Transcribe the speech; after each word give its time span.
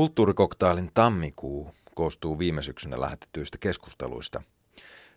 Kulttuurikoktailin 0.00 0.90
tammikuu 0.94 1.74
koostuu 1.94 2.38
viime 2.38 2.62
syksynä 2.62 3.00
lähetetyistä 3.00 3.58
keskusteluista. 3.58 4.42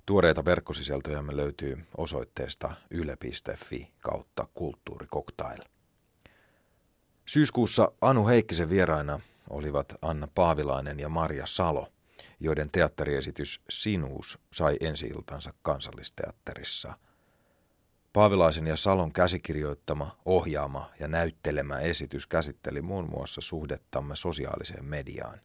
Tuoreita 0.06 0.46
verkkosisältöjämme 0.46 1.38
löytyy 1.38 1.86
osoitteesta 1.98 2.76
yle.fi 2.92 3.92
kautta 4.02 4.48
kulttuurikoktail. 4.54 5.58
Syyskuussa 7.26 7.92
Anu 8.02 8.28
Heikkisen 8.28 8.70
vieraina 8.70 9.20
olivat 9.50 9.96
Anna 10.02 10.28
Paavilainen 10.36 11.00
ja 11.00 11.10
Maria 11.10 11.46
Salo, 11.46 11.88
joiden 12.40 12.72
teatteriesitys 12.72 13.62
Sinuus 13.70 14.40
sai 14.54 14.78
ensi-iltansa 14.82 15.54
kansallisteatterissa– 15.62 16.94
Paavilaisen 18.14 18.68
ja 18.68 18.78
Salon 18.78 19.14
käsikirjoittama, 19.14 20.18
ohjaama 20.26 20.90
ja 21.00 21.08
näyttelemä 21.08 21.80
esitys 21.80 22.28
käsitteli 22.28 22.82
muun 22.82 23.10
muassa 23.10 23.42
suhdettamme 23.42 24.16
sosiaaliseen 24.16 24.86
mediaan. 24.86 25.42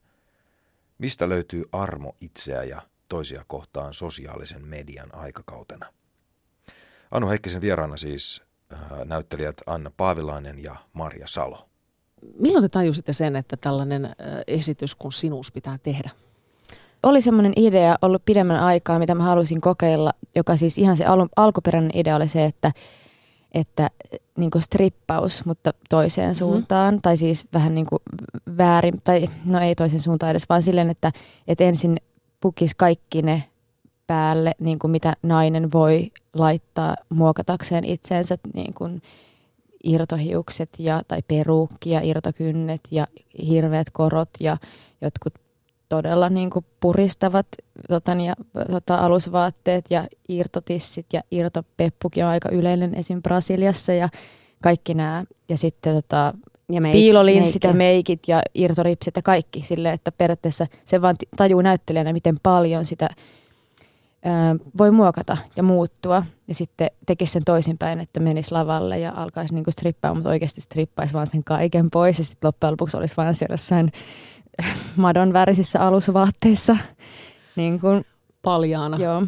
Mistä 0.99 1.29
löytyy 1.29 1.65
armo 1.73 2.17
itseä 2.21 2.63
ja 2.63 2.83
toisia 3.09 3.45
kohtaan 3.47 3.95
sosiaalisen 3.95 4.67
median 4.67 5.15
aikakautena? 5.15 5.87
Anu 7.11 7.29
Heikkisen 7.29 7.61
vieraana 7.61 7.97
siis 7.97 8.43
äh, 8.73 8.81
näyttelijät 9.05 9.57
Anna 9.67 9.91
Paavilainen 9.97 10.63
ja 10.63 10.77
Marja 10.93 11.27
Salo. 11.27 11.69
Milloin 12.39 12.65
te 12.65 12.69
tajusitte 12.69 13.13
sen, 13.13 13.37
että 13.37 13.57
tällainen 13.57 14.05
äh, 14.05 14.13
esitys 14.47 14.95
kuin 14.95 15.13
sinus 15.13 15.53
pitää 15.53 15.79
tehdä? 15.83 16.11
Oli 17.03 17.23
semmoinen 17.23 17.53
idea 17.57 17.97
ollut 18.03 18.25
pidemmän 18.25 18.61
aikaa, 18.61 18.99
mitä 18.99 19.15
mä 19.15 19.23
halusin 19.23 19.61
kokeilla, 19.61 20.13
joka 20.37 20.57
siis 20.57 20.79
ihan 20.79 20.97
se 20.97 21.05
al- 21.05 21.29
alkuperäinen 21.37 21.91
idea 21.95 22.17
oli 22.17 22.29
se, 22.29 22.45
että, 22.45 22.73
että 23.55 23.91
niin 24.37 24.51
kuin 24.51 24.63
strippaus, 24.63 25.45
mutta 25.45 25.75
toiseen 25.89 26.27
mm-hmm. 26.27 26.39
suuntaan, 26.39 27.03
tai 27.03 27.17
siis 27.17 27.47
vähän 27.53 27.75
niin 27.75 27.87
kuin 27.87 28.03
väärin, 28.57 29.01
tai 29.05 29.29
no 29.45 29.61
ei 29.61 29.75
toiseen 29.75 30.03
suuntaan 30.03 30.31
edes, 30.31 30.49
vaan 30.49 30.63
silleen, 30.63 30.91
että, 30.91 31.13
että 31.49 31.65
ensin 31.65 31.97
pukisi 32.41 32.75
kaikki 32.77 33.23
ne 33.23 33.45
päälle, 34.07 34.53
niin 34.61 34.79
kuin 34.79 34.91
mitä 34.91 35.17
nainen 35.23 35.73
voi 35.73 36.11
laittaa 36.35 36.97
muokatakseen 37.09 37.85
itseensä, 37.85 38.39
niin 38.55 38.75
kuin 38.75 39.03
irtohiukset 39.85 40.69
ja, 40.79 41.03
tai 41.09 41.23
peruukki 41.29 41.91
ja 41.91 42.01
irtokynnet 42.03 42.81
ja 42.91 43.07
hirveät 43.49 43.91
korot 43.91 44.29
ja 44.41 44.57
jotkut 45.01 45.35
todella 45.89 46.29
niin 46.29 46.51
kuin 46.51 46.65
puristavat 46.81 47.47
tota, 47.89 48.13
ja, 48.13 48.35
tota, 48.71 48.97
alusvaatteet 48.97 49.85
ja 49.91 50.07
irtotissit 50.29 51.07
ja 51.13 51.21
irtopeppukin 51.31 52.25
on 52.25 52.31
aika 52.31 52.49
yleinen 52.49 52.95
esim. 52.95 53.23
Brasiliassa 53.23 53.93
ja 53.93 54.09
kaikki 54.63 54.95
nämä. 54.95 55.25
Ja 55.49 55.57
sitten 55.57 55.95
tota, 55.95 56.35
ja 56.73 56.81
meik- 56.81 56.93
piilolinssit 56.93 57.65
ja 57.65 57.73
meikit 57.73 58.21
ja 58.27 58.43
irtoripsit 58.55 59.17
ja 59.17 59.23
kaikki 59.23 59.63
sille, 59.63 59.93
että 59.93 60.13
periaatteessa 60.13 60.67
se 60.85 61.03
vaan 61.03 61.17
tajuu 61.37 61.61
näyttelijänä, 61.61 62.13
miten 62.13 62.37
paljon 62.43 62.85
sitä 62.85 63.09
ää, 64.25 64.57
voi 64.79 64.91
muokata 64.91 65.37
ja 65.57 65.63
muuttua. 65.63 66.23
Ja 66.49 66.55
sitten 66.55 66.91
tekisi 67.07 67.33
sen 67.33 67.45
toisinpäin, 67.45 68.01
että 68.01 68.21
menisi 68.21 68.53
lavalle 68.53 68.99
ja 68.99 69.13
alkaisi 69.17 69.55
niinku 69.55 69.71
strippaa, 69.71 70.15
mutta 70.15 70.31
oikeasti 70.31 70.61
strippaisi 70.61 71.15
vaan 71.15 71.27
sen 71.27 71.45
kaiken 71.45 71.91
pois. 71.91 72.19
Ja 72.19 72.25
sitten 72.25 72.49
loppujen 72.49 72.73
lopuksi 72.73 72.97
olisi 72.97 73.17
vaan 73.17 73.35
siellä 73.35 73.55
jossain 73.55 73.93
madon 74.97 75.33
värisissä 75.33 75.81
alusvaatteissa. 75.81 76.77
Niin 77.57 77.81
kuin, 77.81 78.05
Paljaana. 78.43 78.97
Joo. 78.97 79.23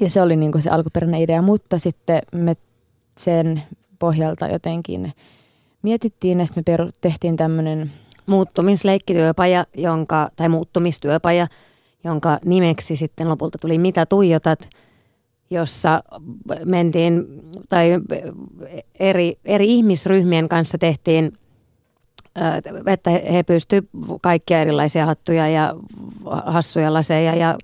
Ja 0.00 0.10
se 0.10 0.22
oli 0.22 0.36
niin 0.36 0.52
kuin 0.52 0.62
se 0.62 0.70
alkuperäinen 0.70 1.20
idea, 1.20 1.42
mutta 1.42 1.78
sitten 1.78 2.22
me 2.32 2.56
sen 3.18 3.62
pohjalta 3.98 4.46
jotenkin 4.46 5.12
mietittiin 5.82 6.40
ja 6.40 6.46
sitten 6.46 6.64
me 6.66 6.72
peru- 6.72 6.92
tehtiin 7.00 7.36
tämmöinen 7.36 7.92
muuttumisleikkityöpaja, 8.26 9.66
jonka, 9.76 10.28
tai 10.36 10.48
muuttumistyöpaja, 10.48 11.46
jonka 12.04 12.38
nimeksi 12.44 12.96
sitten 12.96 13.28
lopulta 13.28 13.58
tuli 13.58 13.78
Mitä 13.78 14.06
tuijotat, 14.06 14.68
jossa 15.50 16.02
mentiin, 16.64 17.24
tai 17.68 17.90
eri, 19.00 19.38
eri 19.44 19.74
ihmisryhmien 19.74 20.48
kanssa 20.48 20.78
tehtiin 20.78 21.32
että 22.86 23.10
he 23.10 23.42
pystyvät 23.42 23.84
kaikkia 24.22 24.60
erilaisia 24.60 25.06
hattuja 25.06 25.48
ja 25.48 25.74
hassuja 26.46 26.92
laseja 26.92 27.34
ja, 27.34 27.58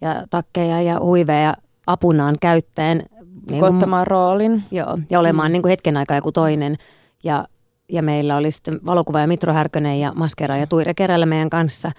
ja 0.00 0.26
takkeja 0.30 0.82
ja 0.82 1.00
huiveja 1.00 1.54
apunaan 1.86 2.36
käyttäen. 2.40 3.02
Niin 3.50 3.60
kuin, 3.60 4.06
roolin. 4.06 4.64
Joo, 4.70 4.98
ja 5.10 5.20
olemaan 5.20 5.50
mm. 5.50 5.52
niin 5.52 5.62
kuin 5.62 5.70
hetken 5.70 5.96
aikaa 5.96 6.16
joku 6.16 6.32
toinen. 6.32 6.76
Ja, 7.24 7.48
ja 7.88 8.02
meillä 8.02 8.36
oli 8.36 8.50
sitten 8.50 8.80
valokuvaaja 8.86 9.26
Mitro 9.26 9.52
Härkönen 9.52 10.00
ja 10.00 10.12
maskera 10.14 10.56
ja 10.56 10.66
Tuire 10.66 10.94
Kerällä 10.94 11.26
meidän 11.26 11.50
kanssa. 11.50 11.92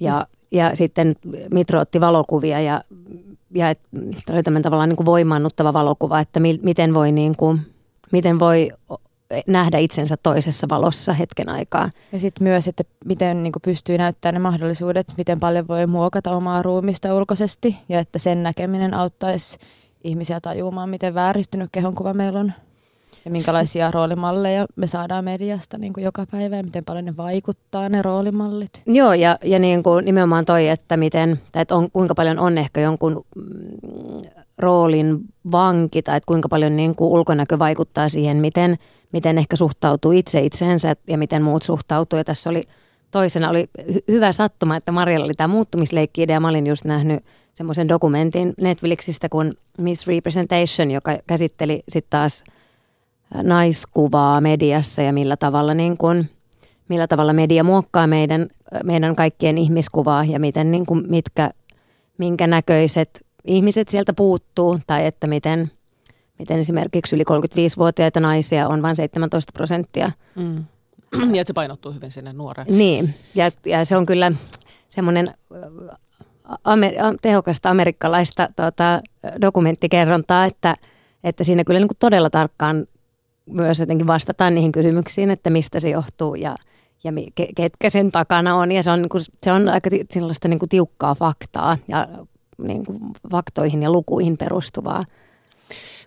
Ja, 0.00 0.26
ja 0.52 0.76
sitten 0.76 1.16
Mitro 1.50 1.80
otti 1.80 2.00
valokuvia 2.00 2.60
ja, 2.60 2.82
ja 3.54 3.70
et, 3.70 3.80
oli 4.30 4.42
tämmöinen 4.42 4.62
tavallaan 4.62 4.88
niin 4.88 4.96
kuin 4.96 5.06
voimaannuttava 5.06 5.72
valokuva, 5.72 6.20
että 6.20 6.40
mi, 6.40 6.58
miten 6.62 6.94
voi 6.94 7.12
niin 7.12 7.36
kuin, 7.36 7.60
miten 8.12 8.38
voi 8.38 8.70
nähdä 9.46 9.78
itsensä 9.78 10.16
toisessa 10.22 10.68
valossa 10.70 11.12
hetken 11.12 11.48
aikaa. 11.48 11.90
Ja 12.12 12.18
sitten 12.18 12.44
myös, 12.44 12.68
että 12.68 12.84
miten 13.04 13.42
niin 13.42 13.52
pystyy 13.64 13.98
näyttämään 13.98 14.34
ne 14.34 14.38
mahdollisuudet, 14.38 15.12
miten 15.16 15.40
paljon 15.40 15.68
voi 15.68 15.86
muokata 15.86 16.30
omaa 16.30 16.62
ruumista 16.62 17.14
ulkoisesti 17.14 17.76
ja 17.88 17.98
että 17.98 18.18
sen 18.18 18.42
näkeminen 18.42 18.94
auttaisi 18.94 19.58
ihmisiä 20.04 20.40
tajumaan, 20.40 20.88
miten 20.88 21.14
vääristynyt 21.14 21.68
kehonkuva 21.72 22.14
meillä 22.14 22.40
on 22.40 22.52
ja 23.24 23.30
minkälaisia 23.30 23.90
roolimalleja 23.90 24.66
me 24.76 24.86
saadaan 24.86 25.24
mediasta 25.24 25.78
niin 25.78 25.92
kuin 25.92 26.04
joka 26.04 26.26
päivä 26.26 26.56
ja 26.56 26.62
miten 26.62 26.84
paljon 26.84 27.04
ne 27.04 27.16
vaikuttaa 27.16 27.88
ne 27.88 28.02
roolimallit. 28.02 28.82
Joo 28.86 29.12
ja, 29.12 29.38
ja 29.44 29.58
niin 29.58 29.82
kuin 29.82 30.04
nimenomaan 30.04 30.44
toi, 30.44 30.68
että, 30.68 30.96
miten, 30.96 31.40
tai 31.52 31.62
että 31.62 31.76
on, 31.76 31.90
kuinka 31.90 32.14
paljon 32.14 32.38
on 32.38 32.58
ehkä 32.58 32.80
jonkun 32.80 33.24
mm, 33.36 33.42
roolin 34.58 35.18
vanki 35.52 36.02
tai 36.02 36.16
että 36.16 36.26
kuinka 36.26 36.48
paljon 36.48 36.76
niin 36.76 36.94
kuin 36.94 37.10
ulkonäkö 37.10 37.58
vaikuttaa 37.58 38.08
siihen, 38.08 38.36
miten– 38.36 38.76
miten 39.12 39.38
ehkä 39.38 39.56
suhtautuu 39.56 40.12
itse 40.12 40.40
itseensä 40.40 40.96
ja 41.08 41.18
miten 41.18 41.42
muut 41.42 41.62
suhtautuu. 41.62 42.16
Ja 42.16 42.24
tässä 42.24 42.50
oli 42.50 42.62
toisena 43.10 43.50
oli 43.50 43.68
hy- 43.82 44.02
hyvä 44.08 44.32
sattuma, 44.32 44.76
että 44.76 44.92
Marjalla 44.92 45.24
oli 45.24 45.34
tämä 45.34 45.54
muuttumisleikki-idea. 45.54 46.40
Mä 46.40 46.48
olin 46.48 46.66
just 46.66 46.84
nähnyt 46.84 47.24
semmoisen 47.54 47.88
dokumentin 47.88 48.54
Netflixistä 48.60 49.28
kuin 49.28 49.54
Miss 49.78 50.06
Representation, 50.06 50.90
joka 50.90 51.16
käsitteli 51.26 51.82
sitten 51.88 52.10
taas 52.10 52.44
naiskuvaa 53.42 54.40
mediassa 54.40 55.02
ja 55.02 55.12
millä 55.12 55.36
tavalla, 55.36 55.74
niin 55.74 55.96
kun, 55.96 56.24
millä 56.88 57.06
tavalla 57.06 57.32
media 57.32 57.64
muokkaa 57.64 58.06
meidän, 58.06 58.46
meidän 58.84 59.16
kaikkien 59.16 59.58
ihmiskuvaa 59.58 60.24
ja 60.24 60.40
miten, 60.40 60.70
niin 60.70 60.86
kun, 60.86 61.04
mitkä, 61.08 61.50
minkä 62.18 62.46
näköiset 62.46 63.26
ihmiset 63.48 63.88
sieltä 63.88 64.12
puuttuu 64.12 64.78
tai 64.86 65.06
että 65.06 65.26
miten– 65.26 65.70
miten 66.38 66.58
esimerkiksi 66.58 67.16
yli 67.16 67.24
35-vuotiaita 67.24 68.20
naisia 68.20 68.68
on 68.68 68.82
vain 68.82 68.96
17 68.96 69.52
prosenttia. 69.52 70.10
Mm. 70.34 70.64
Ja 71.34 71.40
että 71.40 71.50
se 71.50 71.54
painottuu 71.54 71.92
hyvin 71.92 72.12
sinne 72.12 72.32
nuoreen. 72.32 72.78
Niin, 72.78 73.14
ja, 73.34 73.50
ja 73.66 73.84
se 73.84 73.96
on 73.96 74.06
kyllä 74.06 74.32
semmoinen 74.88 75.34
amer, 76.64 76.92
tehokasta 77.22 77.70
amerikkalaista 77.70 78.48
tota, 78.56 79.00
dokumenttikerrontaa, 79.40 80.44
että, 80.44 80.76
että 81.24 81.44
siinä 81.44 81.64
kyllä 81.64 81.80
niin 81.80 81.88
kuin 81.88 81.98
todella 81.98 82.30
tarkkaan 82.30 82.86
myös 83.46 83.80
jotenkin 83.80 84.06
vastataan 84.06 84.54
niihin 84.54 84.72
kysymyksiin, 84.72 85.30
että 85.30 85.50
mistä 85.50 85.80
se 85.80 85.90
johtuu 85.90 86.34
ja, 86.34 86.56
ja 87.04 87.12
ketkä 87.56 87.90
sen 87.90 88.10
takana 88.10 88.56
on. 88.56 88.72
Ja 88.72 88.82
se 88.82 88.90
on, 88.90 89.02
niin 89.02 89.08
kuin, 89.08 89.24
se 89.42 89.52
on 89.52 89.68
aika 89.68 89.90
sellaista 90.12 90.48
niin 90.48 90.58
kuin 90.58 90.68
tiukkaa 90.68 91.14
faktaa 91.14 91.78
ja 91.88 92.08
niin 92.58 92.86
kuin 92.86 92.98
faktoihin 93.30 93.82
ja 93.82 93.92
lukuihin 93.92 94.36
perustuvaa. 94.36 95.04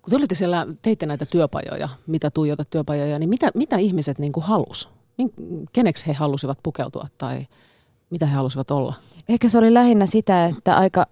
Kun 0.02 0.12
te 0.12 0.16
olitte 0.16 0.36
siellä, 0.36 0.68
teitte 0.82 1.06
näitä 1.06 1.26
työpajoja, 1.26 1.90
mitä 2.08 2.32
tuijota 2.32 2.66
työpajoja, 2.66 3.20
niin 3.20 3.30
mitä, 3.30 3.52
mitä 3.54 3.78
ihmiset 3.78 4.20
niin 4.20 4.32
kuin 4.32 4.44
halus? 4.44 4.90
Keneksi 5.74 6.08
he 6.08 6.14
halusivat 6.14 6.60
pukeutua 6.64 7.08
tai 7.18 7.48
mitä 8.10 8.26
he 8.26 8.36
halusivat 8.36 8.72
olla? 8.72 8.96
Ehkä 9.30 9.50
se 9.50 9.58
oli 9.58 9.74
lähinnä 9.74 10.06
sitä, 10.06 10.46
että 10.46 10.78
aika 10.78 11.06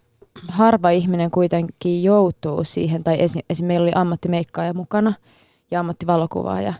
harva 0.47 0.89
ihminen 0.89 1.31
kuitenkin 1.31 2.03
joutuu 2.03 2.63
siihen, 2.63 3.03
tai 3.03 3.21
esim. 3.21 3.41
esim 3.49 3.65
meillä 3.65 3.83
oli 3.83 3.91
ammattimeikkaaja 3.95 4.73
mukana 4.73 5.13
ja 5.71 5.79
ammattivalokuvaaja, 5.79 6.73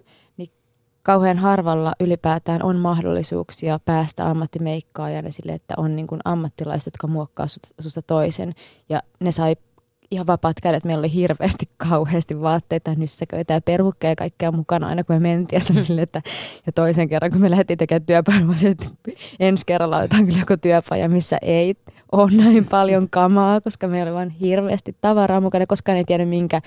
kauhean 1.04 1.38
harvalla 1.38 1.94
ylipäätään 2.00 2.64
on 2.64 2.76
mahdollisuuksia 2.76 3.80
päästä 3.86 4.30
ammattimeikkaajan 4.30 5.32
sille, 5.32 5.52
että 5.52 5.74
on 5.78 5.96
niin 5.96 6.08
kuin 6.08 6.22
ammattilaiset, 6.26 6.86
jotka 6.86 7.08
muokkaa 7.08 7.48
susta 7.80 8.02
toisen. 8.02 8.54
Ja 8.90 9.02
ne 9.20 9.32
sai 9.32 9.56
ihan 10.12 10.28
vapaat 10.28 10.56
kädet. 10.64 10.84
Meillä 10.84 11.00
oli 11.00 11.14
hirveästi 11.14 11.70
kauheasti 11.90 12.42
vaatteita, 12.42 12.96
nyssäköitä 12.96 13.54
ja 13.54 13.62
perukkeja 13.62 14.12
ja 14.12 14.16
kaikkea 14.16 14.52
mukana 14.52 14.88
aina 14.88 15.04
kun 15.04 15.16
me 15.16 15.20
mentiin. 15.20 15.62
Ja, 15.76 15.84
sille, 15.84 16.02
että, 16.02 16.22
ja 16.66 16.72
toisen 16.72 17.10
kerran 17.10 17.32
kun 17.32 17.42
me 17.42 17.50
lähdettiin 17.50 17.78
tekemään 17.78 18.06
työpajan, 18.06 18.56
että 18.72 18.86
ensi 19.40 19.66
kerralla 19.66 19.98
otetaan 19.98 20.26
kyllä 20.26 20.40
joku 20.40 20.58
työpaja, 20.62 21.10
missä 21.10 21.38
ei 21.42 21.76
ole 22.12 22.32
näin 22.32 22.66
paljon 22.66 23.10
kamaa, 23.10 23.62
koska 23.62 23.88
meillä 23.88 24.10
oli 24.10 24.16
vain 24.16 24.30
hirveästi 24.30 24.96
tavaraa 25.02 25.42
mukana. 25.42 25.66
Koskaan 25.68 25.98
ei 25.98 26.04
tiedä 26.04 26.26
minkä 26.26 26.62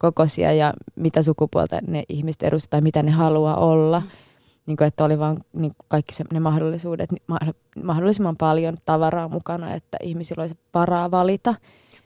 kokoisia 0.00 0.52
ja 0.52 0.74
mitä 0.96 1.22
sukupuolta 1.22 1.78
ne 1.86 2.04
ihmiset 2.08 2.42
edustavat 2.42 2.70
tai 2.70 2.80
mitä 2.80 3.02
ne 3.02 3.10
haluaa 3.10 3.56
olla. 3.56 4.02
niin 4.66 4.76
kuin, 4.76 4.88
että 4.88 5.04
oli 5.04 5.18
vaan 5.18 5.36
niin 5.52 5.72
kuin 5.76 5.86
kaikki 5.88 6.14
se, 6.14 6.24
ne 6.32 6.40
mahdollisuudet, 6.40 7.12
niin 7.12 7.22
mahdollisimman 7.84 8.36
paljon 8.36 8.76
tavaraa 8.84 9.28
mukana, 9.28 9.74
että 9.74 9.98
ihmisillä 10.02 10.40
olisi 10.40 10.58
varaa 10.74 11.10
valita. 11.10 11.54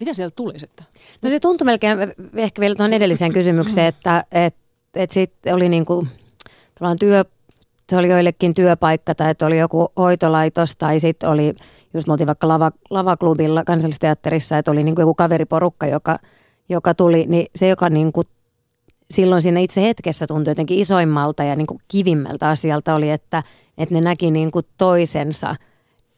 Mitä 0.01 0.15
siellä 0.15 0.31
tuli 0.37 0.59
sitten? 0.59 0.87
No 1.23 1.31
se 1.31 1.41
tuntui 1.41 1.65
melkein 1.65 1.99
ehkä 2.37 2.61
vielä 2.61 2.75
tuohon 2.75 2.93
edelliseen 2.93 3.33
kysymykseen, 3.39 3.87
että 3.87 4.25
et, 4.33 4.55
et 4.95 5.11
sitten 5.11 5.55
oli 5.55 5.69
niin 5.69 5.85
kuin, 5.85 6.09
työ, 7.01 7.25
se 7.91 7.97
oli 7.97 8.09
joillekin 8.09 8.55
työpaikka 8.55 9.15
tai 9.15 9.31
että 9.31 9.47
oli 9.47 9.59
joku 9.59 9.93
hoitolaitos 9.97 10.77
tai 10.77 11.01
sitten 11.01 11.31
oli, 11.31 11.55
just 11.95 12.07
me 12.07 12.13
oltiin 12.13 12.27
vaikka 12.27 12.49
lava, 12.49 12.71
lavaklubilla 12.91 13.65
kansallisteatterissa, 13.65 14.59
että 14.59 14.71
oli 14.71 14.83
niin 14.83 14.95
kuin 14.95 15.03
joku 15.03 15.15
kaveriporukka, 15.15 15.87
joka, 15.87 16.19
joka 16.69 16.95
tuli, 16.95 17.25
niin 17.29 17.47
se, 17.55 17.69
joka 17.69 17.89
niin 17.89 18.13
kuin 18.13 18.27
silloin 19.11 19.43
siinä 19.43 19.61
itse 19.61 19.83
hetkessä 19.83 20.27
tuntui 20.27 20.51
jotenkin 20.51 20.79
isoimmalta 20.79 21.45
ja 21.45 21.57
niin 21.57 21.67
kuin 21.67 21.81
kivimmältä 21.89 22.49
asialta 22.49 22.95
oli, 22.95 23.11
että, 23.11 23.43
että 23.79 23.95
ne 23.95 24.01
näki 24.01 24.31
niin 24.31 24.51
kuin 24.51 24.65
toisensa 24.79 25.57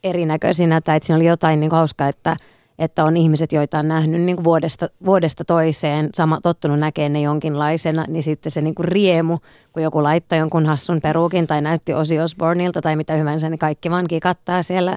erinäköisinä 0.04 0.80
tai 0.80 0.96
että 0.96 1.06
siinä 1.06 1.16
oli 1.16 1.26
jotain 1.26 1.60
niin 1.60 1.70
kuin 1.70 1.76
hauskaa, 1.76 2.08
että, 2.08 2.36
että 2.78 3.04
on 3.04 3.16
ihmiset, 3.16 3.52
joita 3.52 3.78
on 3.78 3.88
nähnyt 3.88 4.20
niin 4.20 4.36
kuin 4.36 4.44
vuodesta, 4.44 4.88
vuodesta 5.04 5.44
toiseen, 5.44 6.10
sama, 6.14 6.40
tottunut 6.42 6.78
näkemään 6.78 7.12
ne 7.12 7.20
jonkinlaisena, 7.20 8.04
niin 8.08 8.22
sitten 8.22 8.52
se 8.52 8.60
niin 8.60 8.74
kuin 8.74 8.88
riemu, 8.88 9.38
kun 9.72 9.82
joku 9.82 10.02
laittaa 10.02 10.38
jonkun 10.38 10.66
hassun 10.66 11.00
perukin 11.00 11.46
tai 11.46 11.62
näytti 11.62 11.94
Ozzy 11.94 12.18
Osbourneilta 12.18 12.82
tai 12.82 12.96
mitä 12.96 13.14
hyvänsä, 13.14 13.50
niin 13.50 13.58
kaikki 13.58 13.90
vaan 13.90 14.06
kattaa 14.22 14.62
siellä 14.62 14.96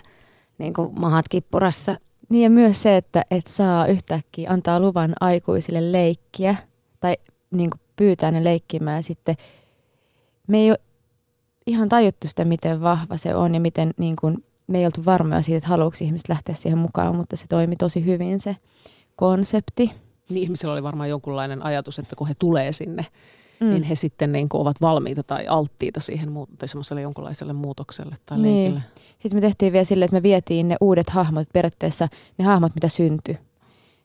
niin 0.57 0.73
kuin 0.73 0.99
mahat 0.99 1.25
kippurassa. 1.29 1.95
Niin 2.29 2.43
ja 2.43 2.49
myös 2.49 2.81
se, 2.81 2.97
että, 2.97 3.25
että 3.31 3.51
saa 3.51 3.87
yhtäkkiä 3.87 4.51
antaa 4.51 4.79
luvan 4.79 5.13
aikuisille 5.19 5.91
leikkiä 5.91 6.55
tai 6.99 7.17
niin 7.51 7.69
kuin 7.69 7.81
pyytää 7.95 8.31
ne 8.31 8.43
leikkimään 8.43 9.03
sitten 9.03 9.35
me 10.47 10.57
ei 10.57 10.71
ole 10.71 10.79
ihan 11.67 11.89
tajuttu 11.89 12.27
sitä, 12.27 12.45
miten 12.45 12.81
vahva 12.81 13.17
se 13.17 13.35
on 13.35 13.53
ja 13.53 13.59
miten 13.59 13.93
niin 13.97 14.15
kuin, 14.15 14.43
me 14.67 14.79
ei 14.79 14.85
oltu 14.85 15.05
varmoja 15.05 15.41
siitä, 15.41 15.57
että 15.57 15.69
haluatko 15.69 15.97
ihmiset 16.01 16.29
lähteä 16.29 16.55
siihen 16.55 16.77
mukaan, 16.77 17.15
mutta 17.15 17.35
se 17.35 17.47
toimi 17.47 17.75
tosi 17.75 18.05
hyvin 18.05 18.39
se 18.39 18.55
konsepti. 19.15 19.91
Niin 20.29 20.43
ihmisillä 20.43 20.73
oli 20.73 20.83
varmaan 20.83 21.09
jonkunlainen 21.09 21.65
ajatus, 21.65 21.99
että 21.99 22.15
kun 22.15 22.27
he 22.27 22.33
tulee 22.39 22.73
sinne, 22.73 23.05
mm. 23.61 23.69
niin 23.69 23.83
he 23.83 23.95
sitten 23.95 24.31
niin 24.31 24.49
kuin 24.49 24.61
ovat 24.61 24.81
valmiita 24.81 25.23
tai 25.23 25.47
alttiita 25.47 25.99
siihen 25.99 26.29
tai 26.57 26.67
semmoiselle 26.67 27.01
jonkunlaiselle 27.01 27.53
muutokselle 27.53 28.15
tai 28.25 28.37
niin. 28.37 28.55
leikille. 28.55 28.81
Sitten 29.19 29.37
me 29.37 29.41
tehtiin 29.41 29.73
vielä 29.73 29.85
silleen, 29.85 30.05
että 30.05 30.17
me 30.17 30.23
vietiin 30.23 30.67
ne 30.67 30.75
uudet 30.81 31.09
hahmot, 31.09 31.47
periaatteessa 31.53 32.07
ne 32.37 32.45
hahmot, 32.45 32.75
mitä 32.75 32.87
syntyi, 32.87 33.37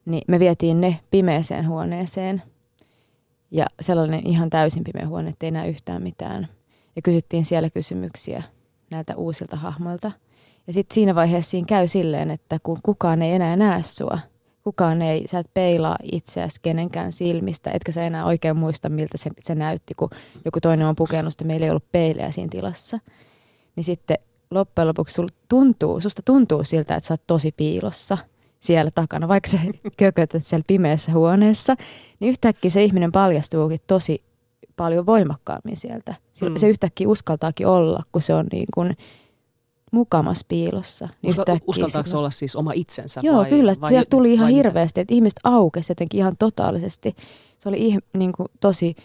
niin 0.05 0.23
me 0.29 0.39
vietiin 0.39 0.81
ne 0.81 1.01
pimeeseen 1.11 1.69
huoneeseen– 1.69 2.43
ja 3.55 3.67
sellainen 3.81 4.27
ihan 4.27 4.51
täysin 4.51 4.85
pimeä 4.85 5.09
huone, 5.09 5.31
ettei 5.31 5.51
näe 5.51 5.69
yhtään 5.69 6.03
mitään. 6.03 6.49
Ja 6.97 7.03
kysyttiin 7.03 7.45
siellä 7.45 7.71
kysymyksiä 7.71 8.43
näiltä 8.91 9.17
uusilta 9.17 9.57
hahmoilta. 9.57 10.13
Ja 10.67 10.73
sitten 10.73 10.95
siinä 10.95 11.15
vaiheessa 11.15 11.51
siinä 11.51 11.67
käy 11.67 11.89
silleen, 11.89 12.31
että 12.31 12.59
kun 12.63 12.79
kukaan 12.83 13.23
ei 13.23 13.33
enää 13.33 13.57
näe 13.57 13.83
sua, 13.83 14.19
kukaan 14.65 15.03
ei, 15.03 15.29
sä 15.29 15.39
et 15.39 15.55
peilaa 15.55 15.97
itseäsi 16.13 16.61
kenenkään 16.63 17.13
silmistä, 17.13 17.71
etkä 17.71 17.93
sä 17.93 18.07
enää 18.07 18.25
oikein 18.25 18.57
muista, 18.57 18.89
miltä 18.89 19.19
se, 19.19 19.31
se 19.41 19.55
näytti, 19.55 19.95
kun 19.95 20.11
joku 20.45 20.61
toinen 20.61 20.87
on 20.87 20.97
pukenut, 20.97 21.35
ja 21.41 21.47
meillä 21.47 21.67
ei 21.67 21.71
ollut 21.71 21.93
peilejä 21.93 22.31
siinä 22.31 22.51
tilassa. 22.51 22.99
Niin 23.77 23.85
sitten 23.85 24.19
loppujen 24.51 24.89
lopuksi 24.89 25.23
tuntuu, 25.49 26.01
susta 26.01 26.23
tuntuu 26.23 26.65
siltä, 26.65 26.97
että 26.97 27.07
sä 27.07 27.15
oot 27.15 27.27
tosi 27.27 27.53
piilossa– 27.53 28.19
siellä 28.65 28.91
takana, 28.91 29.29
vaikka 29.29 29.51
se 29.51 29.59
kökötät 29.97 30.45
siellä 30.45 30.65
pimeässä 30.67 31.13
huoneessa, 31.13 31.77
niin 32.21 32.31
yhtäkkiä 32.31 32.71
se 32.71 32.85
ihminen 32.85 33.13
paljastuukin 33.13 33.81
tosi 33.87 34.23
paljon 34.77 35.07
voimakkaammin 35.07 35.77
sieltä. 35.77 36.15
Mm. 36.43 36.57
Se 36.57 36.69
yhtäkkiä 36.69 37.09
uskaltaakin 37.09 37.67
olla, 37.67 38.03
kun 38.13 38.23
se 38.23 38.35
on 38.35 38.47
niin 38.53 38.67
kuin 38.75 38.97
mukamas 39.95 40.45
piilossa. 40.49 41.09
Uska, 41.27 41.59
uskaltaako 41.67 42.07
se 42.07 42.17
olla 42.17 42.31
siis 42.31 42.57
oma 42.57 42.73
itsensä? 42.75 43.21
Joo, 43.25 43.37
vai, 43.37 43.51
kyllä. 43.51 43.73
Vai, 43.81 43.89
sieltä 43.89 44.11
tuli 44.11 44.33
ihan 44.33 44.51
hirveästi, 44.51 45.01
että 45.01 45.15
ihmiset 45.15 45.41
aukesi 45.45 45.91
jotenkin 45.91 46.19
ihan 46.19 46.37
totaalisesti. 46.39 47.17
Se 47.59 47.69
oli 47.69 47.99
niin 48.17 48.33
kuin, 48.33 48.49
tosi 48.61 48.97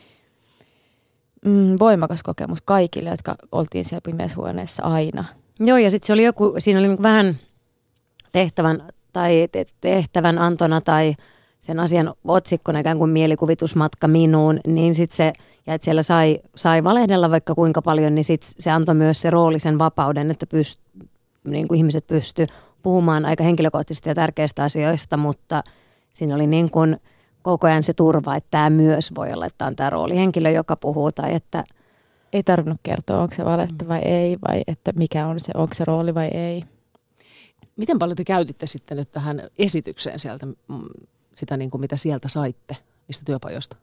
mm, 1.46 1.76
voimakas 1.80 2.24
kokemus 2.24 2.62
kaikille, 2.62 3.10
jotka 3.10 3.36
oltiin 3.52 3.86
siellä 3.86 4.02
pimeässä 4.06 4.38
huoneessa 4.38 4.84
aina. 4.84 5.26
Joo, 5.60 5.78
ja 5.78 5.92
sitten 5.92 6.08
se 6.08 6.14
oli 6.14 6.24
joku, 6.24 6.56
siinä 6.60 6.80
oli 6.80 6.88
niin 6.88 7.04
vähän 7.04 7.38
tehtävän 8.32 8.84
tai 9.14 9.48
tehtävän 9.82 10.38
antona 10.38 10.82
tai 10.82 11.16
sen 11.60 11.80
asian 11.80 12.14
otsikkona 12.24 12.80
ikään 12.80 12.98
kuin 12.98 13.12
mielikuvitusmatka 13.12 14.08
minuun, 14.08 14.60
niin 14.68 14.96
sitten 14.96 15.18
se, 15.18 15.34
ja 15.70 15.76
että 15.76 15.86
siellä 15.86 16.04
sai, 16.04 16.40
sai 16.56 16.84
valehdella 16.84 17.32
vaikka 17.32 17.56
kuinka 17.56 17.82
paljon, 17.82 18.16
niin 18.16 18.26
sit 18.26 18.44
se 18.60 18.72
antoi 18.72 18.96
myös 18.96 19.22
se 19.22 19.30
roolisen 19.30 19.80
vapauden, 19.80 20.32
että 20.32 20.46
pyst, 20.46 20.80
niin 21.44 21.68
kuin 21.68 21.78
ihmiset 21.78 22.08
pysty 22.08 22.48
puhumaan 22.84 23.26
aika 23.26 23.44
henkilökohtaisista 23.44 24.10
ja 24.10 24.16
tärkeistä 24.16 24.64
asioista, 24.64 25.18
mutta 25.18 25.64
siinä 26.12 26.36
oli 26.36 26.48
niin 26.48 26.72
kuin 26.72 26.98
koko 27.42 27.68
ajan 27.68 27.84
se 27.84 27.94
turva, 27.94 28.36
että 28.36 28.48
tämä 28.52 28.70
myös 28.70 29.16
voi 29.16 29.34
olla, 29.34 29.46
että 29.46 29.66
on 29.66 29.76
tämä 29.76 29.90
roolihenkilö, 29.90 30.50
joka 30.50 30.76
puhuu 30.76 31.12
tai 31.12 31.36
että 31.36 31.64
ei 32.34 32.44
tarvinnut 32.44 32.80
kertoa, 32.84 33.22
onko 33.22 33.36
se 33.36 33.46
valetta 33.46 33.88
vai 33.88 34.00
ei, 34.00 34.38
vai 34.48 34.62
että 34.68 34.92
mikä 34.96 35.28
on 35.28 35.40
se, 35.40 35.52
onko 35.56 35.74
se 35.74 35.86
rooli 35.86 36.16
vai 36.16 36.28
ei. 36.28 36.64
Miten 37.76 38.00
paljon 38.00 38.16
te 38.16 38.24
käytitte 38.24 38.68
sitten 38.68 38.98
nyt 38.98 39.12
tähän 39.12 39.42
esitykseen 39.58 40.20
sieltä, 40.20 40.46
mm, 40.46 40.56
sitä 41.34 41.58
niin 41.58 41.72
kuin 41.72 41.82
mitä 41.82 41.98
sieltä 41.98 42.28
saitte 42.28 42.78
niistä 43.08 43.26
työpajoista? 43.26 43.78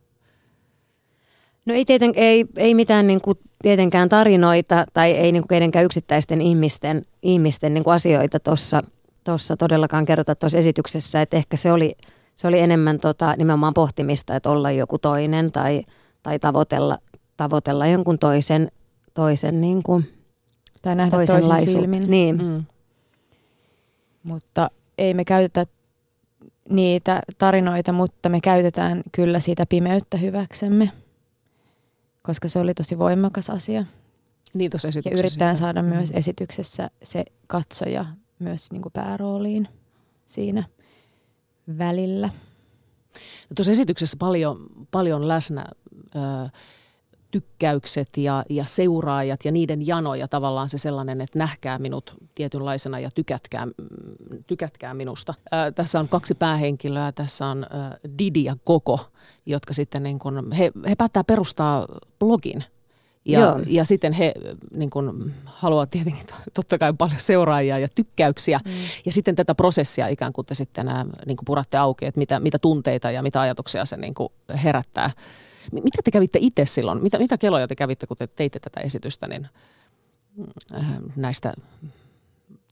No 1.66 1.74
ei, 1.74 1.84
tieten, 1.84 2.12
ei, 2.14 2.46
ei 2.56 2.74
mitään 2.74 3.06
niin 3.06 3.20
kuin 3.20 3.38
tietenkään 3.62 4.08
tarinoita 4.08 4.84
tai 4.92 5.10
ei 5.10 5.32
niin 5.32 5.42
kuin 5.42 5.48
kenenkään 5.48 5.84
yksittäisten 5.84 6.40
ihmisten, 6.40 7.06
ihmisten 7.22 7.74
niin 7.74 7.84
kuin 7.84 7.94
asioita 7.94 8.40
tuossa 8.40 8.82
tossa 9.26 9.56
todellakaan 9.56 10.06
kerrota 10.06 10.34
tuossa 10.34 10.58
esityksessä. 10.58 11.22
Että 11.22 11.36
ehkä 11.36 11.56
se 11.56 11.72
oli, 11.72 11.96
se 12.36 12.48
oli 12.48 12.60
enemmän 12.60 13.00
tota, 13.00 13.34
nimenomaan 13.38 13.74
pohtimista, 13.74 14.36
että 14.36 14.50
olla 14.50 14.70
joku 14.70 14.98
toinen 14.98 15.52
tai, 15.52 15.82
tai 16.22 16.38
tavoitella, 16.38 16.98
tavoitella 17.36 17.86
jonkun 17.86 18.18
toisen, 18.18 18.68
toisen 19.14 19.60
niin 19.60 19.82
kuin, 19.82 20.12
tai 20.82 20.94
nähdä 20.96 21.10
toisen 21.10 21.68
silmin. 21.68 22.10
Niin. 22.10 22.42
Mm. 22.42 22.64
Mutta 24.22 24.70
ei 24.99 25.14
me 25.14 25.25
käytetä 25.25 25.66
niitä 26.68 27.20
tarinoita, 27.38 27.92
mutta 27.92 28.28
me 28.28 28.40
käytetään 28.40 29.02
kyllä 29.12 29.40
siitä 29.40 29.66
pimeyttä 29.66 30.16
hyväksemme, 30.16 30.90
koska 32.26 32.49
se 32.49 32.59
oli 32.59 32.75
tosi 32.75 32.99
voimakas 32.99 33.50
asia. 33.50 33.85
Niin 34.54 34.71
ja 35.04 35.11
yritetään 35.18 35.56
saada 35.56 35.83
mm. 35.83 35.88
myös 35.88 36.11
esityksessä 36.14 36.90
se 37.02 37.25
katsoja 37.47 38.06
myös 38.38 38.73
niin 38.73 38.83
kuin 38.83 38.92
päärooliin 38.92 39.68
siinä 40.26 40.64
välillä. 41.78 42.30
No 43.50 43.54
tuossa 43.54 43.73
esityksessä 43.73 44.16
paljon, 44.18 44.66
paljon 44.90 45.28
läsnä 45.28 45.66
ö, 46.16 46.18
tykkäykset 47.30 48.09
ja, 48.16 48.45
ja 48.50 48.64
seuraajat 48.64 49.45
ja 49.45 49.52
niiden 49.52 49.87
janoja 49.87 50.28
tavallaan 50.28 50.68
se 50.68 50.78
sellainen, 50.78 51.21
että 51.21 51.38
nähkää 51.38 51.78
minut 51.78 52.14
tietynlaisena 52.35 53.00
ja 53.00 53.11
tykätkää, 53.14 53.66
tykätkää 54.47 54.95
minusta. 54.95 55.35
Ää, 55.50 55.73
tässä 55.73 56.00
on 56.00 56.09
kaksi 56.09 56.35
päähenkilöä, 56.35 57.12
tässä 57.12 57.47
on 57.47 57.66
ää, 57.71 57.97
Didi 58.18 58.45
ja 58.45 58.56
Koko, 58.64 59.00
jotka 59.47 59.73
sitten 59.75 60.02
niin 60.02 60.18
kun, 60.18 60.52
he, 60.52 60.73
he 60.88 60.95
päättää 60.95 61.25
perustaa 61.25 61.87
blogin 62.18 62.64
ja, 63.26 63.61
ja 63.66 63.85
sitten 63.85 64.12
he 64.12 64.35
niin 64.75 64.90
kun, 64.90 65.33
haluavat 65.45 65.90
tietenkin 65.90 66.26
totta 66.54 66.78
kai 66.78 66.92
paljon 66.99 67.21
seuraajia 67.21 67.78
ja 67.78 67.88
tykkäyksiä. 67.95 68.61
Mm. 68.64 68.73
Ja 69.06 69.12
sitten 69.12 69.35
tätä 69.35 69.54
prosessia 69.54 70.09
ikään 70.09 70.33
kuin 70.33 70.47
te 70.47 70.54
sitten 70.54 70.87
niin 71.26 71.37
kuin 71.37 71.45
puratte 71.45 71.78
auki, 71.78 72.06
että 72.06 72.18
mitä, 72.18 72.40
mitä 72.40 72.59
tunteita 72.59 73.11
ja 73.11 73.23
mitä 73.23 73.40
ajatuksia 73.40 73.85
se 73.85 73.97
niin 73.97 74.14
kuin 74.14 74.28
herättää 74.64 75.11
mitä 75.73 75.99
te 76.04 76.11
kävitte 76.11 76.38
itse 76.42 76.64
silloin? 76.64 77.02
Mitä, 77.02 77.18
mitä 77.18 77.38
keloja 77.38 77.68
te 77.68 77.75
kävitte, 77.75 78.06
kun 78.06 78.16
te 78.16 78.26
teitte 78.26 78.58
tätä 78.58 78.80
esitystä 78.80 79.26
niin, 79.26 79.49
äh, 80.75 80.87
näistä 81.16 81.52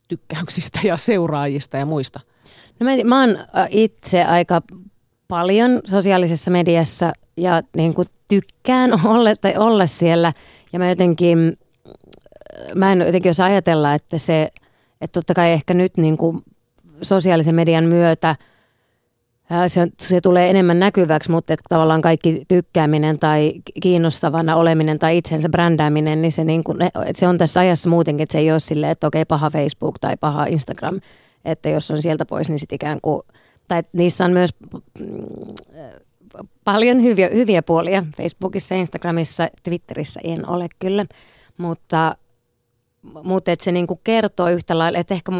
tykkäyksistä 0.07 0.79
ja 0.83 0.97
seuraajista 0.97 1.77
ja 1.77 1.85
muista? 1.85 2.19
No 2.79 2.83
mä, 2.83 2.91
mä 3.03 3.19
oon 3.19 3.37
äh, 3.37 3.67
itse 3.69 4.23
aika 4.23 4.61
paljon 5.27 5.81
sosiaalisessa 5.85 6.51
mediassa 6.51 7.13
ja 7.37 7.61
niin 7.75 7.93
kuin 7.93 8.07
tykkään 8.27 8.91
olla, 9.07 9.35
tai 9.35 9.57
olla 9.57 9.87
siellä. 9.87 10.33
Ja 10.73 10.79
mä 10.79 10.89
jotenkin, 10.89 11.57
mä 12.75 12.91
en 12.91 12.99
jotenkin 12.99 13.29
osaa 13.29 13.45
ajatella, 13.45 13.93
että 13.93 14.17
se, 14.17 14.49
että 15.01 15.19
totta 15.19 15.33
kai 15.33 15.51
ehkä 15.51 15.73
nyt 15.73 15.97
niin 15.97 16.17
kuin 16.17 16.43
sosiaalisen 17.01 17.55
median 17.55 17.83
myötä– 17.83 18.35
se, 19.67 19.87
se 19.99 20.21
tulee 20.21 20.49
enemmän 20.49 20.79
näkyväksi, 20.79 21.31
mutta 21.31 21.53
että 21.53 21.65
tavallaan 21.69 22.01
kaikki 22.01 22.45
tykkääminen 22.47 23.19
tai 23.19 23.51
kiinnostavana 23.81 24.55
oleminen 24.55 24.99
tai 24.99 25.17
itsensä 25.17 25.49
brändääminen, 25.49 26.21
niin 26.21 26.31
se, 26.31 26.43
niin 26.43 26.63
kuin, 26.63 26.81
että 26.81 27.19
se 27.19 27.27
on 27.27 27.37
tässä 27.37 27.59
ajassa 27.59 27.89
muutenkin, 27.89 28.23
että 28.23 28.33
se 28.33 28.39
ei 28.39 28.51
ole 28.51 28.59
silleen, 28.59 28.91
että 28.91 29.07
okei 29.07 29.25
paha 29.25 29.49
Facebook 29.49 29.99
tai 29.99 30.17
paha 30.17 30.45
Instagram, 30.45 30.99
että 31.45 31.69
jos 31.69 31.91
on 31.91 32.01
sieltä 32.01 32.25
pois, 32.25 32.49
niin 32.49 32.59
sitten 32.59 32.75
ikään 32.75 32.99
kuin, 33.01 33.21
tai 33.67 33.83
niissä 33.93 34.25
on 34.25 34.31
myös 34.31 34.49
mm, 34.99 35.05
paljon 36.63 37.03
hyviä, 37.03 37.29
hyviä 37.33 37.61
puolia. 37.61 38.05
Facebookissa, 38.17 38.75
Instagramissa, 38.75 39.47
Twitterissä 39.63 40.19
en 40.23 40.49
ole 40.49 40.67
kyllä, 40.79 41.05
mutta, 41.57 42.15
mutta 43.23 43.51
että 43.51 43.65
se 43.65 43.71
niin 43.71 43.87
kuin 43.87 43.99
kertoo 44.03 44.49
yhtä 44.49 44.77
lailla, 44.77 44.99
että 44.99 45.13
ehkä 45.13 45.31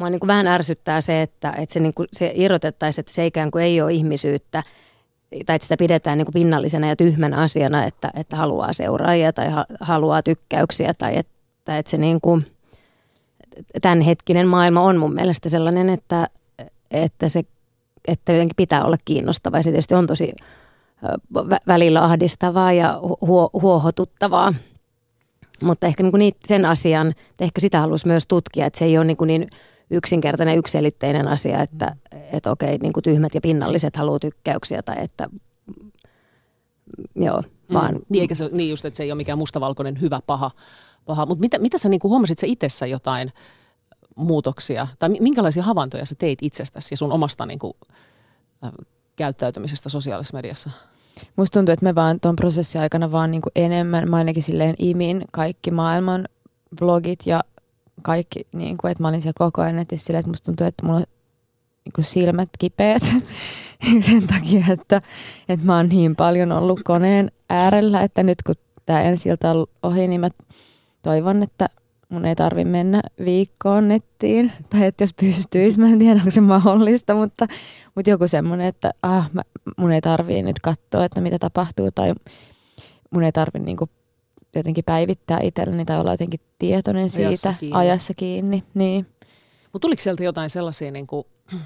mua 0.00 0.10
niin 0.10 0.20
kuin 0.20 0.28
vähän 0.28 0.46
ärsyttää 0.46 1.00
se, 1.00 1.22
että, 1.22 1.54
että 1.58 1.72
se, 1.72 1.80
niin 1.80 1.94
kuin, 1.94 2.08
se 2.12 2.32
irrotettaisiin, 2.34 3.02
että 3.02 3.12
se 3.12 3.26
ikään 3.26 3.50
kuin 3.50 3.64
ei 3.64 3.80
ole 3.80 3.92
ihmisyyttä, 3.92 4.62
tai 5.46 5.56
että 5.56 5.64
sitä 5.64 5.76
pidetään 5.76 6.18
niin 6.18 6.26
kuin 6.26 6.32
pinnallisena 6.32 6.88
ja 6.88 6.96
tyhmänä 6.96 7.36
asiana, 7.36 7.84
että, 7.84 8.10
että 8.14 8.36
haluaa 8.36 8.72
seuraajia 8.72 9.32
tai 9.32 9.50
ha, 9.50 9.64
haluaa 9.80 10.22
tykkäyksiä, 10.22 10.94
tai 10.94 11.16
että, 11.16 11.78
että 11.78 11.90
se 11.90 11.96
niin 11.96 12.20
kuin, 12.20 12.46
tämänhetkinen 13.82 14.46
maailma 14.46 14.80
on 14.80 14.96
mun 14.96 15.14
mielestä 15.14 15.48
sellainen, 15.48 15.88
että, 15.90 16.28
että 16.90 17.28
se 17.28 17.44
että 18.08 18.32
jotenkin 18.32 18.56
pitää 18.56 18.84
olla 18.84 18.96
kiinnostava 19.04 19.56
ja 19.56 19.62
se 19.62 19.70
tietysti 19.70 19.94
on 19.94 20.06
tosi 20.06 20.32
välillä 21.66 22.04
ahdistavaa 22.04 22.72
ja 22.72 22.98
huo, 23.20 23.50
huohotuttavaa. 23.52 24.54
Mutta 25.62 25.86
ehkä 25.86 26.02
niin 26.02 26.10
kuin 26.12 26.32
sen 26.46 26.64
asian, 26.64 27.08
että 27.30 27.44
ehkä 27.44 27.60
sitä 27.60 27.80
haluaisi 27.80 28.06
myös 28.06 28.26
tutkia, 28.26 28.66
että 28.66 28.78
se 28.78 28.84
ei 28.84 28.98
ole 28.98 29.04
niin, 29.04 29.16
kuin 29.16 29.28
niin 29.28 29.46
yksinkertainen, 29.90 30.58
yksilitteinen 30.58 31.28
asia, 31.28 31.62
että, 31.62 31.96
että 32.32 32.50
okei, 32.50 32.78
niin 32.78 32.92
kuin 32.92 33.04
tyhmät 33.04 33.34
ja 33.34 33.40
pinnalliset 33.40 33.96
haluaa 33.96 34.18
tykkäyksiä 34.18 34.82
tai 34.82 34.96
että 34.98 35.28
joo, 37.14 37.40
mm. 37.40 37.74
vaan... 37.74 37.94
Mm. 37.94 38.00
Niin, 38.08 38.20
eikä 38.20 38.34
se, 38.34 38.48
niin 38.52 38.70
just, 38.70 38.84
että 38.84 38.96
se 38.96 39.02
ei 39.02 39.12
ole 39.12 39.16
mikään 39.16 39.38
mustavalkoinen 39.38 40.00
hyvä, 40.00 40.20
paha. 40.26 40.50
paha. 41.04 41.26
Mutta 41.26 41.40
mitä, 41.40 41.58
mitä 41.58 41.78
sä 41.78 41.88
niin 41.88 42.00
kuin 42.00 42.10
huomasit 42.10 42.38
sä 42.38 42.46
itsessä 42.46 42.86
jotain 42.86 43.32
muutoksia, 44.16 44.86
tai 44.98 45.08
minkälaisia 45.08 45.62
havaintoja 45.62 46.06
sä 46.06 46.14
teit 46.14 46.38
itsestäsi 46.42 46.92
ja 46.92 46.96
sun 46.96 47.12
omasta 47.12 47.46
niin 47.46 47.58
kuin, 47.58 47.72
äh, 48.64 48.72
käyttäytymisestä 49.16 49.88
sosiaalisessa 49.88 50.36
mediassa? 50.36 50.70
Musta 51.36 51.58
tuntuu, 51.58 51.72
että 51.72 51.84
me 51.84 51.94
vaan 51.94 52.20
tuon 52.20 52.36
prosessin 52.36 52.80
aikana 52.80 53.12
vaan 53.12 53.30
niin 53.30 53.42
kuin 53.42 53.52
enemmän, 53.54 54.10
mä 54.10 54.16
ainakin 54.16 54.42
silleen 54.42 54.74
imin 54.78 55.24
kaikki 55.32 55.70
maailman 55.70 56.28
vlogit 56.80 57.18
ja 57.26 57.44
kaikki, 58.02 58.46
niin 58.54 58.78
kuin, 58.78 58.90
että 58.90 59.02
mä 59.02 59.08
olin 59.08 59.22
siellä 59.22 59.38
koko 59.38 59.62
ajan 59.62 59.76
netissä 59.76 60.06
silleen, 60.06 60.20
että 60.20 60.30
musta 60.30 60.44
tuntuu, 60.44 60.66
että 60.66 60.86
mulla 60.86 60.98
on 60.98 61.04
niin 61.84 61.92
kuin 61.94 62.04
silmät 62.04 62.48
kipeät 62.58 63.02
sen 64.06 64.26
takia, 64.26 64.64
että, 64.70 65.02
että 65.48 65.66
mä 65.66 65.76
oon 65.76 65.88
niin 65.88 66.16
paljon 66.16 66.52
ollut 66.52 66.80
koneen 66.84 67.32
äärellä, 67.50 68.02
että 68.02 68.22
nyt 68.22 68.42
kun 68.42 68.54
tämä 68.86 69.02
ensi 69.02 69.30
on 69.30 69.66
ohi, 69.82 70.08
niin 70.08 70.20
mä 70.20 70.28
toivon, 71.02 71.42
että 71.42 71.68
mun 72.08 72.24
ei 72.24 72.36
tarvi 72.36 72.64
mennä 72.64 73.02
viikkoon 73.24 73.88
nettiin. 73.88 74.52
Tai 74.70 74.86
että 74.86 75.04
jos 75.04 75.14
pystyisi, 75.14 75.80
mä 75.80 75.88
en 75.88 75.98
tiedä 75.98 76.18
onko 76.18 76.30
se 76.30 76.40
mahdollista, 76.40 77.14
mutta, 77.14 77.46
mutta 77.94 78.10
joku 78.10 78.28
semmoinen, 78.28 78.66
että 78.66 78.90
ah, 79.02 79.30
mä, 79.32 79.42
mun 79.76 79.92
ei 79.92 80.00
tarvii 80.00 80.42
nyt 80.42 80.60
katsoa, 80.62 81.04
että 81.04 81.20
mitä 81.20 81.38
tapahtuu. 81.38 81.90
Tai 81.90 82.14
mun 83.10 83.22
ei 83.22 83.32
tarvi 83.32 83.58
niinku 83.58 83.88
jotenkin 84.54 84.84
päivittää 84.84 85.38
itselleni 85.42 85.84
tai 85.84 86.00
olla 86.00 86.12
jotenkin 86.12 86.40
tietoinen 86.58 87.10
siitä 87.10 87.28
ajassa 87.28 87.54
kiinni. 87.60 87.78
Ajassa 87.78 88.14
kiinni 88.14 88.64
niin. 88.74 89.06
Mutta 89.72 89.78
tuliko 89.86 90.02
sieltä 90.02 90.24
jotain 90.24 90.50
sellaisia, 90.50 90.90
niin 90.90 91.06
kuin, 91.06 91.26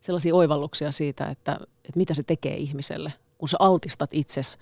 sellaisia 0.00 0.34
oivalluksia 0.34 0.92
siitä, 0.92 1.26
että, 1.26 1.52
että 1.62 1.96
mitä 1.96 2.14
se 2.14 2.22
tekee 2.22 2.56
ihmiselle, 2.56 3.12
kun 3.38 3.48
sä 3.48 3.56
altistat 3.60 4.14
itsesi 4.14 4.58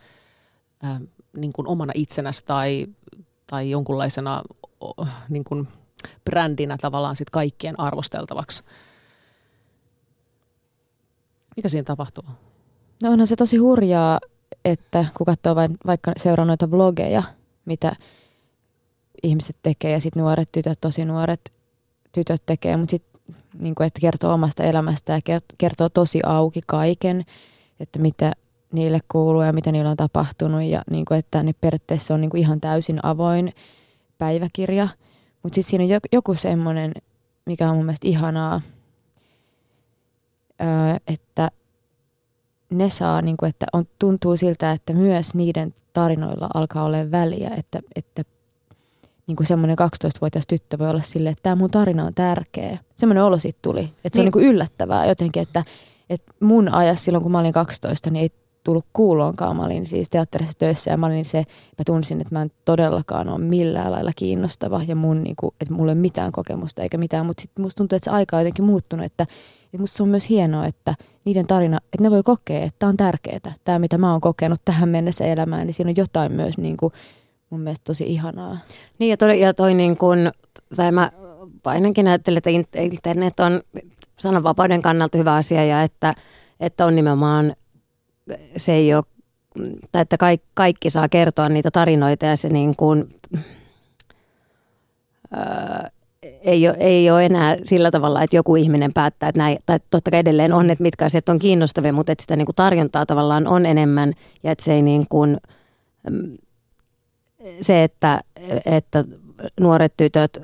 äh, 0.85 1.01
niin 1.37 1.53
kuin 1.53 1.67
omana 1.69 1.93
itsenäsi 1.97 2.45
tai, 2.45 2.87
tai 3.47 3.71
jonkunlaisena 3.71 4.43
niin 5.29 5.45
kuin 5.45 5.69
brändinä 6.25 6.77
tavallaan 6.81 7.17
sit 7.17 7.31
kaikkien 7.31 7.81
arvosteltavaksi. 7.81 8.63
Mitä 11.57 11.69
siinä 11.69 11.85
tapahtuu? 11.85 12.25
No 13.03 13.11
onhan 13.11 13.27
se 13.27 13.37
tosi 13.37 13.57
hurjaa, 13.57 14.21
että 14.65 15.05
kun 15.17 15.25
katsoo 15.25 15.57
vaikka 15.87 16.13
seuraa 16.17 16.47
noita 16.47 16.71
vlogeja, 16.71 17.23
mitä 17.65 17.97
ihmiset 19.23 19.57
tekee 19.63 19.91
ja 19.91 20.01
sitten 20.01 20.21
nuoret 20.21 20.49
tytöt, 20.53 20.79
tosi 20.81 21.05
nuoret 21.05 21.53
tytöt 22.13 22.43
tekee, 22.47 22.77
mutta 22.77 22.91
sitten 22.91 23.23
niin 23.59 23.75
että 23.87 24.01
kertoo 24.01 24.33
omasta 24.33 24.65
elämästä 24.65 25.21
ja 25.29 25.41
kertoo 25.59 25.89
tosi 25.89 26.21
auki 26.27 26.61
kaiken, 26.67 27.25
että 27.81 27.99
mitä 27.99 28.33
niille 28.73 28.99
kuuluu 29.13 29.43
ja 29.43 29.53
mitä 29.53 29.73
niillä 29.73 29.91
on 29.91 29.97
tapahtunut 29.97 30.63
ja 30.63 30.83
niin 30.91 31.05
kuin, 31.05 31.19
että 31.19 31.43
ne 31.43 31.53
periaatteessa 31.61 32.15
on 32.15 32.21
niin 32.21 32.31
kuin 32.31 32.41
ihan 32.41 32.61
täysin 32.61 33.01
avoin 33.03 33.53
päiväkirja. 34.19 34.89
Mutta 35.43 35.55
sitten 35.55 35.71
siinä 35.71 35.95
on 35.95 36.01
joku 36.13 36.35
semmoinen, 36.35 36.93
mikä 37.47 37.71
on 37.71 37.77
mun 37.77 37.85
mielestä 37.85 38.09
ihanaa, 38.09 38.61
öö, 40.61 40.97
että 41.07 41.51
ne 42.71 42.91
saa, 42.91 43.23
niin 43.23 43.37
kuin, 43.37 43.49
että 43.49 43.67
on, 43.73 43.85
tuntuu 43.99 44.37
siltä, 44.37 44.73
että 44.73 44.93
myös 44.93 45.35
niiden 45.35 45.75
tarinoilla 45.93 46.49
alkaa 46.55 46.85
olla 46.85 47.11
väliä, 47.11 47.51
että, 47.57 47.81
että 47.97 48.25
niin 49.27 49.37
kuin 49.37 49.47
semmoinen 49.47 49.77
12-vuotias 49.81 50.47
tyttö 50.47 50.79
voi 50.79 50.91
olla 50.91 51.03
silleen, 51.03 51.33
että 51.33 51.43
tämä 51.43 51.57
mun 51.57 51.71
tarina 51.71 52.05
on 52.05 52.15
tärkeä. 52.15 52.79
Semmoinen 52.95 53.25
olo 53.25 53.39
siitä 53.39 53.59
tuli, 53.63 53.81
että 53.81 53.93
se 54.05 54.09
niin. 54.15 54.21
on 54.21 54.25
niin 54.25 54.33
kuin 54.33 54.45
yllättävää 54.45 55.07
jotenkin, 55.07 55.43
että, 55.43 55.65
että 56.11 56.33
mun 56.41 56.69
ajassa 56.69 57.05
silloin, 57.05 57.23
kun 57.23 57.33
mä 57.33 57.39
olin 57.39 57.53
12, 57.53 58.11
niin 58.11 58.23
ei 58.23 58.31
tullut 58.65 58.87
kuuloonkaan. 58.93 59.57
Mä 59.57 59.65
olin 59.65 59.87
siis 59.87 60.09
teatterissa 60.09 60.59
töissä 60.59 60.91
ja 60.91 60.97
mä 60.97 61.07
olin 61.07 61.25
se, 61.25 61.39
mä 61.79 61.85
tunsin, 61.87 62.21
että 62.21 62.35
mä 62.35 62.43
en 62.43 62.51
todellakaan 62.65 63.29
ole 63.29 63.39
millään 63.39 63.93
lailla 63.93 64.13
kiinnostava 64.17 64.83
ja 64.89 64.97
mun, 64.97 65.23
niin 65.23 65.37
kuin, 65.37 65.55
että 65.61 65.75
mulla 65.75 65.93
ei 65.93 65.95
ole 65.95 66.01
mitään 66.01 66.33
kokemusta 66.33 66.83
eikä 66.83 66.99
mitään, 66.99 67.27
mutta 67.27 67.41
sitten 67.41 67.65
musta 67.65 67.79
tuntuu, 67.79 67.97
että 67.97 68.05
se 68.05 68.17
aika 68.17 68.37
on 68.37 68.43
jotenkin 68.43 68.65
muuttunut, 68.65 69.07
että, 69.07 69.23
että 69.65 69.79
musta 69.79 69.97
se 69.97 70.03
on 70.03 70.09
myös 70.09 70.29
hienoa, 70.29 70.67
että 70.67 70.95
niiden 71.25 71.47
tarina, 71.47 71.79
että 71.85 72.03
ne 72.03 72.11
voi 72.11 72.23
kokea, 72.23 72.61
että 72.61 72.79
tämä 72.79 72.91
on 72.91 72.97
tärkeää, 72.97 73.55
tämä 73.65 73.79
mitä 73.79 73.99
mä 73.99 74.13
oon 74.13 74.21
kokenut 74.21 74.61
tähän 74.65 74.89
mennessä 74.89 75.25
elämään, 75.25 75.67
niin 75.67 75.75
siinä 75.75 75.91
on 75.91 75.97
jotain 75.97 76.33
myös 76.33 76.59
niin 76.59 76.77
kuin, 76.77 76.93
mun 77.51 77.61
mielestä 77.61 77.85
tosi 77.85 78.05
ihanaa. 78.05 78.59
Niin 78.99 79.11
ja 79.11 79.17
toi, 79.17 79.41
ja 79.41 79.55
toi 79.55 79.75
niin 79.75 79.97
kuin, 79.97 80.31
tai 80.77 80.93
mä 80.93 81.13
ainakin 81.65 82.09
ajattelen, 82.09 82.39
että 82.39 82.81
internet 82.81 83.41
on 83.41 83.61
sananvapauden 84.19 84.83
kannalta 84.83 85.19
hyvä 85.19 85.35
asia 85.35 85.65
ja 85.65 85.83
että, 85.83 86.15
että 86.61 86.87
on 86.87 86.97
nimenomaan 86.97 87.57
se 88.57 88.73
ei 88.73 88.95
ole, 88.95 89.05
tai 89.93 90.03
että 90.03 90.17
kaikki, 90.17 90.47
kaikki 90.55 90.91
saa 90.91 91.09
kertoa 91.09 91.49
niitä 91.49 91.71
tarinoita 91.71 92.27
ja 92.27 92.37
se 92.37 92.49
niin 92.49 92.77
kuin, 92.77 93.15
ää, 95.33 95.91
ei 96.43 96.69
ole, 96.69 96.77
ei 96.81 97.11
ole 97.11 97.27
enää 97.27 97.57
sillä 97.63 97.91
tavalla, 97.91 98.23
että 98.23 98.37
joku 98.37 98.57
ihminen 98.57 98.93
päättää, 98.93 99.29
että 99.29 99.39
näin, 99.39 99.59
tai 99.67 99.81
totta 99.91 100.11
kai 100.11 100.21
edelleen 100.21 100.53
on, 100.53 100.71
että 100.71 100.83
mitkä 100.83 101.05
asiat 101.05 101.29
on 101.29 101.39
kiinnostavia, 101.39 101.93
mutta 101.93 102.13
että 102.13 102.23
sitä 102.23 102.37
niin 102.37 102.47
kuin 102.47 102.57
tarjontaa 102.57 103.07
tavallaan 103.07 103.47
on 103.47 103.67
enemmän 103.67 104.13
ja 104.43 104.53
että 104.53 104.65
se 104.65 104.73
ei 104.73 104.83
niin 104.83 105.07
kuin, 105.09 105.37
se, 107.61 107.85
että, 107.85 108.21
että 108.67 109.05
nuoret 109.61 109.93
tytöt 109.97 110.43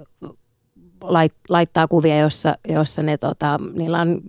laittaa 1.48 1.88
kuvia, 1.88 2.18
jossa, 2.18 2.54
jossa 2.68 3.02
ne, 3.02 3.16
tota, 3.16 3.60
niillä 3.74 4.00
on 4.00 4.20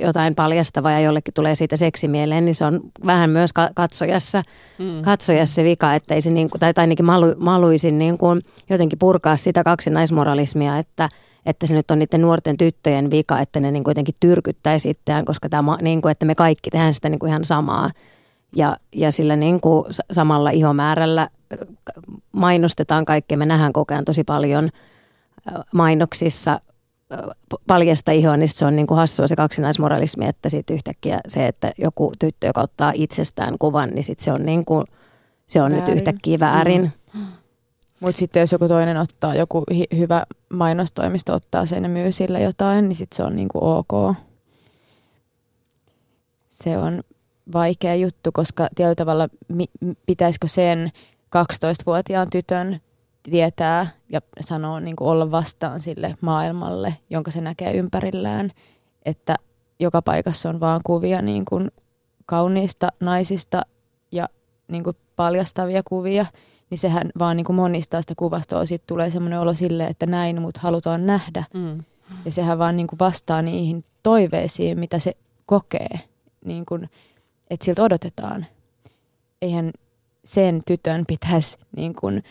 jotain 0.00 0.34
paljastavaa 0.34 0.92
ja 0.92 1.00
jollekin 1.00 1.34
tulee 1.34 1.54
siitä 1.54 1.76
seksimieleen, 1.76 2.44
niin 2.44 2.54
se 2.54 2.64
on 2.64 2.80
vähän 3.06 3.30
myös 3.30 3.50
katsojassa, 3.74 4.42
mm. 4.78 5.02
katsojassa 5.02 5.54
se 5.54 5.64
vika, 5.64 5.94
että 5.94 6.14
ei 6.14 6.20
se 6.20 6.30
niin 6.30 6.50
kuin, 6.50 6.60
tai 6.60 6.72
ainakin 6.76 7.04
malu, 7.04 7.34
maluisin 7.36 7.98
niin 7.98 8.18
kuin 8.18 8.42
jotenkin 8.70 8.98
purkaa 8.98 9.36
sitä 9.36 9.64
kaksinaismoralismia, 9.64 10.78
että, 10.78 11.08
että 11.46 11.66
se 11.66 11.74
nyt 11.74 11.90
on 11.90 11.98
niiden 11.98 12.22
nuorten 12.22 12.56
tyttöjen 12.56 13.10
vika, 13.10 13.40
että 13.40 13.60
ne 13.60 13.70
niin 13.70 13.84
kuin 13.84 13.90
jotenkin 13.90 14.14
tyrkyttäisi 14.20 14.90
itseään, 14.90 15.24
koska 15.24 15.48
tämä, 15.48 15.78
niin 15.82 16.02
kuin, 16.02 16.12
että 16.12 16.24
me 16.24 16.34
kaikki 16.34 16.70
tehdään 16.70 16.94
sitä 16.94 17.08
niin 17.08 17.18
kuin 17.18 17.30
ihan 17.30 17.44
samaa. 17.44 17.90
Ja, 18.56 18.76
ja 18.94 19.12
sillä 19.12 19.36
niin 19.36 19.60
kuin 19.60 19.84
samalla 20.12 20.50
ihomäärällä 20.50 21.28
mainostetaan 22.32 23.04
kaikkea, 23.04 23.38
me 23.38 23.46
nähdään 23.46 23.72
koko 23.72 23.94
ajan 23.94 24.04
tosi 24.04 24.24
paljon– 24.24 24.70
mainoksissa 25.72 26.60
paljasta 27.66 28.12
ihoa, 28.12 28.36
niin 28.36 28.48
se 28.48 28.64
on 28.64 28.76
niin 28.76 28.86
kuin 28.86 28.98
hassua 28.98 29.28
se 29.28 29.36
kaksinaismoralismi, 29.36 30.26
että 30.26 30.48
sitten 30.48 30.74
yhtäkkiä 30.74 31.20
se, 31.28 31.46
että 31.46 31.72
joku 31.78 32.12
tyttö, 32.18 32.46
joka 32.46 32.60
ottaa 32.60 32.92
itsestään 32.94 33.58
kuvan, 33.58 33.90
niin 33.90 34.04
sit 34.04 34.20
se 34.20 34.32
on, 34.32 34.46
niin 34.46 34.64
kuin, 34.64 34.84
se 35.46 35.62
on 35.62 35.72
nyt 35.72 35.88
yhtäkkiä 35.88 36.40
väärin. 36.40 36.92
Mm. 37.14 37.26
Mutta 38.00 38.18
sitten 38.18 38.40
jos 38.40 38.52
joku 38.52 38.68
toinen 38.68 38.96
ottaa, 38.96 39.34
joku 39.34 39.64
hi- 39.74 39.96
hyvä 39.96 40.26
mainostoimisto 40.48 41.34
ottaa 41.34 41.66
sen 41.66 41.82
ja 41.82 41.88
myy 41.88 42.12
sille 42.12 42.42
jotain, 42.42 42.88
niin 42.88 42.96
sitten 42.96 43.16
se 43.16 43.22
on 43.22 43.36
niin 43.36 43.48
kuin 43.48 43.62
ok. 43.64 44.16
Se 46.50 46.78
on 46.78 47.02
vaikea 47.52 47.94
juttu, 47.94 48.32
koska 48.32 48.68
tietyllä 48.74 48.94
tavalla 48.94 49.28
mi- 49.48 49.94
pitäisikö 50.06 50.48
sen 50.48 50.92
12-vuotiaan 51.36 52.30
tytön 52.30 52.80
tietää 53.30 53.86
ja 54.08 54.20
sanoo 54.40 54.80
niin 54.80 54.96
kuin 54.96 55.08
olla 55.08 55.30
vastaan 55.30 55.80
sille 55.80 56.16
maailmalle, 56.20 56.94
jonka 57.10 57.30
se 57.30 57.40
näkee 57.40 57.72
ympärillään, 57.72 58.50
että 59.04 59.36
joka 59.80 60.02
paikassa 60.02 60.48
on 60.48 60.60
vaan 60.60 60.80
kuvia 60.84 61.22
niin 61.22 61.44
kuin 61.44 61.70
kauniista 62.26 62.88
naisista 63.00 63.62
ja 64.12 64.28
niin 64.68 64.84
kuin 64.84 64.96
paljastavia 65.16 65.82
kuvia, 65.82 66.26
niin 66.70 66.78
sehän 66.78 67.10
vaan 67.18 67.36
niin 67.36 67.44
kuin 67.44 67.56
monistaa 67.56 68.00
sitä 68.00 68.14
kuvastoa. 68.16 68.66
Sitten 68.66 68.86
tulee 68.86 69.10
semmoinen 69.10 69.40
olo 69.40 69.54
sille, 69.54 69.86
että 69.86 70.06
näin 70.06 70.42
mut 70.42 70.56
halutaan 70.56 71.06
nähdä. 71.06 71.44
Mm. 71.54 71.84
Ja 72.24 72.32
sehän 72.32 72.58
vaan 72.58 72.76
niin 72.76 72.86
kuin 72.86 72.98
vastaa 72.98 73.42
niihin 73.42 73.84
toiveisiin, 74.02 74.78
mitä 74.78 74.98
se 74.98 75.12
kokee, 75.46 76.00
niin 76.44 76.66
kuin, 76.66 76.90
että 77.50 77.64
siltä 77.64 77.82
odotetaan. 77.82 78.46
Eihän 79.42 79.72
sen 80.24 80.62
tytön 80.66 81.04
pitäisi 81.06 81.58
niin 81.76 81.94
kuin, 81.94 82.22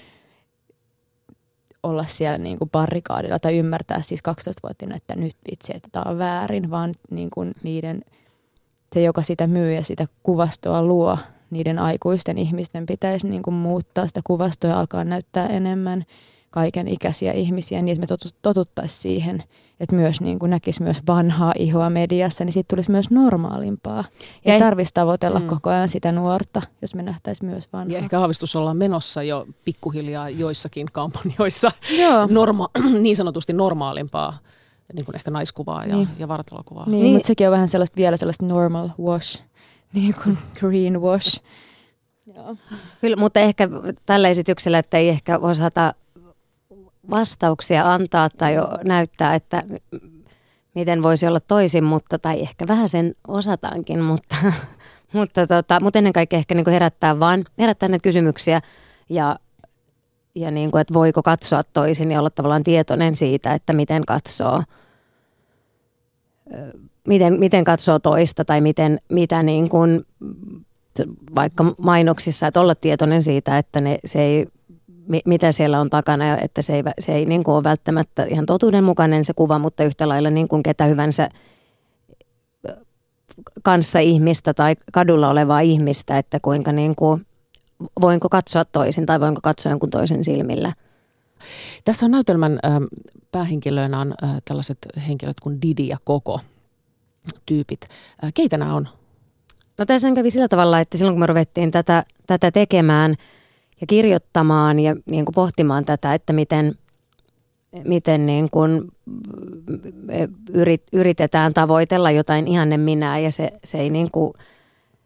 olla 1.86 2.04
siellä 2.04 2.38
niin 2.38 2.58
kuin 2.58 2.70
barrikaadilla 2.70 3.40
tai 3.40 3.58
ymmärtää 3.58 4.02
siis 4.02 4.20
12-vuotiaana, 4.30 4.96
että 4.96 5.16
nyt 5.16 5.36
vitsi, 5.52 5.74
että 5.76 5.90
tämä 5.92 6.12
on 6.12 6.18
väärin, 6.18 6.72
vaan 6.72 6.94
niin 7.12 7.30
kuin 7.30 7.54
niiden, 7.64 8.02
se, 8.94 9.02
joka 9.02 9.22
sitä 9.22 9.48
myy 9.48 9.74
ja 9.74 9.84
sitä 9.84 10.06
kuvastoa 10.24 10.84
luo, 10.84 11.18
niiden 11.50 11.80
aikuisten 11.80 12.38
ihmisten 12.38 12.86
pitäisi 12.86 13.28
niin 13.28 13.44
kuin 13.44 13.54
muuttaa 13.54 14.08
sitä 14.08 14.22
kuvastoa 14.24 14.70
ja 14.70 14.80
alkaa 14.80 15.04
näyttää 15.04 15.48
enemmän 15.48 16.06
kaiken 16.56 16.88
ikäisiä 16.88 17.32
ihmisiä, 17.32 17.82
niin 17.82 18.02
että 18.02 18.16
me 18.16 18.32
totuttaisiin 18.42 19.02
siihen, 19.02 19.44
että 19.80 19.96
myös 19.96 20.22
niin 20.22 20.40
kuin 20.40 20.50
näkisi 20.50 20.84
myös 20.84 21.02
vanhaa 21.08 21.54
ihoa 21.60 21.90
mediassa, 21.90 22.46
niin 22.46 22.54
siitä 22.54 22.68
tulisi 22.68 22.92
myös 22.92 23.10
normaalimpaa. 23.10 24.04
Ja 24.46 24.54
ei 24.54 24.60
tarvitsisi 24.60 24.94
tavoitella 24.94 25.40
mm. 25.40 25.48
koko 25.48 25.70
ajan 25.70 25.90
sitä 25.90 26.12
nuorta, 26.12 26.62
jos 26.82 26.96
me 26.96 27.04
nähtäisiin 27.04 27.50
myös 27.50 27.74
vanhaa. 27.74 27.94
Ja 27.94 27.98
ehkä 27.98 28.20
haavistus 28.20 28.56
ollaan 28.56 28.78
menossa 28.78 29.24
jo 29.24 29.48
pikkuhiljaa 29.66 30.30
joissakin 30.30 30.88
kampanjoissa 30.92 31.72
norma- 32.30 32.70
niin 33.04 33.16
sanotusti 33.16 33.54
normaalimpaa 33.54 34.38
niin 34.94 35.06
kuin 35.06 35.16
ehkä 35.16 35.32
naiskuvaa 35.32 35.84
ja, 35.84 35.96
niin. 35.96 36.08
ja 36.20 36.28
vartalokuvaa. 36.28 36.86
Niin, 36.90 37.04
niin, 37.04 37.14
mutta 37.14 37.28
sekin 37.28 37.48
on 37.48 37.52
vähän 37.52 37.70
sellaista, 37.70 37.96
vielä 37.96 38.18
sellaista 38.18 38.46
normal 38.46 38.90
wash, 39.02 39.44
niin 39.94 40.16
kuin 40.24 40.38
green 40.60 41.02
wash. 41.02 41.42
Joo. 42.36 42.56
Kyllä, 43.02 43.16
mutta 43.16 43.40
ehkä 43.40 43.70
tällä 44.06 44.30
esityksellä, 44.30 44.80
että 44.80 44.98
ei 44.98 45.10
ehkä 45.10 45.38
osata 45.38 45.94
vastauksia 47.10 47.94
antaa 47.94 48.30
tai 48.30 48.56
näyttää, 48.84 49.36
että 49.36 49.64
miten 50.76 51.04
voisi 51.04 51.28
olla 51.28 51.40
toisin, 51.40 51.84
mutta 51.84 52.20
tai 52.20 52.42
ehkä 52.42 52.68
vähän 52.68 52.90
sen 52.90 53.16
osataankin, 53.28 54.00
mutta, 54.12 54.36
mutta, 55.14 55.48
tota, 55.48 55.80
mutta 55.80 56.00
ennen 56.00 56.14
kaikkea 56.14 56.40
ehkä 56.40 56.56
niin 56.56 56.70
herättää 56.70 57.20
vaan, 57.20 57.46
herättää 57.60 57.90
näitä 57.90 58.04
kysymyksiä 58.04 58.62
ja, 59.10 59.40
ja 60.36 60.52
niin 60.52 60.72
kuin, 60.72 60.82
että 60.82 60.94
voiko 60.94 61.24
katsoa 61.24 61.64
toisin 61.64 62.12
ja 62.12 62.20
olla 62.20 62.30
tavallaan 62.30 62.64
tietoinen 62.64 63.16
siitä, 63.16 63.54
että 63.54 63.74
miten 63.74 64.06
katsoo, 64.06 64.64
miten, 67.08 67.40
miten 67.40 67.64
katsoo 67.64 68.00
toista 68.00 68.46
tai 68.46 68.62
miten, 68.62 69.00
mitä 69.10 69.44
niin 69.44 69.70
kuin, 69.70 70.06
vaikka 71.36 71.76
mainoksissa, 71.78 72.48
että 72.48 72.62
olla 72.62 72.76
tietoinen 72.76 73.24
siitä, 73.24 73.58
että 73.58 73.82
ne, 73.82 74.00
se 74.06 74.22
ei 74.22 74.48
mitä 75.26 75.52
siellä 75.52 75.80
on 75.80 75.90
takana 75.90 76.38
että 76.38 76.62
se 76.62 76.76
ei, 76.76 76.84
se 77.00 77.14
ei 77.14 77.26
niin 77.26 77.44
kuin 77.44 77.56
ole 77.56 77.64
välttämättä 77.64 78.24
ihan 78.24 78.46
totuudenmukainen 78.46 79.26
se 79.26 79.34
kuva, 79.34 79.60
mutta 79.60 79.84
yhtä 79.84 80.10
lailla 80.10 80.30
niin 80.30 80.48
kuin 80.48 80.64
ketä 80.64 80.86
hyvänsä 80.86 81.30
kanssa 83.64 84.00
ihmistä 84.00 84.54
tai 84.54 84.76
kadulla 84.94 85.30
olevaa 85.30 85.60
ihmistä, 85.60 86.18
että 86.18 86.40
kuinka 86.40 86.72
niin 86.72 86.96
kuin, 86.96 87.26
voinko 88.02 88.30
katsoa 88.30 88.66
toisin 88.66 89.06
tai 89.06 89.20
voinko 89.20 89.42
katsoa 89.44 89.72
jonkun 89.72 89.90
toisen 89.90 90.24
silmillä. 90.24 90.74
Tässä 91.86 92.06
on 92.06 92.12
näytelmän 92.12 92.60
äh, 92.66 92.74
päähenkilöinä 93.32 94.00
on 94.00 94.14
äh, 94.24 94.42
tällaiset 94.46 94.78
henkilöt 95.08 95.40
kuin 95.40 95.62
Didi 95.62 95.88
ja 95.88 95.98
Koko 96.04 96.40
tyypit. 97.46 97.82
Äh, 98.24 98.32
keitä 98.34 98.58
nämä 98.58 98.76
on? 98.76 98.88
No 99.78 99.86
tässä 99.86 100.12
kävi 100.16 100.32
sillä 100.32 100.48
tavalla, 100.48 100.80
että 100.80 100.98
silloin 100.98 101.16
kun 101.16 101.20
me 101.20 101.28
ruvettiin 101.28 101.72
tätä, 101.72 102.04
tätä 102.28 102.52
tekemään– 102.52 103.16
ja 103.86 103.88
kirjoittamaan 103.88 104.80
ja 104.80 104.96
niin 105.06 105.26
kuin 105.26 105.34
pohtimaan 105.34 105.86
tätä, 105.86 106.14
että 106.14 106.34
miten, 106.34 106.76
miten 107.84 108.26
niin 108.26 108.50
kuin 108.52 108.92
yrit, 110.54 110.84
yritetään 110.94 111.54
tavoitella 111.54 112.12
jotain 112.12 112.48
ihanne 112.48 112.78
minä 112.78 113.20
ja 113.20 113.32
se, 113.32 113.52
se 113.64 113.78
ei 113.78 113.90
niin 113.90 114.12
kuin 114.12 114.34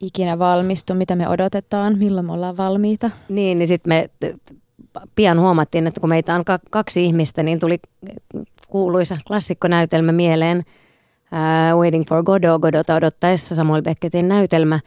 ikinä 0.02 0.40
valmistu, 0.40 0.94
mitä 0.94 1.16
me 1.16 1.28
odotetaan, 1.28 1.98
milloin 1.98 2.26
me 2.26 2.34
ollaan 2.34 2.58
valmiita. 2.58 3.12
Niin, 3.30 3.60
niin 3.60 3.68
sitten 3.68 3.90
me 3.90 4.10
pian 5.16 5.40
huomattiin, 5.40 5.88
että 5.88 6.00
kun 6.00 6.10
meitä 6.10 6.36
on 6.36 6.44
kaksi 6.70 7.06
ihmistä, 7.06 7.44
niin 7.44 7.60
tuli 7.60 7.80
kuuluisa 8.68 9.18
klassikkonäytelmä 9.28 10.12
mieleen. 10.12 10.58
Uh, 11.32 11.80
Waiting 11.80 12.06
for 12.10 12.24
Godot, 12.24 12.62
Godota 12.62 12.96
odottaessa 12.96 13.56
Samuel 13.56 13.82
Beckettin 13.82 14.28
näytelmä. 14.28 14.80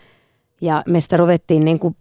Ja 0.60 0.82
me 0.88 1.00
sitä 1.00 1.16
ruvettiin 1.16 1.64
niin 1.64 1.78
kuin 1.78 1.96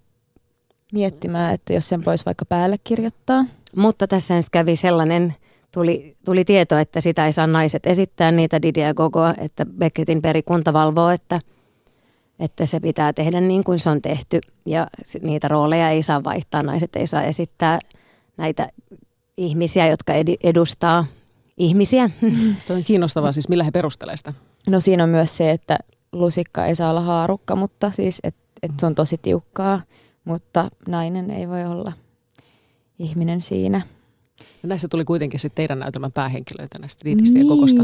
miettimään, 0.92 1.54
että 1.54 1.74
jos 1.74 1.90
sen 1.90 2.06
voisi 2.06 2.26
vaikka 2.26 2.46
päälle 2.46 2.78
kirjoittaa. 2.84 3.46
Mutta 3.76 4.08
tässä 4.08 4.34
kävi 4.52 4.76
sellainen, 4.76 5.36
tuli, 5.72 6.16
tuli 6.26 6.46
tieto, 6.46 6.78
että 6.78 7.02
sitä 7.02 7.26
ei 7.26 7.34
saa 7.34 7.48
naiset 7.48 7.86
esittää 7.86 8.32
niitä 8.32 8.62
Didia 8.62 8.88
ja 8.88 8.94
Gogoa, 8.94 9.34
että 9.38 9.66
Beckettin 9.66 10.22
perikunta 10.22 10.74
valvoo, 10.74 11.10
että, 11.10 11.40
että 12.40 12.66
se 12.66 12.80
pitää 12.80 13.14
tehdä 13.14 13.42
niin 13.42 13.64
kuin 13.64 13.80
se 13.80 13.90
on 13.90 14.02
tehty 14.02 14.40
ja 14.66 14.88
niitä 15.22 15.48
rooleja 15.48 15.90
ei 15.90 16.04
saa 16.04 16.24
vaihtaa, 16.24 16.64
naiset 16.64 16.96
ei 16.96 17.08
saa 17.08 17.24
esittää 17.24 17.80
näitä 18.38 18.70
ihmisiä, 19.38 19.88
jotka 19.88 20.14
edustaa 20.44 21.06
ihmisiä. 21.58 22.10
Tuo 22.68 22.76
on 22.76 22.84
kiinnostavaa, 22.84 23.32
siis 23.32 23.50
millä 23.50 23.64
he 23.64 23.72
perustelevat 23.72 24.18
sitä? 24.20 24.34
No 24.70 24.80
siinä 24.80 25.04
on 25.04 25.10
myös 25.10 25.38
se, 25.38 25.52
että 25.52 25.78
lusikka 26.12 26.66
ei 26.66 26.76
saa 26.76 26.90
olla 26.90 27.02
haarukka, 27.02 27.56
mutta 27.56 27.92
siis 27.92 28.20
että 28.24 28.42
et 28.64 28.72
se 28.80 28.86
on 28.86 28.96
tosi 28.96 29.18
tiukkaa 29.22 29.82
mutta 30.26 30.70
nainen 30.88 31.32
ei 31.32 31.50
voi 31.50 31.66
olla 31.66 31.94
ihminen 33.00 33.42
siinä. 33.42 33.82
No 34.64 34.68
näistä 34.68 34.88
tuli 34.88 35.06
kuitenkin 35.06 35.40
sitten 35.40 35.56
teidän 35.56 35.80
näytelmän 35.80 36.12
päähenkilöitä 36.12 36.80
näistä 36.80 37.06
Didistä 37.06 37.40
niin. 37.40 37.48
ja 37.48 37.56
kokosta. 37.56 37.84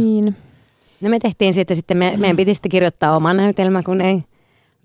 No 1.02 1.10
me 1.10 1.20
tehtiin 1.20 1.54
siitä 1.54 1.76
sitten, 1.76 1.98
me, 1.98 2.14
meidän 2.18 2.38
piti 2.38 2.54
sitten 2.54 2.72
kirjoittaa 2.72 3.16
oma 3.16 3.34
näytelmä, 3.34 3.84
kun 3.84 4.02
ei 4.02 4.24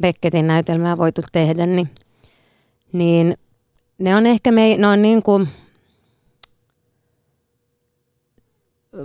Becketin 0.01 0.47
näytelmää 0.47 0.99
voitu 0.99 1.23
tehdä, 1.33 1.67
niin, 1.67 1.89
niin 2.93 3.35
ne 3.99 4.17
on 4.17 4.27
ehkä, 4.27 4.53
me, 4.53 4.77
ne 4.79 4.87
on 4.87 5.03
niin 5.03 5.23
kuin, 5.23 5.49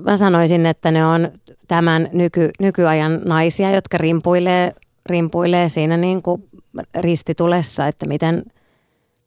mä 0.03 0.17
sanoisin, 0.17 0.65
että 0.65 0.91
ne 0.91 1.05
on 1.05 1.31
tämän 1.67 2.09
nyky, 2.13 2.49
nykyajan 2.59 3.21
naisia, 3.25 3.71
jotka 3.71 3.97
rimpuilee, 3.97 4.73
rimpuilee 5.07 5.69
siinä 5.69 5.97
niin 5.97 6.21
kuin 6.21 6.49
ristitulessa, 6.95 7.87
että 7.87 8.05
miten, 8.05 8.43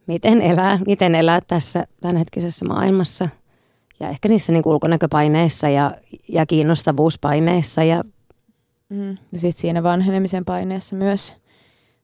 miten, 0.07 0.41
elää, 0.41 0.79
miten 0.87 1.15
elää 1.15 1.41
tässä 1.41 1.87
tämänhetkisessä 2.01 2.65
maailmassa. 2.65 3.29
Ja 4.01 4.09
ehkä 4.09 4.29
niissä 4.29 4.53
niin 4.53 4.63
ulkonäköpaineissa 4.67 5.69
ja, 5.69 5.95
ja 6.29 6.47
kiinnostavuuspaineissa. 6.47 7.83
Ja, 7.83 8.05
mm. 8.89 9.11
ja 9.33 9.39
sitten 9.39 9.61
siinä 9.61 9.83
vanhenemisen 9.83 10.45
paineessa 10.45 10.97
myös 10.97 11.37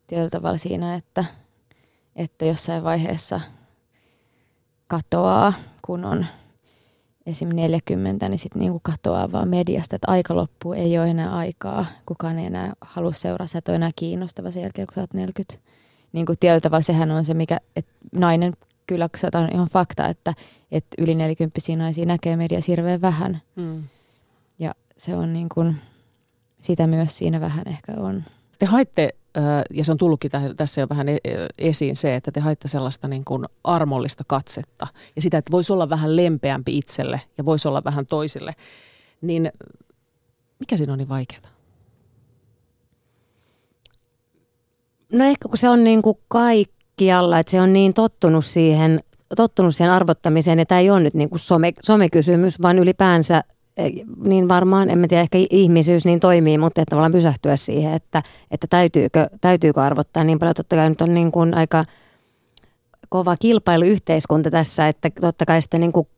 tietyllä 0.07 0.31
tavalla 0.31 0.59
siinä, 0.59 0.95
että, 0.95 1.25
että 2.17 2.45
jossain 2.45 2.85
vaiheessa 2.85 3.41
katoaa, 4.87 5.53
kun 5.83 6.05
on 6.05 6.27
esim. 7.27 7.49
40, 7.49 8.29
niin 8.29 8.39
sitten 8.39 8.61
niinku 8.61 8.81
katoaa 8.83 9.33
vaan 9.33 9.49
mediasta, 9.49 9.97
että 9.97 10.11
aika 10.11 10.37
loppuu, 10.37 10.73
ei 10.73 10.99
ole 10.99 11.11
enää 11.11 11.37
aikaa, 11.37 11.87
kukaan 12.07 12.39
ei 12.39 12.47
enää 12.47 12.73
halua 12.81 13.13
seuraa, 13.13 13.47
sä 13.47 13.59
et 13.59 13.69
ole 13.69 13.77
enää 13.77 13.91
kiinnostava 13.97 14.51
sen 14.51 14.63
jälkeen, 14.63 14.87
kun 14.87 14.95
sä 14.95 15.01
oot 15.01 15.15
40. 15.15 15.59
Niin 16.13 16.27
kuin 16.27 16.39
tietyllä 16.41 16.61
tavalla 16.61 16.83
sehän 16.83 17.11
on 17.11 17.25
se, 17.25 17.35
mikä, 17.35 17.61
että 17.77 17.93
nainen, 18.13 18.53
kyllä 18.87 19.09
se 19.17 19.29
on 19.35 19.49
ihan 19.53 19.69
fakta, 19.69 20.07
että, 20.07 20.35
että 20.73 20.95
yli 20.99 21.15
40 21.15 21.61
naisia 21.77 22.07
näkee 22.07 22.37
mediassa 22.37 22.73
hirveän 22.73 23.01
vähän. 23.01 23.43
Mm. 23.57 23.83
Ja 24.59 24.75
se 24.97 25.17
on 25.17 25.33
niin 25.33 25.49
kuin, 25.49 25.77
sitä 26.63 26.87
myös 26.87 27.19
siinä 27.19 27.41
vähän 27.41 27.69
ehkä 27.69 27.93
on. 27.97 28.25
Te 28.59 28.67
haitte 28.67 29.15
ja 29.71 29.85
se 29.85 29.93
on 29.93 29.99
tullutkin 29.99 30.31
tässä 30.57 30.81
jo 30.81 30.87
vähän 30.89 31.09
e, 31.09 31.19
esiin 31.59 31.97
se, 31.97 32.15
että 32.15 32.33
te 32.33 32.41
haitte 32.41 32.69
sellaista 32.69 33.09
niin 33.09 33.25
kuin 33.25 33.45
armollista 33.65 34.25
katsetta 34.27 34.87
ja 35.17 35.23
sitä, 35.23 35.39
että 35.39 35.53
voisi 35.53 35.73
olla 35.73 35.91
vähän 35.91 36.17
lempeämpi 36.17 36.79
itselle 36.79 37.21
ja 37.39 37.45
voisi 37.45 37.69
olla 37.69 37.85
vähän 37.85 38.07
toisille. 38.07 38.55
Niin 39.21 39.53
mikä 40.59 40.77
siinä 40.77 40.93
on 40.93 40.99
niin 40.99 41.09
vaikeaa? 41.09 41.43
No 45.13 45.25
ehkä 45.25 45.49
kun 45.49 45.59
se 45.59 45.69
on 45.69 45.85
niin 45.85 46.03
kuin 46.03 46.19
kaikkialla, 46.29 47.39
että 47.39 47.51
se 47.51 47.61
on 47.61 47.73
niin 47.73 47.95
tottunut 47.95 48.45
siihen, 48.45 49.01
tottunut 49.37 49.77
siihen 49.77 49.93
arvottamiseen, 49.93 50.59
että 50.59 50.69
tämä 50.69 50.81
ei 50.81 50.91
ole 50.91 51.01
nyt 51.01 51.15
niin 51.15 51.29
kuin 51.29 51.39
some, 51.39 51.73
somekysymys, 51.83 52.63
vaan 52.63 52.79
ylipäänsä 52.79 53.43
niin 54.25 54.49
varmaan, 54.49 54.91
en 54.91 55.09
tiedä, 55.09 55.23
ehkä 55.23 55.39
ihmisyys 55.51 56.05
niin 56.05 56.21
toimii, 56.21 56.59
mutta 56.59 56.81
että 56.81 56.91
tavallaan 56.91 57.13
pysähtyä 57.13 57.57
siihen, 57.57 57.93
että, 57.93 58.23
että 58.51 58.67
täytyykö, 58.67 59.27
täytyykö 59.41 59.83
arvottaa 59.83 60.25
niin 60.25 60.39
paljon. 60.39 60.55
Totta 60.55 60.77
kai 60.77 60.89
nyt 60.89 61.01
on 61.01 61.15
niin 61.15 61.33
kuin 61.33 61.55
aika 61.55 61.85
kova 63.09 63.37
kilpailuyhteiskunta 63.37 64.51
tässä, 64.51 64.89
että 64.89 65.11
totta 65.21 65.47
kai 65.47 65.63
sitten 65.63 65.81
niin 65.81 65.93
kuin 65.93 66.09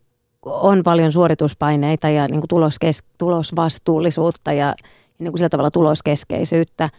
on 0.44 0.82
paljon 0.82 1.12
suorituspaineita 1.12 2.08
ja 2.08 2.28
niin 2.28 2.40
kuin 2.40 2.48
tuloskes, 2.48 3.02
tulosvastuullisuutta 3.18 4.52
ja, 4.52 4.66
ja 4.66 4.74
niin 5.18 5.32
kuin 5.32 5.38
sillä 5.38 5.48
tavalla 5.48 5.70
tuloskeskeisyyttä, 5.70 6.90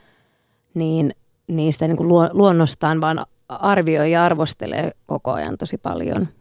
niin 0.73 1.11
niistä 1.47 1.87
niin 1.87 1.97
kuin 1.97 2.09
luonnostaan 2.33 3.01
vaan 3.01 3.25
arvioi 3.49 4.11
ja 4.11 4.23
arvostelee 4.23 4.91
koko 5.05 5.31
ajan 5.31 5.57
tosi 5.57 5.77
paljon– 5.77 6.27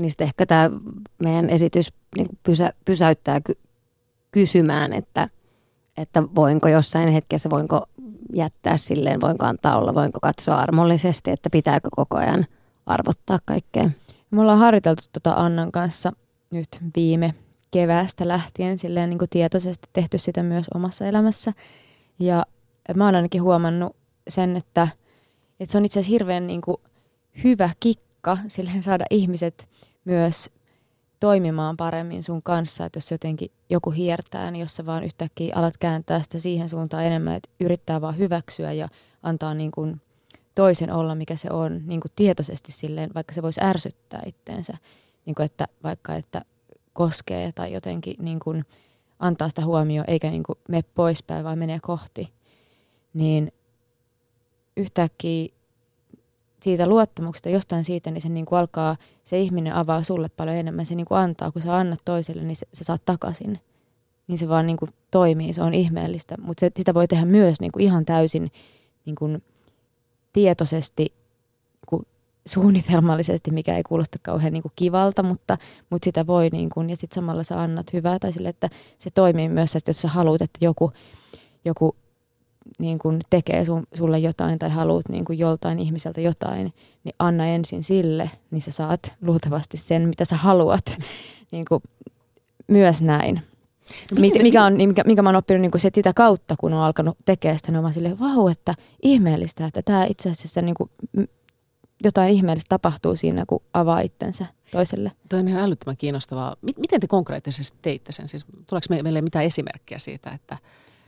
niin 0.00 0.10
sitten 0.10 0.24
ehkä 0.24 0.46
tämä 0.46 0.70
meidän 1.18 1.50
esitys 1.50 1.92
niin 2.16 2.28
pysä, 2.42 2.72
pysäyttää 2.84 3.40
ky- 3.40 3.58
kysymään, 4.30 4.92
että, 4.92 5.28
että 5.96 6.22
voinko 6.34 6.68
jossain 6.68 7.08
hetkessä, 7.08 7.50
voinko 7.50 7.86
jättää 8.34 8.76
silleen, 8.76 9.20
voinko 9.20 9.46
antaa 9.46 9.78
olla, 9.78 9.94
voinko 9.94 10.18
katsoa 10.22 10.56
armollisesti, 10.56 11.30
että 11.30 11.50
pitääkö 11.50 11.88
koko 11.96 12.16
ajan 12.16 12.46
arvottaa 12.86 13.38
kaikkea. 13.44 13.90
Me 14.30 14.40
ollaan 14.40 14.58
harjoiteltu 14.58 15.02
tuota 15.12 15.40
Annan 15.40 15.72
kanssa 15.72 16.12
nyt 16.50 16.68
viime 16.96 17.34
keväästä 17.70 18.28
lähtien 18.28 18.78
silleen 18.78 19.10
niin 19.10 19.18
kuin 19.18 19.28
tietoisesti 19.30 19.88
tehty 19.92 20.18
sitä 20.18 20.42
myös 20.42 20.66
omassa 20.74 21.06
elämässä. 21.06 21.52
Ja 22.18 22.44
mä 22.94 23.04
oon 23.04 23.14
ainakin 23.14 23.42
huomannut 23.42 23.96
sen, 24.28 24.56
että, 24.56 24.88
että 25.60 25.72
se 25.72 25.78
on 25.78 25.84
itse 25.84 26.00
asiassa 26.00 26.12
hirveän 26.12 26.46
niin 26.46 26.60
kuin 26.60 26.76
hyvä 27.44 27.70
kikka 27.80 28.38
silleen 28.48 28.82
saada 28.82 29.04
ihmiset 29.10 29.68
myös 30.04 30.50
toimimaan 31.20 31.76
paremmin 31.76 32.22
sun 32.22 32.42
kanssa, 32.42 32.84
että 32.84 32.96
jos 32.96 33.10
jotenkin 33.10 33.50
joku 33.70 33.90
hiertää, 33.90 34.50
niin 34.50 34.60
jos 34.60 34.76
sä 34.76 34.86
vaan 34.86 35.04
yhtäkkiä 35.04 35.54
alat 35.56 35.76
kääntää 35.76 36.22
sitä 36.22 36.38
siihen 36.38 36.68
suuntaan 36.68 37.04
enemmän, 37.04 37.34
että 37.34 37.50
yrittää 37.60 38.00
vaan 38.00 38.18
hyväksyä 38.18 38.72
ja 38.72 38.88
antaa 39.22 39.54
niin 39.54 39.70
kuin 39.70 40.00
toisen 40.54 40.92
olla, 40.92 41.14
mikä 41.14 41.36
se 41.36 41.48
on, 41.50 41.80
niin 41.86 42.00
kuin 42.00 42.12
tietoisesti 42.16 42.72
silleen, 42.72 43.10
vaikka 43.14 43.34
se 43.34 43.42
voisi 43.42 43.60
ärsyttää 43.62 44.22
itteensä, 44.26 44.76
niin 45.26 45.34
kuin 45.34 45.46
että 45.46 45.66
vaikka 45.82 46.14
että 46.14 46.42
koskee 46.92 47.52
tai 47.52 47.72
jotenkin 47.72 48.14
niin 48.18 48.40
kuin 48.40 48.64
antaa 49.18 49.48
sitä 49.48 49.64
huomioon, 49.64 50.10
eikä 50.10 50.30
niin 50.30 50.42
kuin 50.42 50.58
mene 50.68 50.82
poispäin, 50.94 51.44
vaan 51.44 51.58
menee 51.58 51.78
kohti, 51.82 52.32
niin 53.14 53.52
yhtäkkiä 54.76 55.48
siitä 56.62 56.86
luottamuksesta, 56.86 57.48
jostain 57.48 57.84
siitä, 57.84 58.10
niin 58.10 58.22
se 58.22 58.28
niin 58.28 58.46
kuin 58.46 58.58
alkaa, 58.58 58.96
se 59.24 59.40
ihminen 59.40 59.74
avaa 59.74 60.02
sulle 60.02 60.28
paljon 60.28 60.56
enemmän. 60.56 60.86
Se 60.86 60.94
niin 60.94 61.06
kuin 61.06 61.18
antaa, 61.18 61.52
kun 61.52 61.62
sä 61.62 61.76
annat 61.76 62.00
toiselle, 62.04 62.42
niin 62.42 62.56
sä 62.56 62.84
saat 62.84 63.02
takaisin. 63.04 63.58
Niin 64.26 64.38
se 64.38 64.48
vaan 64.48 64.66
niin 64.66 64.76
kuin 64.76 64.90
toimii, 65.10 65.52
se 65.52 65.62
on 65.62 65.74
ihmeellistä. 65.74 66.36
Mutta 66.40 66.66
sitä 66.76 66.94
voi 66.94 67.08
tehdä 67.08 67.24
myös 67.24 67.60
niin 67.60 67.72
kuin 67.72 67.82
ihan 67.82 68.04
täysin 68.04 68.50
niin 69.04 69.16
kuin 69.16 69.42
tietoisesti, 70.32 71.12
kuin 71.86 72.06
suunnitelmallisesti, 72.46 73.50
mikä 73.50 73.76
ei 73.76 73.82
kuulosta 73.82 74.18
kauhean 74.22 74.52
niin 74.52 74.62
kuin 74.62 74.72
kivalta, 74.76 75.22
mutta, 75.22 75.58
mutta 75.90 76.04
sitä 76.04 76.26
voi, 76.26 76.48
niin 76.48 76.70
kuin, 76.70 76.90
ja 76.90 76.96
sitten 76.96 77.14
samalla 77.14 77.42
sä 77.42 77.62
annat 77.62 77.92
hyvää, 77.92 78.18
tai 78.18 78.32
sille, 78.32 78.48
että 78.48 78.68
se 78.98 79.10
toimii 79.10 79.48
myös, 79.48 79.76
että 79.76 79.88
jos 79.88 80.00
sä 80.02 80.08
haluat, 80.08 80.42
että 80.42 80.58
joku, 80.64 80.92
joku 81.64 81.96
niin 82.78 82.98
kuin 82.98 83.20
tekee 83.30 83.64
sun, 83.64 83.86
sulle 83.94 84.18
jotain 84.18 84.58
tai 84.58 84.70
haluat 84.70 85.08
niin 85.08 85.24
kuin 85.24 85.38
joltain 85.38 85.78
ihmiseltä 85.78 86.20
jotain, 86.20 86.72
niin 87.04 87.14
anna 87.18 87.46
ensin 87.46 87.84
sille, 87.84 88.30
niin 88.50 88.62
sä 88.62 88.70
saat 88.70 89.14
luultavasti 89.22 89.76
sen, 89.76 90.08
mitä 90.08 90.24
sä 90.24 90.36
haluat. 90.36 90.84
niin 91.52 91.64
kuin 91.68 91.82
myös 92.66 93.02
näin. 93.02 93.40
No, 94.14 94.20
mikä, 94.20 94.42
mikä, 94.42 94.64
on, 94.64 94.76
mikä, 94.76 95.02
mikä 95.06 95.22
mä 95.22 95.28
oon 95.28 95.36
oppinut 95.36 95.60
niin 95.60 95.70
kuin 95.70 95.80
se, 95.80 95.90
sitä 95.94 96.12
kautta, 96.12 96.54
kun 96.58 96.72
on 96.72 96.82
alkanut 96.82 97.18
tekemään 97.24 97.58
sitä, 97.58 97.72
niin 97.72 97.84
on 97.84 97.92
silleen, 97.92 98.18
vau, 98.18 98.48
että 98.48 98.74
ihmeellistä, 99.02 99.66
että 99.66 99.82
tämä 99.82 100.04
itse 100.04 100.30
asiassa 100.30 100.62
niin 100.62 100.74
kuin, 100.74 100.90
jotain 102.04 102.30
ihmeellistä 102.32 102.68
tapahtuu 102.68 103.16
siinä, 103.16 103.44
kun 103.46 103.62
avaa 103.74 104.00
itsensä 104.00 104.46
toiselle. 104.70 105.12
Tuo 105.28 105.38
on 105.38 105.48
ihan 105.48 105.62
älyttömän 105.62 105.96
kiinnostavaa. 105.96 106.56
Miten 106.62 107.00
te 107.00 107.06
konkreettisesti 107.06 107.78
teitte 107.82 108.12
sen? 108.12 108.28
Siis, 108.28 108.46
tuleeko 108.66 109.02
meille 109.02 109.22
mitään 109.22 109.44
esimerkkiä 109.44 109.98
siitä, 109.98 110.30
että 110.30 110.58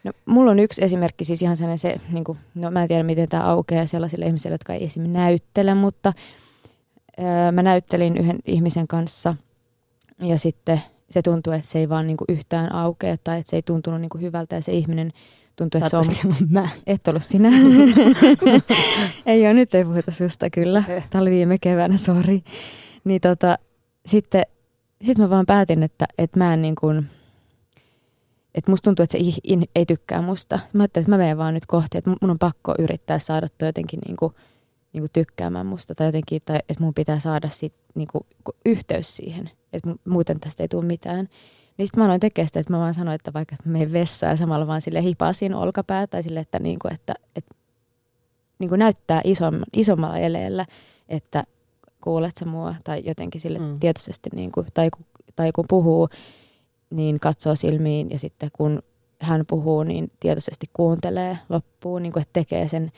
No, 0.04 0.12
mulla 0.26 0.50
on 0.50 0.58
yksi 0.58 0.84
esimerkki, 0.84 1.24
siis 1.24 1.42
ihan 1.42 1.56
sellainen 1.56 1.78
se, 1.78 2.00
niin 2.12 2.24
kuin, 2.24 2.38
no 2.54 2.70
mä 2.70 2.82
en 2.82 2.88
tiedä 2.88 3.02
miten 3.02 3.28
tämä 3.28 3.44
aukeaa 3.44 3.86
sellaisille 3.86 4.26
ihmisille, 4.26 4.54
jotka 4.54 4.72
ei 4.74 4.84
esimerkiksi 4.84 5.18
näyttele, 5.18 5.74
mutta 5.74 6.12
öö, 7.18 7.52
mä 7.52 7.62
näyttelin 7.62 8.16
yhden 8.16 8.38
ihmisen 8.46 8.88
kanssa 8.88 9.34
ja 10.22 10.38
sitten 10.38 10.82
se 11.10 11.22
tuntui, 11.22 11.56
että 11.56 11.68
se 11.68 11.78
ei 11.78 11.88
vaan 11.88 12.06
niin 12.06 12.16
kuin 12.16 12.26
yhtään 12.28 12.72
aukea 12.72 13.16
tai 13.24 13.38
että 13.38 13.50
se 13.50 13.56
ei 13.56 13.62
tuntunut 13.62 14.00
niin 14.00 14.08
kuin 14.08 14.22
hyvältä 14.22 14.56
ja 14.56 14.62
se 14.62 14.72
ihminen 14.72 15.10
tuntui, 15.56 15.78
että 15.78 15.88
se 15.88 15.96
on... 15.96 16.34
mä. 16.48 16.68
Et 16.86 17.08
ollut 17.08 17.24
sinä. 17.24 17.48
ei 19.26 19.46
ole, 19.46 19.54
nyt 19.54 19.74
ei 19.74 19.84
puhuta 19.84 20.10
susta 20.10 20.50
kyllä. 20.50 20.84
Eh. 20.88 21.06
Tämä 21.10 21.22
oli 21.22 21.30
viime 21.30 21.58
keväänä, 21.58 21.96
sori. 21.96 22.42
Niin 23.04 23.20
tota, 23.20 23.58
sitten 24.06 24.42
sit 25.02 25.18
mä 25.18 25.30
vaan 25.30 25.46
päätin, 25.46 25.82
että, 25.82 26.06
että 26.18 26.38
mä 26.38 26.54
en 26.54 26.62
niin 26.62 26.74
kuin, 26.74 27.10
että 28.54 28.70
musta 28.70 28.84
tuntuu, 28.84 29.02
että 29.02 29.18
se 29.18 29.18
ei, 29.18 29.64
ei 29.74 29.86
tykkää 29.86 30.22
musta. 30.22 30.58
Mä 30.72 30.82
ajattelin, 30.82 31.04
että 31.04 31.10
mä 31.10 31.18
menen 31.18 31.38
vaan 31.38 31.54
nyt 31.54 31.66
kohti, 31.66 31.98
että 31.98 32.10
mun 32.20 32.30
on 32.30 32.38
pakko 32.38 32.74
yrittää 32.78 33.18
saada 33.18 33.48
toi 33.58 33.68
jotenkin 33.68 34.00
niin 34.06 34.16
kuin, 34.16 34.34
niin 34.92 35.02
kuin 35.02 35.10
tykkäämään 35.12 35.66
musta 35.66 35.94
tai 35.94 36.06
jotenkin, 36.06 36.42
tai 36.44 36.58
että 36.68 36.84
mun 36.84 36.94
pitää 36.94 37.18
saada 37.18 37.48
sit, 37.48 37.74
niin 37.94 38.08
kuin, 38.12 38.24
yhteys 38.66 39.16
siihen, 39.16 39.50
että 39.72 39.94
muuten 40.08 40.40
tästä 40.40 40.62
ei 40.62 40.68
tule 40.68 40.84
mitään. 40.84 41.28
Niin 41.78 41.86
sitten 41.86 42.00
mä 42.00 42.04
aloin 42.04 42.20
tekemään 42.20 42.48
sitä, 42.48 42.60
että 42.60 42.72
mä 42.72 42.78
vaan 42.78 42.94
sanoin, 42.94 43.14
että 43.14 43.32
vaikka 43.32 43.56
mä 43.64 43.72
menen 43.72 43.92
vessaan 43.92 44.30
ja 44.30 44.36
samalla 44.36 44.66
vaan 44.66 44.80
sille 44.80 45.02
hipasin 45.02 45.54
olkapää 45.54 46.06
tai 46.06 46.22
sille, 46.22 46.40
että, 46.40 46.58
niin 46.58 46.78
kuin, 46.78 46.94
että, 46.94 47.14
että 47.36 47.54
niin 48.58 48.68
kuin 48.68 48.78
näyttää 48.78 49.20
isom, 49.24 49.54
isommalla 49.72 50.18
eleellä, 50.18 50.66
että 51.08 51.44
kuulet 52.00 52.36
sä 52.36 52.44
mua 52.44 52.74
tai 52.84 53.02
jotenkin 53.06 53.40
sille 53.40 53.58
mm. 53.58 53.80
tietoisesti, 53.80 54.30
niin 54.34 54.52
kuin, 54.52 54.66
tai, 54.74 54.90
tai 55.36 55.52
kun 55.52 55.64
puhuu, 55.68 56.08
niin 56.92 57.20
katsoo 57.20 57.54
silmiin 57.54 58.10
ja 58.10 58.18
sitten 58.18 58.50
kun 58.52 58.82
hän 59.20 59.44
puhuu, 59.46 59.82
niin 59.82 60.10
tietoisesti 60.20 60.66
kuuntelee 60.72 61.38
loppuun, 61.48 62.02
niin 62.02 62.12
kuin, 62.12 62.20
että 62.20 62.32
tekee 62.32 62.68
sen 62.68 62.92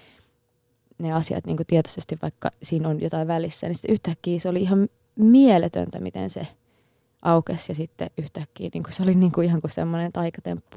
ne 0.99 1.13
asiat 1.13 1.47
niin 1.47 1.57
kuin 1.57 1.67
tietoisesti, 1.67 2.19
vaikka 2.23 2.51
siinä 2.63 2.89
on 2.89 3.01
jotain 3.01 3.29
välissä. 3.29 3.67
Niin 3.67 3.75
sitten 3.75 3.93
yhtäkkiä 3.93 4.41
se 4.41 4.49
oli 4.49 4.63
ihan 4.63 4.89
mieletöntä, 5.17 6.01
miten 6.01 6.31
se 6.31 6.47
aukesi 7.23 7.73
ja 7.73 7.77
sitten 7.77 8.11
yhtäkkiä 8.19 8.71
niin 8.75 8.83
kuin 8.83 8.93
se 8.93 9.03
oli 9.03 9.15
niin 9.15 9.33
kuin 9.33 9.47
ihan 9.47 9.61
kuin 9.61 9.71
semmoinen 9.71 10.13
taikatemppu. 10.13 10.77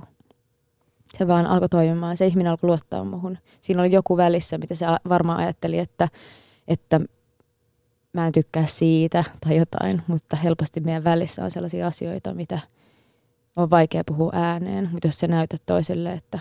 Se 1.18 1.28
vaan 1.28 1.46
alkoi 1.46 1.70
toimimaan. 1.70 2.18
Se 2.18 2.28
ihminen 2.28 2.52
alkoi 2.52 2.68
luottaa 2.68 3.04
muhun. 3.04 3.38
Siinä 3.62 3.82
oli 3.82 3.92
joku 3.92 4.18
välissä, 4.18 4.58
mitä 4.58 4.76
se 4.76 4.86
varmaan 5.10 5.40
ajatteli, 5.40 5.80
että, 5.80 6.08
että 6.68 7.02
mä 8.14 8.28
en 8.28 8.32
tykkää 8.32 8.66
siitä 8.66 9.24
tai 9.40 9.58
jotain, 9.58 10.02
mutta 10.08 10.36
helposti 10.36 10.80
meidän 10.80 11.04
välissä 11.04 11.44
on 11.44 11.52
sellaisia 11.52 11.88
asioita, 11.88 12.34
mitä– 12.34 12.60
on 13.58 13.70
vaikea 13.70 14.04
puhua 14.04 14.32
ääneen, 14.34 14.90
mutta 14.92 15.08
jos 15.08 15.20
sä 15.20 15.28
näytät 15.28 15.62
toiselle, 15.66 16.14
että... 16.14 16.40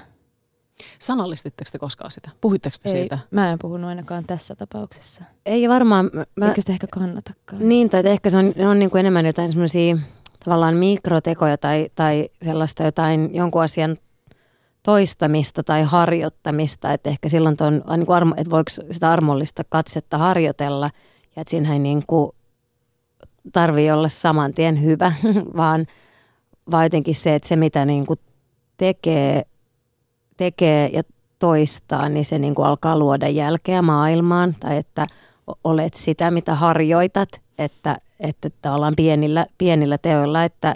Sanallistitteko 0.99 1.69
te 1.73 1.79
koskaan 1.79 2.11
sitä? 2.11 2.31
Puhuitteko 2.41 2.77
te 2.83 2.89
ei, 2.89 2.95
siitä? 3.01 3.19
mä 3.31 3.53
en 3.53 3.59
puhunut 3.59 3.89
ainakaan 3.89 4.25
tässä 4.25 4.55
tapauksessa. 4.55 5.25
Ei 5.47 5.69
varmaan... 5.69 6.11
Mä... 6.37 6.49
Eikä 6.49 6.61
sitä 6.61 6.73
ehkä 6.73 6.87
kannatakaan. 6.91 7.69
Niin, 7.69 7.91
tai 7.91 8.03
ehkä 8.07 8.31
se 8.31 8.37
on, 8.37 8.55
on 8.71 8.79
niin 8.79 8.91
kuin 8.91 9.01
enemmän 9.01 9.27
jotain 9.27 9.51
semmoisia 9.51 9.97
tavallaan 10.45 10.77
mikrotekoja 10.77 11.59
tai, 11.59 11.89
tai 11.95 12.29
sellaista 12.45 12.83
jotain 12.83 13.35
jonkun 13.35 13.63
asian 13.63 13.97
toistamista 14.83 15.63
tai 15.63 15.83
harjoittamista, 15.83 16.93
että 16.93 17.11
ehkä 17.11 17.29
silloin 17.29 17.57
ton, 17.57 17.85
niin 17.97 18.07
kuin 18.07 18.17
armo, 18.17 18.35
että 18.37 18.51
voiko 18.51 18.71
sitä 18.91 19.11
armollista 19.11 19.63
katsetta 19.69 20.19
harjoitella 20.19 20.91
ja 21.37 21.43
että 21.43 21.51
siinä 21.51 21.73
ei 21.73 21.79
niin 21.79 22.03
kuin 22.07 22.31
tarvii 23.53 23.91
olla 23.91 24.09
saman 24.09 24.55
tien 24.55 24.83
hyvä, 24.83 25.13
vaan– 25.57 25.87
vaan 26.71 26.85
jotenkin 26.85 27.15
se, 27.15 27.35
että 27.35 27.49
se 27.49 27.57
mitä 27.57 27.85
niin 27.85 28.07
kuin 28.07 28.21
tekee, 28.77 29.43
tekee 30.37 30.91
ja 30.93 31.03
toistaa, 31.39 32.09
niin 32.09 32.25
se 32.25 32.39
niin 32.39 32.55
kuin 32.55 32.67
alkaa 32.67 32.99
luoda 32.99 33.29
jälkeä 33.29 33.83
maailmaan 33.83 34.55
tai 34.61 34.77
että 34.77 35.07
olet 35.65 35.95
sitä, 35.95 36.31
mitä 36.31 36.55
harjoitat, 36.55 37.29
että, 37.59 37.97
että 38.21 38.51
tavallaan 38.63 38.95
pienillä, 38.97 39.47
pienillä 39.59 39.99
teoilla, 39.99 40.45
että, 40.45 40.75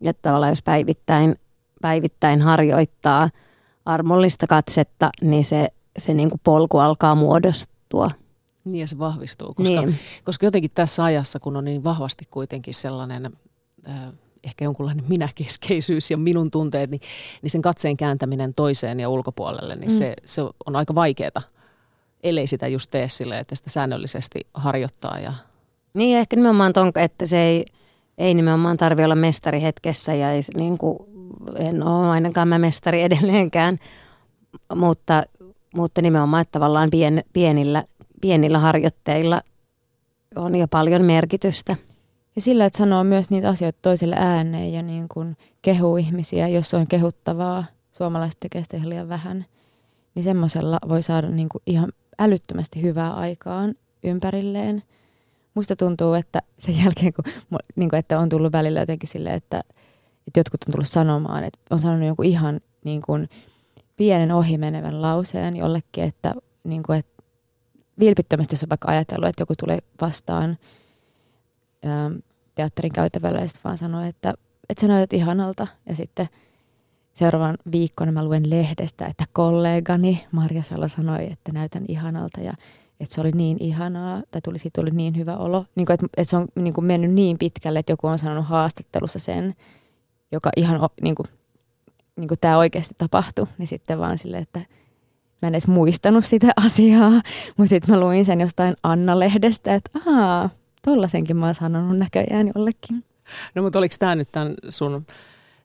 että 0.00 0.22
tavallaan 0.22 0.52
jos 0.52 0.62
päivittäin, 0.62 1.34
päivittäin 1.82 2.42
harjoittaa 2.42 3.30
armollista 3.84 4.46
katsetta, 4.46 5.10
niin 5.20 5.44
se, 5.44 5.68
se 5.98 6.14
niin 6.14 6.30
kuin 6.30 6.40
polku 6.44 6.78
alkaa 6.78 7.14
muodostua. 7.14 8.10
Niin 8.64 8.80
ja 8.80 8.86
se 8.86 8.98
vahvistuu, 8.98 9.54
koska, 9.54 9.80
niin. 9.80 9.98
koska 10.24 10.46
jotenkin 10.46 10.70
tässä 10.74 11.04
ajassa, 11.04 11.40
kun 11.40 11.56
on 11.56 11.64
niin 11.64 11.84
vahvasti 11.84 12.24
kuitenkin 12.30 12.74
sellainen... 12.74 13.32
Äh, 13.88 14.12
ehkä 14.44 14.64
jonkunlainen 14.64 15.04
minäkeskeisyys 15.08 16.10
ja 16.10 16.16
minun 16.16 16.50
tunteet, 16.50 16.90
niin, 16.90 17.00
niin 17.42 17.50
sen 17.50 17.62
katseen 17.62 17.96
kääntäminen 17.96 18.54
toiseen 18.54 19.00
ja 19.00 19.08
ulkopuolelle, 19.08 19.76
niin 19.76 19.90
mm. 19.90 19.98
se, 19.98 20.14
se 20.24 20.42
on 20.42 20.76
aika 20.76 20.94
vaikeaa, 20.94 21.42
ellei 22.22 22.46
sitä 22.46 22.68
just 22.68 22.90
tee 22.90 23.08
sille, 23.08 23.38
että 23.38 23.54
sitä 23.54 23.70
säännöllisesti 23.70 24.40
harjoittaa. 24.54 25.18
Ja... 25.18 25.32
Niin 25.94 26.18
ehkä 26.18 26.36
nimenomaan 26.36 26.72
ton, 26.72 26.92
että 26.96 27.26
se 27.26 27.42
ei, 27.42 27.64
ei 28.18 28.34
nimenomaan 28.34 28.76
tarvi 28.76 29.04
olla 29.04 29.14
mestari 29.14 29.62
hetkessä 29.62 30.14
ja 30.14 30.32
ei, 30.32 30.40
niin 30.56 30.78
kuin, 30.78 30.98
en 31.58 31.82
ole 31.82 32.08
ainakaan 32.08 32.48
mä 32.48 32.58
mestari 32.58 33.02
edelleenkään, 33.02 33.78
mutta, 34.74 35.22
mutta 35.74 36.02
nimenomaan, 36.02 36.42
että 36.42 36.52
tavallaan 36.52 36.90
pien, 36.90 37.24
pienillä, 37.32 37.84
pienillä 38.20 38.58
harjoitteilla 38.58 39.42
on 40.36 40.56
jo 40.56 40.68
paljon 40.68 41.02
merkitystä. 41.02 41.76
Ja 42.36 42.42
sillä, 42.42 42.66
että 42.66 42.76
sanoo 42.76 43.04
myös 43.04 43.30
niitä 43.30 43.48
asioita 43.48 43.78
toiselle 43.82 44.16
ääneen 44.18 44.72
ja 44.72 44.82
niin 44.82 45.08
kuin 45.08 45.36
kehuu 45.62 45.96
ihmisiä, 45.96 46.48
jos 46.48 46.74
on 46.74 46.86
kehuttavaa, 46.86 47.64
suomalaiset 47.92 48.40
tekee 48.40 48.62
sitä 48.62 48.88
liian 48.88 49.08
vähän, 49.08 49.44
niin 50.14 50.24
semmoisella 50.24 50.78
voi 50.88 51.02
saada 51.02 51.28
niin 51.28 51.48
kuin 51.48 51.62
ihan 51.66 51.92
älyttömästi 52.18 52.82
hyvää 52.82 53.14
aikaan 53.14 53.74
ympärilleen. 54.04 54.82
Musta 55.54 55.76
tuntuu, 55.76 56.14
että 56.14 56.42
sen 56.58 56.84
jälkeen, 56.84 57.12
kun, 57.12 57.24
niin 57.76 57.90
kuin, 57.90 57.98
että 57.98 58.18
on 58.18 58.28
tullut 58.28 58.52
välillä 58.52 58.80
jotenkin 58.80 59.08
silleen, 59.08 59.34
että, 59.34 59.62
että 60.26 60.40
jotkut 60.40 60.62
on 60.66 60.72
tullut 60.72 60.88
sanomaan, 60.88 61.44
että 61.44 61.58
on 61.70 61.78
sanonut 61.78 62.06
jonkun 62.06 62.24
ihan 62.24 62.60
niin 62.84 63.02
kuin 63.02 63.28
pienen 63.96 64.32
ohimenevän 64.32 65.02
lauseen 65.02 65.56
jollekin, 65.56 66.04
että, 66.04 66.34
niin 66.64 66.82
kuin, 66.82 66.98
että 66.98 67.22
vilpittömästi 67.98 68.54
jos 68.54 68.62
on 68.62 68.68
vaikka 68.68 68.88
ajatellut, 68.88 69.28
että 69.28 69.42
joku 69.42 69.54
tulee 69.56 69.78
vastaan– 70.00 70.56
teatterin 72.54 72.92
käytävällä 72.92 73.40
ja 73.40 73.46
vaan 73.64 73.78
sanoi, 73.78 74.08
että, 74.08 74.34
että 74.68 74.80
sä 74.80 74.88
näytät 74.88 75.12
ihanalta. 75.12 75.66
Ja 75.88 75.96
sitten 75.96 76.28
seuraavan 77.14 77.58
viikkona 77.72 78.12
mä 78.12 78.24
luen 78.24 78.50
lehdestä, 78.50 79.06
että 79.06 79.24
kollegani 79.32 80.24
Marja 80.32 80.62
Salo 80.62 80.88
sanoi, 80.88 81.32
että 81.32 81.52
näytän 81.52 81.84
ihanalta 81.88 82.40
ja 82.40 82.52
että 83.00 83.14
se 83.14 83.20
oli 83.20 83.30
niin 83.30 83.56
ihanaa, 83.60 84.22
tai 84.30 84.40
tuli, 84.40 84.58
siitä 84.58 84.80
tuli 84.80 84.90
niin 84.90 85.16
hyvä 85.16 85.36
olo. 85.36 85.64
Niin 85.74 85.86
kuin, 85.86 85.94
että, 85.94 86.06
että 86.16 86.30
se 86.30 86.36
on 86.36 86.48
niin 86.54 86.74
kuin 86.74 86.84
mennyt 86.84 87.10
niin 87.10 87.38
pitkälle, 87.38 87.78
että 87.78 87.92
joku 87.92 88.06
on 88.06 88.18
sanonut 88.18 88.46
haastattelussa 88.46 89.18
sen, 89.18 89.54
joka 90.32 90.50
ihan 90.56 90.88
niin 91.02 91.14
kuin, 91.14 91.26
niin 92.16 92.28
kuin 92.28 92.38
tämä 92.40 92.58
oikeasti 92.58 92.94
tapahtui, 92.98 93.46
niin 93.58 93.66
sitten 93.66 93.98
vaan 93.98 94.18
silleen, 94.18 94.42
että 94.42 94.58
mä 95.42 95.48
en 95.48 95.54
edes 95.54 95.68
muistanut 95.68 96.24
sitä 96.24 96.46
asiaa, 96.56 97.10
mutta 97.56 97.68
sitten 97.68 97.90
mä 97.94 98.00
luin 98.00 98.24
sen 98.24 98.40
jostain 98.40 98.76
Anna-lehdestä, 98.82 99.74
että 99.74 99.90
ahaa, 100.06 100.50
tollasenkin 100.84 101.36
mä 101.36 101.46
oon 101.46 101.54
sanonut 101.54 101.98
näköjään 101.98 102.50
jollekin. 102.54 103.04
No 103.54 103.62
mutta 103.62 103.78
oliko 103.78 103.94
tämä 103.98 104.14
nyt 104.14 104.28
tämän 104.32 104.54
sun 104.68 105.06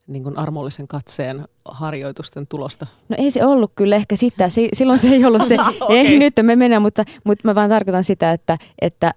niin 0.08 0.24
kuin 0.24 0.38
armollisen 0.38 0.88
katseen 0.88 1.46
harjoitusten 1.66 2.48
tulosta? 2.48 2.88
No 3.10 3.16
ei 3.20 3.32
se 3.32 3.46
ollut 3.46 3.72
kyllä 3.76 3.96
ehkä 3.96 4.16
sitä. 4.16 4.50
Silloin 4.74 5.00
se 5.00 5.08
ei 5.08 5.26
ollut 5.26 5.48
se, 5.48 5.58
okay. 5.82 5.98
ei 5.98 6.20
nyt 6.20 6.34
me 6.42 6.56
mennään, 6.56 6.82
mutta, 6.82 7.04
mutta 7.24 7.48
mä 7.48 7.56
vaan 7.56 7.70
tarkoitan 7.70 8.04
sitä, 8.04 8.32
että, 8.32 8.58
että, 8.82 9.14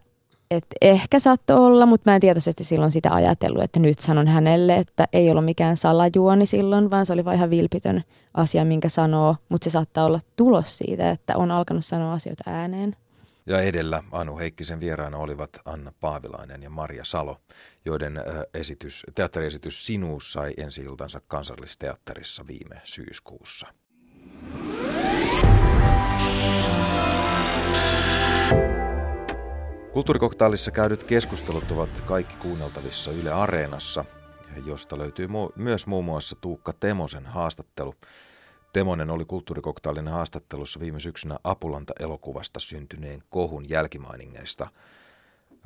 että 0.50 0.76
ehkä 0.80 1.18
saattoi 1.18 1.56
olla, 1.56 1.86
mutta 1.86 2.10
mä 2.10 2.14
en 2.14 2.20
tietoisesti 2.20 2.64
silloin 2.64 2.92
sitä 2.92 3.14
ajatellut, 3.14 3.62
että 3.62 3.80
nyt 3.80 3.98
sanon 3.98 4.26
hänelle, 4.26 4.76
että 4.76 5.08
ei 5.12 5.30
ollut 5.30 5.44
mikään 5.44 5.76
salajuoni 5.76 6.46
silloin, 6.46 6.90
vaan 6.90 7.06
se 7.06 7.12
oli 7.12 7.24
vain 7.24 7.36
ihan 7.36 7.50
vilpitön 7.50 8.02
asia, 8.34 8.64
minkä 8.64 8.88
sanoo, 8.88 9.36
mutta 9.48 9.64
se 9.64 9.70
saattaa 9.70 10.04
olla 10.04 10.20
tulos 10.36 10.78
siitä, 10.78 11.10
että 11.10 11.36
on 11.36 11.50
alkanut 11.50 11.84
sanoa 11.84 12.12
asioita 12.12 12.44
ääneen. 12.46 12.96
Ja 13.46 13.60
edellä 13.60 14.02
Anu 14.12 14.38
Heikkisen 14.38 14.80
vieraana 14.80 15.16
olivat 15.16 15.50
Anna 15.64 15.92
Paavilainen 16.00 16.62
ja 16.62 16.70
Maria 16.70 17.04
Salo, 17.04 17.40
joiden 17.84 18.20
esitys, 18.54 19.06
teatteriesitys 19.14 19.86
Sinuus 19.86 20.32
sai 20.32 20.54
ensi 20.56 20.82
iltansa 20.82 21.20
kansallisteatterissa 21.28 22.46
viime 22.46 22.80
syyskuussa. 22.84 23.66
Kulttuurikoktaalissa 29.92 30.70
käydyt 30.70 31.04
keskustelut 31.04 31.70
ovat 31.70 32.00
kaikki 32.00 32.36
kuunneltavissa 32.36 33.10
Yle 33.10 33.32
Areenassa, 33.32 34.04
josta 34.66 34.98
löytyy 34.98 35.28
myös 35.56 35.86
muun 35.86 36.04
muassa 36.04 36.36
Tuukka 36.40 36.72
Temosen 36.72 37.26
haastattelu– 37.26 37.94
Temonen 38.72 39.10
oli 39.10 39.24
kulttuurikoktaalin 39.24 40.08
haastattelussa 40.08 40.80
viime 40.80 41.00
syksynä 41.00 41.38
Apulanta-elokuvasta 41.44 42.60
syntyneen 42.60 43.20
kohun 43.30 43.68
jälkimainingeista. 43.68 44.68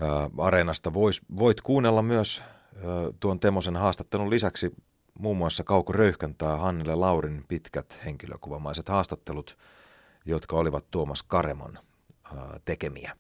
Ää, 0.00 0.30
Areenasta 0.38 0.94
vois, 0.94 1.20
voit 1.38 1.60
kuunnella 1.60 2.02
myös 2.02 2.42
ää, 2.76 2.82
tuon 3.20 3.40
Temosen 3.40 3.76
haastattelun 3.76 4.30
lisäksi 4.30 4.70
muun 5.18 5.36
muassa 5.36 5.64
Kauko 5.64 5.92
Röyhkän 5.92 6.34
tai 6.34 6.58
Hannele 6.58 6.94
Laurin 6.94 7.44
pitkät 7.48 8.00
henkilökuvamaiset 8.04 8.88
haastattelut, 8.88 9.58
jotka 10.24 10.56
olivat 10.56 10.84
Tuomas 10.90 11.22
Karemon 11.22 11.78
ää, 12.24 12.60
tekemiä. 12.64 13.16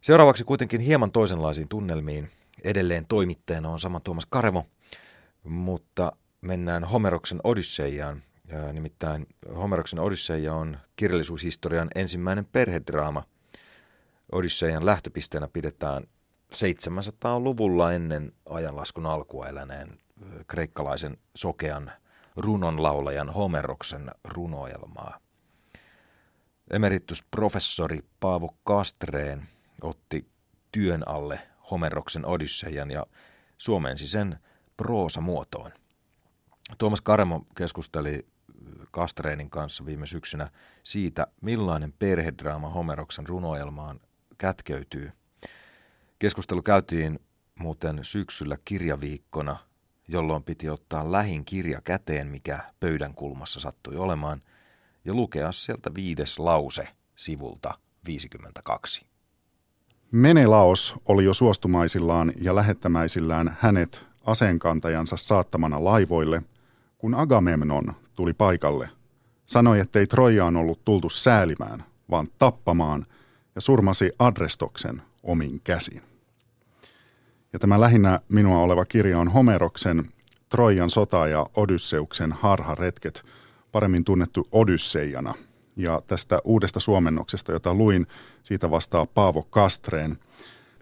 Seuraavaksi 0.00 0.44
kuitenkin 0.44 0.80
hieman 0.80 1.12
toisenlaisiin 1.12 1.68
tunnelmiin. 1.68 2.30
Edelleen 2.64 3.06
toimittajana 3.06 3.68
on 3.68 3.80
sama 3.80 4.00
Tuomas 4.00 4.26
Karemo, 4.26 4.64
mutta 5.44 6.12
mennään 6.40 6.84
Homeroksen 6.84 7.40
Odysseiaan, 7.44 8.16
ja 8.16 8.27
nimittäin 8.72 9.26
Homeroksen 9.56 9.98
Odysseia 9.98 10.54
on 10.54 10.78
kirjallisuushistorian 10.96 11.88
ensimmäinen 11.94 12.46
perhedraama. 12.46 13.24
Odysseian 14.32 14.86
lähtöpisteenä 14.86 15.48
pidetään 15.48 16.04
700-luvulla 16.54 17.92
ennen 17.92 18.32
ajanlaskun 18.48 19.06
alkua 19.06 19.48
eläneen 19.48 19.88
kreikkalaisen 20.46 21.16
sokean 21.36 21.92
runonlaulajan 22.36 23.28
Homeroksen 23.28 24.10
runoelmaa. 24.24 25.18
Emeritusprofessori 26.70 28.04
Paavo 28.20 28.54
Kastreen 28.64 29.48
otti 29.82 30.26
työn 30.72 31.08
alle 31.08 31.40
Homeroksen 31.70 32.26
Odysseian 32.26 32.90
ja 32.90 33.06
suomensi 33.58 34.08
sen 34.08 34.38
proosamuotoon. 34.76 35.70
Tuomas 36.78 37.00
Karemo 37.00 37.46
keskusteli 37.56 38.26
Kastreenin 38.90 39.50
kanssa 39.50 39.86
viime 39.86 40.06
syksynä 40.06 40.48
siitä, 40.82 41.26
millainen 41.40 41.92
perhedraama 41.98 42.68
Homeroksen 42.68 43.26
runoelmaan 43.26 44.00
kätkeytyy. 44.38 45.12
Keskustelu 46.18 46.62
käytiin 46.62 47.18
muuten 47.58 47.98
syksyllä 48.02 48.58
kirjaviikkona, 48.64 49.56
jolloin 50.08 50.42
piti 50.42 50.68
ottaa 50.68 51.12
lähin 51.12 51.44
kirja 51.44 51.80
käteen, 51.80 52.26
mikä 52.26 52.60
pöydän 52.80 53.14
kulmassa 53.14 53.60
sattui 53.60 53.96
olemaan, 53.96 54.42
ja 55.04 55.14
lukea 55.14 55.52
sieltä 55.52 55.90
viides 55.94 56.38
lause 56.38 56.88
sivulta 57.16 57.78
52. 58.06 59.06
Menelaos 60.10 60.94
oli 61.06 61.24
jo 61.24 61.34
suostumaisillaan 61.34 62.32
ja 62.40 62.54
lähettämäisillään 62.54 63.56
hänet 63.60 64.06
aseenkantajansa 64.24 65.16
saattamana 65.16 65.84
laivoille, 65.84 66.42
kun 66.98 67.14
Agamemnon 67.14 67.94
tuli 68.18 68.34
paikalle, 68.34 68.90
sanoi, 69.46 69.80
ettei 69.80 70.06
Trojaan 70.06 70.56
ollut 70.56 70.84
tultu 70.84 71.10
säälimään, 71.10 71.84
vaan 72.10 72.28
tappamaan, 72.38 73.06
ja 73.54 73.60
surmasi 73.60 74.12
Adrestoksen 74.18 75.02
omin 75.22 75.60
käsin. 75.64 76.02
Ja 77.52 77.58
tämä 77.58 77.80
lähinnä 77.80 78.20
minua 78.28 78.58
oleva 78.58 78.84
kirja 78.84 79.18
on 79.18 79.28
Homeroksen 79.28 80.04
Trojan 80.48 80.90
sota 80.90 81.26
ja 81.26 81.46
Odysseuksen 81.56 82.32
harharetket, 82.32 83.24
paremmin 83.72 84.04
tunnettu 84.04 84.48
Odysseijana. 84.52 85.34
Ja 85.76 86.02
tästä 86.06 86.38
uudesta 86.44 86.80
suomennoksesta, 86.80 87.52
jota 87.52 87.74
luin, 87.74 88.06
siitä 88.42 88.70
vastaa 88.70 89.06
Paavo 89.06 89.42
Kastreen. 89.42 90.18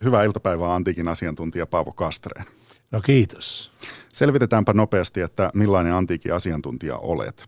Hyvää 0.05 0.25
iltapäivää 0.25 0.75
antiikin 0.75 1.09
asiantuntija 1.09 1.67
Paavo 1.67 1.93
Kastreen. 1.93 2.47
No 2.91 3.01
kiitos. 3.01 3.73
Selvitetäänpä 4.17 4.73
nopeasti, 4.73 5.21
että 5.21 5.51
millainen 5.55 5.93
antiikin 5.93 6.35
asiantuntija 6.35 6.97
olet. 6.97 7.45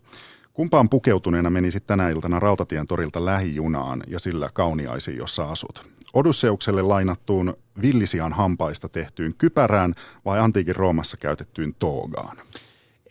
Kumpaan 0.53 0.89
pukeutuneena 0.89 1.49
menisit 1.49 1.87
tänä 1.87 2.09
iltana 2.09 2.39
Rautatien 2.39 2.87
torilta 2.87 3.25
lähijunaan 3.25 4.03
ja 4.07 4.19
sillä 4.19 4.49
kauniaisiin, 4.53 5.17
jossa 5.17 5.43
asut? 5.43 5.87
Odysseukselle 6.13 6.81
lainattuun 6.81 7.57
villisian 7.81 8.33
hampaista 8.33 8.89
tehtyyn 8.89 9.33
kypärään 9.37 9.95
vai 10.25 10.39
antiikin 10.39 10.75
Roomassa 10.75 11.17
käytettyyn 11.17 11.75
toogaan? 11.79 12.37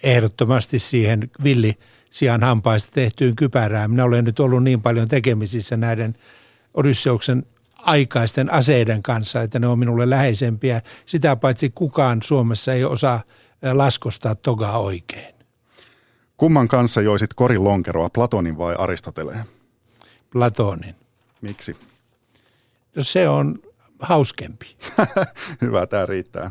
Ehdottomasti 0.03 0.79
siihen 0.79 1.31
villisian 1.45 2.43
hampaista 2.43 2.91
tehtyyn 2.95 3.37
kypärään. 3.37 3.91
Minä 3.91 4.05
olen 4.05 4.25
nyt 4.25 4.41
ollut 4.41 4.63
niin 4.63 4.83
paljon 4.83 5.09
tekemisissä 5.09 5.77
näiden 5.77 6.15
Odysseuksen 6.75 7.47
aikaisten 7.79 8.53
aseiden 8.53 9.03
kanssa, 9.03 9.43
että 9.43 9.59
ne 9.59 9.67
on 9.67 9.79
minulle 9.79 10.11
läheisempiä. 10.11 10.83
Sitä 11.07 11.37
paitsi 11.37 11.71
kukaan 11.75 12.23
Suomessa 12.23 12.73
ei 12.73 12.85
osaa 12.85 13.21
laskostaa 13.73 14.35
togaa 14.35 14.79
oikein. 14.79 15.35
Kumman 16.37 16.69
kanssa 16.69 17.01
joisit 17.01 17.35
korin 17.35 17.65
lonkeroa, 17.65 18.11
Platonin 18.11 18.59
vai 18.59 18.75
Aristoteleen? 18.79 19.45
Platonin. 20.31 20.95
Miksi? 21.41 21.77
No 22.95 23.05
se 23.05 23.29
on 23.29 23.59
hauskempi. 24.01 24.77
Hyvä, 25.63 25.87
tämä 25.87 26.07
riittää. 26.07 26.51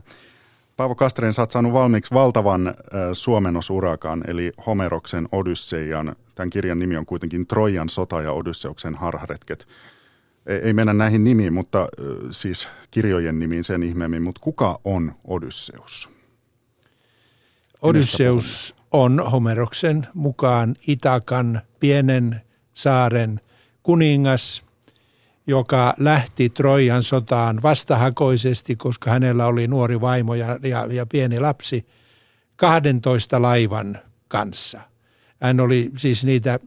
Paavo 0.78 0.96
Kastreen, 0.96 1.34
sä 1.34 1.42
oot 1.42 1.52
saanut 1.52 1.74
valmiiksi 1.74 2.14
valtavan 2.14 2.76
suomenosurakan, 3.14 4.24
eli 4.28 4.52
Homeroksen 4.66 5.28
Odysseian. 5.32 6.16
Tämän 6.36 6.50
kirjan 6.50 6.80
nimi 6.80 6.98
on 6.98 7.06
kuitenkin 7.06 7.48
Trojan 7.48 7.90
sota 7.90 8.22
ja 8.22 8.32
Odysseuksen 8.32 8.96
harharetket 8.96 9.68
ei, 10.48 10.58
ei 10.58 10.74
mennä 10.74 10.94
näihin 10.94 11.24
nimiin, 11.24 11.54
mutta 11.54 11.88
siis 12.32 12.70
kirjojen 12.92 13.40
nimiin 13.40 13.64
sen 13.64 13.84
ihmeemmin, 13.84 14.24
mutta 14.24 14.42
kuka 14.44 14.80
on 14.84 15.16
Odysseus? 15.28 16.17
Odysseus 17.82 18.76
on 18.92 19.32
Homeroksen 19.32 20.08
mukaan 20.14 20.76
Itakan 20.88 21.62
pienen 21.80 22.42
saaren 22.74 23.42
kuningas, 23.84 24.64
joka 25.48 25.94
lähti 25.98 26.50
Trojan 26.50 27.04
sotaan 27.04 27.64
vastahakoisesti, 27.64 28.76
koska 28.76 29.12
hänellä 29.12 29.46
oli 29.48 29.68
nuori 29.68 30.02
vaimo 30.02 30.36
ja, 30.36 30.60
ja, 30.64 30.88
ja 30.90 31.06
pieni 31.06 31.40
lapsi, 31.40 31.86
12 32.56 33.42
laivan 33.42 34.00
kanssa– 34.28 34.82
hän 35.42 35.60
oli 35.60 35.92
siis 35.98 36.26
niitä, 36.26 36.60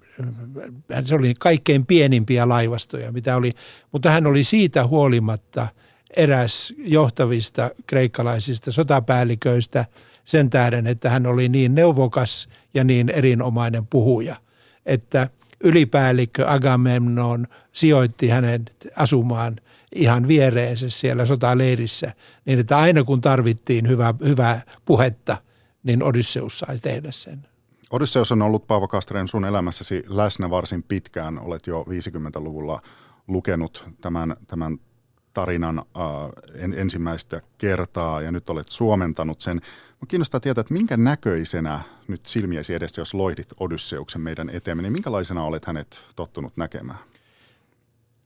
se 1.05 1.15
oli 1.15 1.35
kaikkein 1.39 1.87
pienimpiä 1.87 2.49
laivastoja, 2.49 3.13
mitä 3.13 3.37
oli, 3.37 3.53
mutta 3.93 4.11
hän 4.11 4.27
oli 4.27 4.45
siitä 4.45 4.87
huolimatta 4.87 5.69
eräs 6.17 6.75
johtavista 6.79 7.71
kreikkalaisista 7.87 8.73
sotapäälliköistä 8.73 9.85
sen 10.31 10.51
tähden, 10.51 10.87
että 10.87 11.11
hän 11.11 11.27
oli 11.27 11.49
niin 11.49 11.75
neuvokas 11.75 12.49
ja 12.75 12.85
niin 12.85 13.09
erinomainen 13.09 13.87
puhuja, 13.87 14.37
että 14.87 15.31
ylipäällikkö 15.65 16.51
Agamemnon 16.51 17.47
sijoitti 17.73 18.29
hänen 18.29 18.65
asumaan 18.97 19.57
ihan 19.95 20.29
viereensä 20.29 20.91
siellä 20.91 21.27
sotaleirissä, 21.27 22.13
niin 22.45 22.59
että 22.59 22.79
aina 22.79 23.05
kun 23.05 23.21
tarvittiin 23.21 23.89
hyvää, 23.89 24.15
hyvää 24.25 24.63
puhetta, 24.85 25.37
niin 25.83 26.03
Odysseus 26.03 26.59
sai 26.59 26.79
tehdä 26.79 27.11
sen. 27.11 27.47
Odysseus 27.91 28.33
on 28.33 28.43
ollut 28.43 28.67
Paavo 28.67 28.89
Kastreen 28.89 29.29
sun 29.29 29.45
elämässäsi 29.45 30.03
läsnä 30.07 30.51
varsin 30.51 30.83
pitkään. 30.83 31.39
Olet 31.39 31.67
jo 31.67 31.87
50-luvulla 31.89 32.83
lukenut 33.29 33.89
tämän, 34.01 34.37
tämän 34.47 34.79
tarinan 35.41 35.79
äh, 35.79 36.65
en, 36.65 36.75
ensimmäistä 36.77 37.41
kertaa 37.59 38.21
ja 38.21 38.33
nyt 38.33 38.51
olet 38.51 38.71
suomentanut 38.71 39.41
sen. 39.41 39.57
Mä 40.01 40.07
kiinnostaa 40.09 40.41
tietää, 40.41 40.61
että 40.61 40.75
minkä 40.75 40.97
näköisenä 40.97 41.81
nyt 42.09 42.27
silmiesi 42.27 42.75
edessä, 42.75 43.01
jos 43.01 43.15
loihdit 43.15 43.49
Odysseuksen 43.61 44.21
meidän 44.21 44.51
eteemme, 44.51 44.83
niin 44.83 44.93
minkälaisena 44.93 45.45
olet 45.45 45.65
hänet 45.65 46.01
tottunut 46.17 46.57
näkemään? 46.57 46.99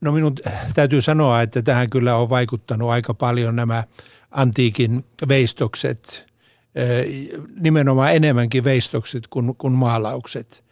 No 0.01 0.13
minun 0.13 0.35
täytyy 0.75 1.01
sanoa, 1.01 1.43
että 1.43 1.63
tähän 1.63 1.91
kyllä 1.91 2.17
on 2.17 2.31
vaikuttanut 2.31 2.91
aika 2.91 3.15
paljon 3.15 3.57
nämä 3.57 3.85
antiikin 4.31 5.05
veistokset, 5.29 6.27
nimenomaan 7.61 8.15
enemmänkin 8.15 8.65
veistokset 8.65 9.27
kuin, 9.27 9.57
kuin 9.57 9.73
maalaukset, 9.73 10.65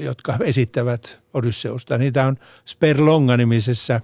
jotka 0.00 0.38
esittävät 0.44 1.18
Odysseusta. 1.34 1.98
Niitä 1.98 2.26
on 2.26 2.36
Sperlonga-nimisessä 2.64 4.00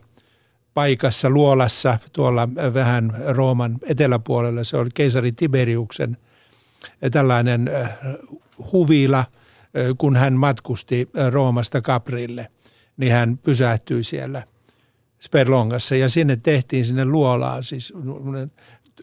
paikassa, 0.79 1.31
luolassa, 1.31 1.99
tuolla 2.13 2.49
vähän 2.75 3.13
Rooman 3.27 3.79
eteläpuolella. 3.83 4.65
Se 4.65 4.77
oli 4.77 4.91
keisari 4.95 5.33
Tiberiuksen 5.33 6.17
tällainen 7.11 7.71
huvila, 8.73 9.25
kun 9.99 10.17
hän 10.17 10.35
matkusti 10.35 11.09
Roomasta 11.31 11.81
Caprille– 11.81 12.49
niin 12.99 13.13
hän 13.13 13.39
pysähtyi 13.39 14.05
siellä 14.05 14.43
Sperlongassa 15.21 15.97
ja 15.97 16.09
sinne 16.09 16.37
tehtiin 16.37 16.85
sinne 16.85 17.05
luolaan 17.05 17.65
siis 17.65 17.93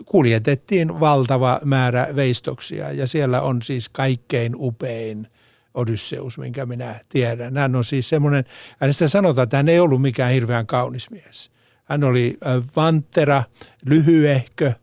kuljetettiin 0.05 0.99
valtava 0.99 1.59
määrä 1.63 2.07
veistoksia 2.15 2.91
ja 2.91 3.07
siellä 3.07 3.41
on 3.41 3.61
siis 3.61 3.89
kaikkein 3.89 4.53
upein 4.55 5.27
Odysseus, 5.73 6.38
minkä 6.38 6.65
minä 6.65 6.99
tiedän. 7.09 7.57
Hän 7.57 7.75
on 7.75 7.83
siis 7.83 8.09
semmoinen, 8.09 8.45
hänestä 8.79 9.07
sanotaan, 9.07 9.43
että 9.43 9.57
hän 9.57 9.69
ei 9.69 9.79
ollut 9.79 10.01
mikään 10.01 10.33
hirveän 10.33 10.67
kaunis 10.67 11.09
mies. 11.09 11.51
Hän 11.85 12.03
oli 12.03 12.37
vantera, 12.75 13.43
lyhyehkö 13.85 14.73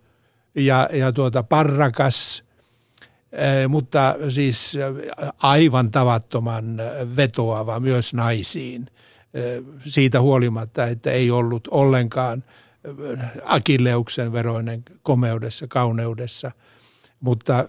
ja, 0.55 0.89
ja 0.93 1.13
tuota 1.13 1.43
parrakas, 1.43 2.45
mutta 3.69 4.15
siis 4.29 4.79
aivan 5.39 5.91
tavattoman 5.91 6.77
vetoava 7.17 7.81
myös 7.81 8.15
naisiin. 8.15 8.87
Siitä 9.87 10.21
huolimatta, 10.21 10.87
että 10.87 11.11
ei 11.11 11.31
ollut 11.31 11.69
ollenkaan 11.71 12.45
Akilleuksen 13.45 14.33
veroinen 14.33 14.83
komeudessa, 15.03 15.67
kauneudessa, 15.67 16.51
mutta 17.21 17.65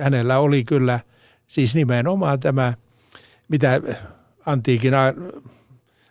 hänellä 0.00 0.38
oli 0.38 0.64
kyllä 0.64 1.00
siis 1.48 1.74
nimenomaan 1.74 2.40
tämä, 2.40 2.74
mitä 3.48 3.80
antiikin 4.46 4.92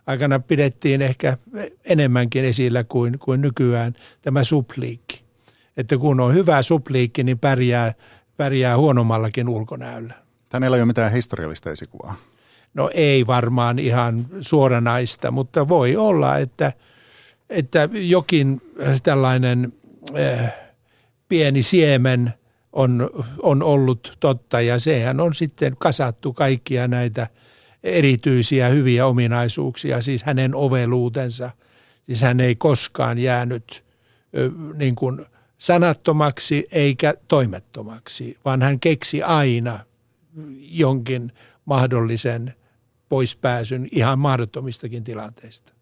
aikana 0.09 0.39
pidettiin 0.39 1.01
ehkä 1.01 1.37
enemmänkin 1.85 2.45
esillä 2.45 2.83
kuin, 2.83 3.19
kuin 3.19 3.41
nykyään, 3.41 3.93
tämä 4.21 4.43
supliikki. 4.43 5.21
Että 5.77 5.97
kun 5.97 6.19
on 6.19 6.33
hyvä 6.33 6.61
supliikki, 6.61 7.23
niin 7.23 7.39
pärjää, 7.39 7.93
pärjää 8.37 8.77
huonommallakin 8.77 9.49
ulkonäöllä. 9.49 10.13
Hänellä 10.53 10.77
ei 10.77 10.81
ole 10.81 10.87
mitään 10.87 11.11
historiallista 11.11 11.71
esikuvaa. 11.71 12.15
No 12.73 12.89
ei 12.93 13.27
varmaan 13.27 13.79
ihan 13.79 14.25
suoranaista, 14.41 15.31
mutta 15.31 15.67
voi 15.67 15.95
olla, 15.95 16.37
että, 16.37 16.73
että 17.49 17.89
jokin 17.93 18.61
tällainen 19.03 19.73
äh, 20.19 20.53
pieni 21.29 21.63
siemen 21.63 22.33
on, 22.73 23.09
on 23.41 23.63
ollut 23.63 24.17
totta 24.19 24.61
ja 24.61 24.79
sehän 24.79 25.19
on 25.19 25.35
sitten 25.35 25.75
kasattu 25.79 26.33
kaikkia 26.33 26.87
näitä 26.87 27.27
erityisiä 27.83 28.69
hyviä 28.69 29.05
ominaisuuksia, 29.05 30.01
siis 30.01 30.23
hänen 30.23 30.55
oveluutensa. 30.55 31.51
Siis 32.05 32.21
hän 32.21 32.39
ei 32.39 32.55
koskaan 32.55 33.17
jäänyt 33.17 33.85
niin 34.75 34.95
kuin 34.95 35.25
sanattomaksi 35.57 36.67
eikä 36.71 37.13
toimettomaksi, 37.27 38.37
vaan 38.45 38.61
hän 38.61 38.79
keksi 38.79 39.23
aina 39.23 39.79
jonkin 40.59 41.31
mahdollisen 41.65 42.53
poispääsyn 43.09 43.87
ihan 43.91 44.19
mahdottomistakin 44.19 45.03
tilanteista. 45.03 45.73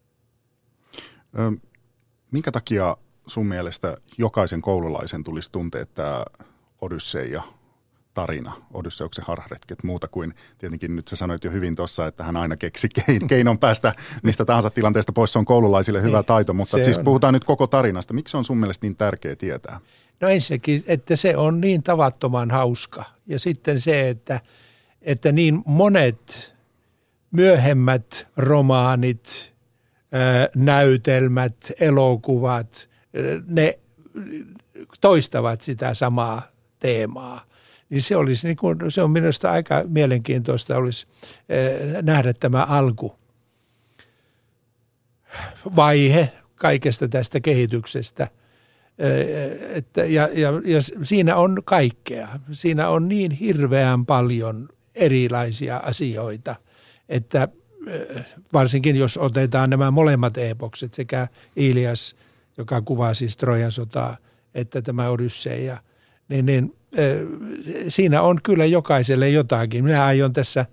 Minkä 2.32 2.52
takia 2.52 2.98
sun 3.28 3.46
mielestä 3.46 3.98
jokaisen 4.18 4.62
koululaisen 4.62 5.24
tulisi 5.24 5.52
tuntea 5.52 5.86
tämä 5.86 6.26
Odysseja 6.82 7.44
tarina, 8.17 8.53
Odysseuksen 8.73 9.25
harharetket, 9.27 9.84
muuta 9.84 10.08
kuin 10.08 10.34
tietenkin 10.58 10.95
nyt 10.95 11.08
sä 11.08 11.15
sanoit 11.15 11.43
jo 11.43 11.51
hyvin 11.51 11.75
tuossa, 11.75 12.08
että 12.08 12.23
hän 12.23 12.38
aina 12.38 12.58
keksi 12.58 12.89
keinon 13.30 13.60
päästä 13.60 13.93
mistä 14.23 14.45
tahansa 14.45 14.69
tilanteesta 14.69 15.13
pois. 15.13 15.34
Se 15.34 15.39
on 15.39 15.45
koululaisille 15.45 16.01
hyvä 16.01 16.17
niin, 16.17 16.25
taito, 16.25 16.53
mutta 16.53 16.84
siis 16.84 16.97
on. 16.97 17.03
puhutaan 17.03 17.34
nyt 17.34 17.43
koko 17.43 17.67
tarinasta. 17.67 18.13
Miksi 18.13 18.32
se 18.32 18.38
on 18.38 18.45
sun 18.45 18.58
mielestä 18.58 18.86
niin 18.86 18.95
tärkeä 18.95 19.36
tietää? 19.36 19.80
No 20.21 20.30
ensinnäkin, 20.30 20.84
että 20.88 21.15
se 21.15 21.38
on 21.38 21.62
niin 21.62 21.84
tavattoman 21.84 22.51
hauska. 22.51 23.03
Ja 23.27 23.39
sitten 23.39 23.82
se, 23.82 24.10
että, 24.10 24.41
että 25.01 25.32
niin 25.32 25.62
monet 25.65 26.56
myöhemmät 27.32 28.27
romaanit, 28.38 29.53
näytelmät, 30.56 31.71
elokuvat, 31.80 32.89
ne 33.47 33.80
toistavat 35.01 35.62
sitä 35.62 35.93
samaa 35.93 36.41
teemaa. 36.80 37.47
Niin 37.89 38.02
se, 38.02 38.15
olisi 38.15 38.47
niin 38.47 38.58
kuin, 38.58 38.78
se 38.89 39.02
on 39.02 39.12
minusta 39.12 39.52
aika 39.52 39.84
mielenkiintoista 39.88 40.78
olisi 40.78 41.08
nähdä 42.02 42.34
tämä 42.34 42.63
alku 42.63 43.15
vaihe 45.76 46.32
kaikesta 46.56 47.08
tästä 47.08 47.39
kehityksestä. 47.39 48.28
Että, 49.73 50.06
ja, 50.06 50.30
ja, 50.34 50.50
ja 50.65 50.80
siinä 51.04 51.36
on 51.36 51.62
kaikkea. 51.65 52.28
Siinä 52.52 52.89
on 52.89 53.08
niin 53.08 53.32
hirveän 53.32 54.06
paljon 54.06 54.69
erilaisia 54.95 55.78
asioita– 55.78 56.56
että 57.10 57.47
varsinkin 58.54 58.95
jos 58.95 59.17
otetaan 59.17 59.69
nämä 59.69 59.91
molemmat 59.91 60.38
epokset, 60.38 60.93
sekä 60.93 61.28
Ilias, 61.56 62.15
joka 62.58 62.82
kuvaa 62.82 63.13
siis 63.13 63.38
Trojan 63.38 63.71
sotaa, 63.71 64.17
että 64.56 64.82
tämä 64.82 65.10
Odysseja, 65.10 65.78
niin, 66.30 66.45
niin 66.45 66.76
siinä 67.88 68.22
on 68.22 68.40
kyllä 68.44 68.66
jokaiselle 68.66 69.30
jotakin. 69.30 69.84
Minä 69.84 70.06
aion 70.06 70.34
tässä 70.34 70.66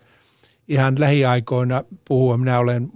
ihan 0.69 1.01
lähiaikoina 1.01 1.85
puhua. 2.05 2.37
Minä 2.37 2.59
olen 2.59 2.89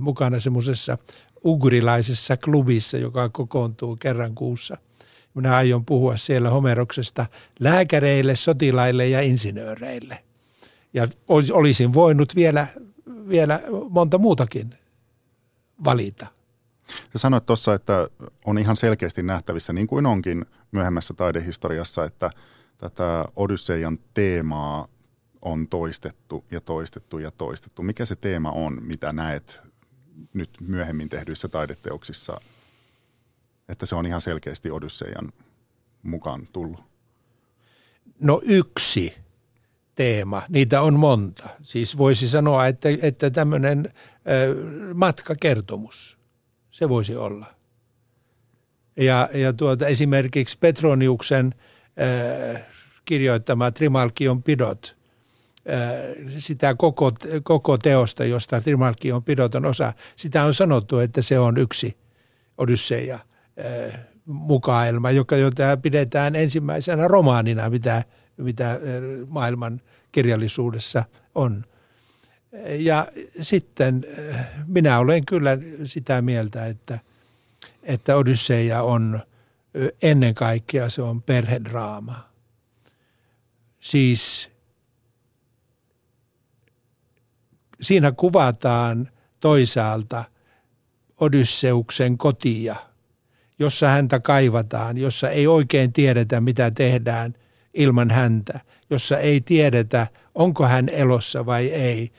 mukana 0.00 0.40
semmoisessa 0.40 0.98
ugrilaisessa 1.44 2.36
klubissa, 2.36 2.96
joka 2.96 3.28
kokoontuu 3.28 3.96
kerran 3.96 4.34
kuussa. 4.34 4.76
Minä 5.34 5.56
aion 5.56 5.84
puhua 5.84 6.16
siellä 6.16 6.50
Homeroksesta 6.50 7.26
lääkäreille, 7.60 8.36
sotilaille 8.36 9.08
ja 9.08 9.20
insinööreille– 9.20 10.18
ja 10.94 11.08
olisin 11.28 11.94
voinut 11.94 12.36
vielä, 12.36 12.66
vielä 13.28 13.60
monta 13.90 14.18
muutakin 14.18 14.74
valita. 15.84 16.26
Sä 16.88 17.18
sanoit 17.18 17.46
tuossa, 17.46 17.74
että 17.74 18.08
on 18.44 18.58
ihan 18.58 18.76
selkeästi 18.76 19.22
nähtävissä, 19.22 19.72
niin 19.72 19.86
kuin 19.86 20.06
onkin 20.06 20.46
myöhemmässä 20.72 21.14
taidehistoriassa, 21.14 22.04
että 22.04 22.30
tätä 22.78 23.24
Odysseian 23.36 23.98
teemaa 24.14 24.88
on 25.42 25.68
toistettu 25.68 26.44
ja 26.50 26.60
toistettu 26.60 27.18
ja 27.18 27.30
toistettu. 27.30 27.82
Mikä 27.82 28.04
se 28.04 28.16
teema 28.16 28.50
on, 28.50 28.82
mitä 28.82 29.12
näet 29.12 29.60
nyt 30.32 30.50
myöhemmin 30.60 31.08
tehdyissä 31.08 31.48
taideteoksissa, 31.48 32.40
että 33.68 33.86
se 33.86 33.94
on 33.94 34.06
ihan 34.06 34.20
selkeästi 34.20 34.70
Odysseian 34.70 35.32
mukaan 36.02 36.48
tullut? 36.52 36.84
No 38.20 38.40
yksi 38.44 39.14
teema. 39.94 40.42
Niitä 40.48 40.82
on 40.82 40.98
monta. 40.98 41.48
Siis 41.62 41.98
voisi 41.98 42.28
sanoa, 42.28 42.66
että, 42.66 42.88
että 43.02 43.30
tämmöinen 43.30 43.92
matkakertomus, 44.94 46.18
se 46.70 46.88
voisi 46.88 47.16
olla. 47.16 47.46
Ja, 48.96 49.28
ja 49.34 49.52
tuota, 49.52 49.86
esimerkiksi 49.86 50.58
Petroniuksen 50.60 51.54
kirjoittama 53.04 53.70
Trimalkion 53.70 54.42
pidot, 54.42 54.96
äh, 55.70 56.32
sitä 56.38 56.74
koko, 56.74 57.12
koko 57.42 57.78
teosta, 57.78 58.24
josta 58.24 58.60
Trimalkion 58.60 59.22
pidot 59.22 59.54
on 59.54 59.66
osa, 59.66 59.92
sitä 60.16 60.44
on 60.44 60.54
sanottu, 60.54 60.98
että 60.98 61.22
se 61.22 61.38
on 61.38 61.58
yksi 61.58 61.96
Odysseja 62.58 63.14
äh, 63.14 64.00
mukaelma, 64.26 65.10
joka, 65.10 65.36
jota 65.36 65.76
pidetään 65.82 66.36
ensimmäisenä 66.36 67.08
romaanina, 67.08 67.70
mitä– 67.70 68.02
mitä 68.36 68.80
maailman 69.28 69.80
kirjallisuudessa 70.12 71.04
on. 71.34 71.64
Ja 72.78 73.06
sitten 73.40 74.06
minä 74.66 74.98
olen 74.98 75.26
kyllä 75.26 75.58
sitä 75.84 76.22
mieltä, 76.22 76.66
että, 76.66 76.98
että 77.82 78.16
Odysseia 78.16 78.82
on 78.82 79.20
ennen 80.02 80.34
kaikkea 80.34 80.90
se 80.90 81.02
on 81.02 81.22
perhedraama. 81.22 82.28
Siis 83.80 84.50
siinä 87.80 88.12
kuvataan 88.12 89.10
toisaalta 89.40 90.24
Odysseuksen 91.20 92.18
kotia, 92.18 92.76
jossa 93.58 93.88
häntä 93.88 94.20
kaivataan, 94.20 94.98
jossa 94.98 95.30
ei 95.30 95.46
oikein 95.46 95.92
tiedetä, 95.92 96.40
mitä 96.40 96.70
tehdään 96.70 97.34
ilman 97.74 98.10
häntä, 98.10 98.60
jossa 98.90 99.18
ei 99.18 99.40
tiedetä, 99.40 100.06
onko 100.34 100.66
hän 100.66 100.88
elossa 100.88 101.46
vai 101.46 101.66
ei. 101.66 102.12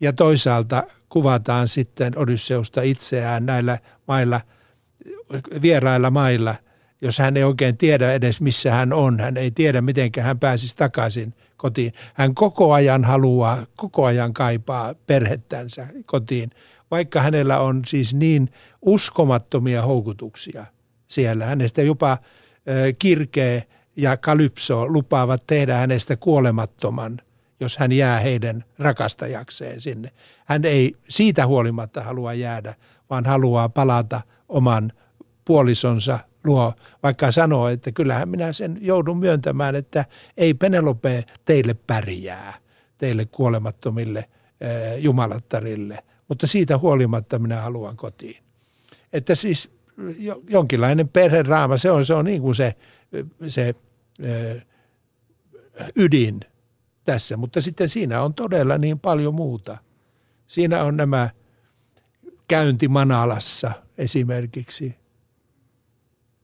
Ja 0.00 0.12
toisaalta 0.12 0.84
kuvataan 1.08 1.68
sitten 1.68 2.18
Odysseusta 2.18 2.82
itseään 2.82 3.46
näillä 3.46 3.78
mailla, 4.08 4.40
vierailla 5.62 6.10
mailla, 6.10 6.54
jos 7.02 7.18
hän 7.18 7.36
ei 7.36 7.44
oikein 7.44 7.76
tiedä 7.76 8.12
edes 8.12 8.40
missä 8.40 8.72
hän 8.72 8.92
on. 8.92 9.20
Hän 9.20 9.36
ei 9.36 9.50
tiedä, 9.50 9.80
miten 9.80 10.10
hän 10.20 10.38
pääsisi 10.38 10.76
takaisin 10.76 11.34
kotiin. 11.56 11.92
Hän 12.14 12.34
koko 12.34 12.72
ajan 12.72 13.04
haluaa, 13.04 13.66
koko 13.76 14.04
ajan 14.04 14.34
kaipaa 14.34 14.94
perhettänsä 15.06 15.86
kotiin, 16.06 16.50
vaikka 16.90 17.20
hänellä 17.20 17.60
on 17.60 17.82
siis 17.86 18.14
niin 18.14 18.48
uskomattomia 18.82 19.82
houkutuksia 19.82 20.66
siellä. 21.06 21.46
Hänestä 21.46 21.82
jopa 21.82 22.18
kirkee 22.98 23.66
ja 23.96 24.16
Kalypso 24.16 24.86
lupaavat 24.88 25.46
tehdä 25.46 25.76
hänestä 25.76 26.16
kuolemattoman, 26.16 27.20
jos 27.60 27.76
hän 27.76 27.92
jää 27.92 28.20
heidän 28.20 28.64
rakastajakseen 28.78 29.80
sinne. 29.80 30.12
Hän 30.44 30.64
ei 30.64 30.96
siitä 31.08 31.46
huolimatta 31.46 32.02
halua 32.02 32.34
jäädä, 32.34 32.74
vaan 33.10 33.24
haluaa 33.24 33.68
palata 33.68 34.20
oman 34.48 34.92
puolisonsa 35.44 36.18
luo, 36.44 36.72
vaikka 37.02 37.30
sanoo, 37.30 37.68
että 37.68 37.92
kyllähän 37.92 38.28
minä 38.28 38.52
sen 38.52 38.78
joudun 38.80 39.18
myöntämään, 39.18 39.74
että 39.74 40.04
ei 40.36 40.54
Penelope 40.54 41.24
teille 41.44 41.74
pärjää, 41.74 42.54
teille 42.96 43.24
kuolemattomille 43.24 44.28
jumalattarille, 44.98 46.04
mutta 46.28 46.46
siitä 46.46 46.78
huolimatta 46.78 47.38
minä 47.38 47.60
haluan 47.60 47.96
kotiin. 47.96 48.42
Että 49.12 49.34
siis 49.34 49.70
jonkinlainen 50.48 51.08
perheraama, 51.08 51.76
se 51.76 51.90
on, 51.90 52.04
se 52.04 52.14
on 52.14 52.24
niin 52.24 52.42
kuin 52.42 52.54
se, 52.54 52.74
se 53.48 53.74
ydin 55.96 56.40
tässä, 57.04 57.36
mutta 57.36 57.60
sitten 57.60 57.88
siinä 57.88 58.22
on 58.22 58.34
todella 58.34 58.78
niin 58.78 58.98
paljon 58.98 59.34
muuta. 59.34 59.78
Siinä 60.46 60.82
on 60.82 60.96
nämä 60.96 61.30
käynti 62.48 62.88
Manalassa 62.88 63.72
esimerkiksi. 63.98 65.01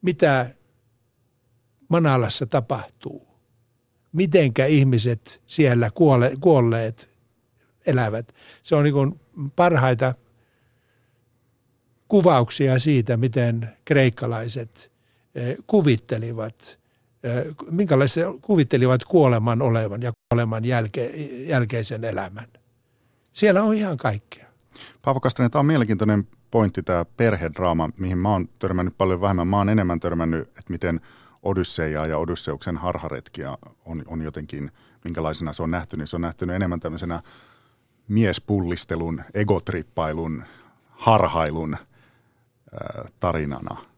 Mitä 0.03 0.51
Manalassa 1.89 2.47
tapahtuu? 2.47 3.29
Mitenkä 4.13 4.67
ihmiset 4.67 5.43
siellä 5.47 5.91
kuole, 5.95 6.33
kuolleet 6.41 7.11
elävät? 7.87 8.35
Se 8.63 8.75
on 8.75 8.85
niin 8.85 9.21
parhaita 9.57 10.15
kuvauksia 12.09 12.79
siitä, 12.79 13.17
miten 13.17 13.77
kreikkalaiset 13.85 14.93
kuvittelivat 15.67 16.79
minkälaisia 17.71 18.27
kuvittelivat 18.43 19.05
kuoleman 19.05 19.63
olevan 19.63 20.03
ja 20.03 20.13
kuoleman 20.29 20.65
jälke, 20.65 21.07
jälkeisen 21.47 22.05
elämän. 22.05 22.49
Siellä 23.33 23.63
on 23.63 23.75
ihan 23.75 23.97
kaikkea. 23.97 24.47
Paavo 25.03 25.21
Kastanen, 25.21 25.51
tämä 25.51 25.61
on 25.61 25.67
mielenkiintoinen 25.67 26.29
pointti, 26.51 26.83
tämä 26.83 27.05
perhedraama, 27.05 27.91
mihin 27.97 28.19
mä 28.19 28.33
oon 28.33 28.49
törmännyt 28.59 28.99
paljon 28.99 29.21
vähemmän. 29.21 29.49
Mä 29.49 29.57
oon 29.57 29.69
enemmän 29.69 30.01
törmännyt, 30.01 30.49
että 30.49 30.65
miten 30.69 31.01
Odysseja 31.43 32.07
ja 32.07 32.19
Odysseuksen 32.19 32.77
harharetkiä 32.77 33.59
on, 33.85 34.03
on 34.07 34.23
jotenkin, 34.23 34.73
minkälaisena 35.05 35.53
se 35.53 35.63
on 35.63 35.71
nähty, 35.71 35.97
niin 35.97 36.07
se 36.07 36.17
on 36.17 36.23
nähty 36.23 36.55
enemmän 36.55 36.81
tämmöisenä 36.81 37.23
miespullistelun, 38.09 39.23
egotrippailun, 39.35 40.45
harhailun 40.89 41.75
äh, 41.75 43.13
tarinana– 43.21 43.77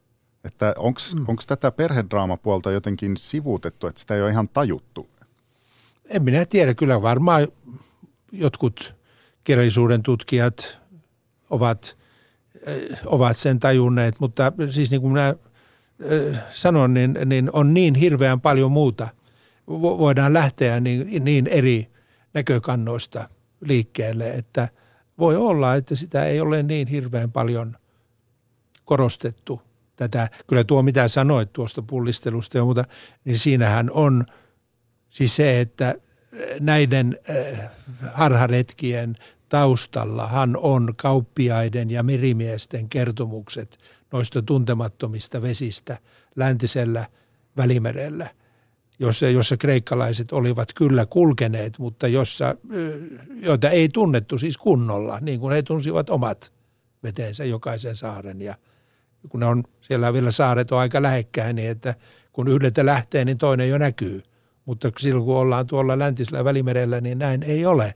että 0.44 0.74
onko 0.78 1.01
mm. 1.14 1.36
tätä 1.46 1.70
perhedraamapuolta 1.70 2.70
jotenkin 2.70 3.16
sivuutettu, 3.16 3.86
että 3.86 4.01
sitä 4.01 4.14
ei 4.14 4.22
ole 4.22 4.30
ihan 4.30 4.48
tajuttu? 4.48 5.11
En 6.05 6.22
minä 6.22 6.44
tiedä. 6.46 6.74
Kyllä 6.74 7.03
varmaan 7.03 7.48
jotkut 8.32 8.94
kirjallisuuden 9.44 10.03
tutkijat 10.03 10.78
ovat, 11.51 11.96
ovat 13.06 13.36
sen 13.36 13.61
tajunneet, 13.61 14.20
mutta 14.20 14.52
siis 14.70 14.90
niin 14.90 15.00
kuin 15.00 15.12
minä 15.12 15.34
sanon, 16.52 16.94
niin, 16.94 17.18
niin 17.26 17.50
on 17.52 17.74
niin 17.74 17.94
hirveän 17.94 18.40
paljon 18.40 18.72
muuta. 18.72 19.08
Voidaan 19.68 20.32
lähteä 20.32 20.80
niin, 20.80 21.24
niin 21.24 21.46
eri 21.46 21.88
näkökannoista 22.34 23.28
liikkeelle, 23.61 24.30
että 24.30 24.68
voi 25.18 25.36
olla, 25.36 25.74
että 25.74 25.94
sitä 25.94 26.24
ei 26.24 26.40
ole 26.40 26.62
niin 26.62 26.88
hirveän 26.88 27.32
paljon 27.32 27.76
korostettu– 28.84 29.62
tätä, 30.00 30.28
kyllä 30.46 30.64
tuo 30.64 30.82
mitä 30.82 31.08
sanoit 31.08 31.52
tuosta 31.52 31.82
pullistelusta 31.82 32.58
ja 32.58 32.64
muuta, 32.64 32.84
niin 33.24 33.38
siinähän 33.38 33.90
on 33.90 34.26
siis 35.11 35.36
se, 35.36 35.61
että 35.61 35.94
näiden 36.61 37.18
harharetkien 38.12 39.16
taustallahan 39.51 40.57
on 40.57 40.94
kauppiaiden 40.96 41.90
ja 41.90 42.03
merimiesten 42.03 42.88
kertomukset 42.88 43.78
noista 44.12 44.42
tuntemattomista 44.42 45.42
vesistä 45.42 45.98
läntisellä 46.36 47.07
välimerellä, 47.57 48.30
jossa, 48.98 49.28
jossa 49.28 49.57
kreikkalaiset 49.57 50.32
olivat 50.32 50.72
kyllä 50.72 51.07
kulkeneet, 51.07 51.78
mutta 51.78 52.09
jossa, 52.09 52.57
joita 53.42 53.70
ei 53.70 53.88
tunnettu 53.88 54.38
siis 54.38 54.59
kunnolla, 54.59 55.18
niin 55.20 55.40
kuin 55.40 55.55
he 55.55 55.62
tunsivat 55.62 56.11
omat 56.11 56.53
veteensä 57.03 57.44
jokaisen 57.44 57.96
saaren 57.96 58.42
ja– 58.42 58.55
kun 59.28 59.40
ne 59.40 59.46
on, 59.46 59.64
siellä 59.80 60.12
vielä 60.12 60.30
saaret 60.30 60.72
on 60.72 60.78
aika 60.78 61.03
lähekkäin, 61.03 61.57
niin 61.57 61.70
että 61.70 61.94
kun 62.32 62.48
yhdeltä 62.48 62.86
lähtee, 62.86 63.24
niin 63.24 63.38
toinen 63.38 63.68
jo 63.68 63.78
näkyy. 63.78 64.22
Mutta 64.64 64.92
silloin 64.98 65.24
kun 65.24 65.36
ollaan 65.36 65.66
tuolla 65.66 65.98
läntisellä 65.98 66.44
välimerellä, 66.44 67.01
niin 67.01 67.18
näin 67.18 67.42
ei 67.42 67.66
ole. 67.66 67.94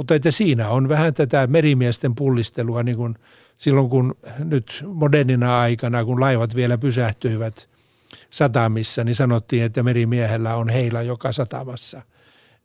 Mutta 0.00 0.14
että 0.14 0.30
siinä 0.30 0.68
on 0.68 0.88
vähän 0.88 1.14
tätä 1.14 1.46
merimiesten 1.46 2.14
pullistelua, 2.14 2.82
niin 2.82 2.96
kuin 2.96 3.14
silloin 3.58 3.90
kun 3.90 4.14
nyt 4.38 4.84
modernina 4.94 5.60
aikana, 5.60 6.04
kun 6.04 6.20
laivat 6.20 6.54
vielä 6.54 6.78
pysähtyivät 6.78 7.68
satamissa, 8.30 9.04
niin 9.04 9.14
sanottiin, 9.14 9.62
että 9.62 9.82
merimiehellä 9.82 10.56
on 10.56 10.68
heila 10.68 11.02
joka 11.02 11.32
satamassa. 11.32 12.02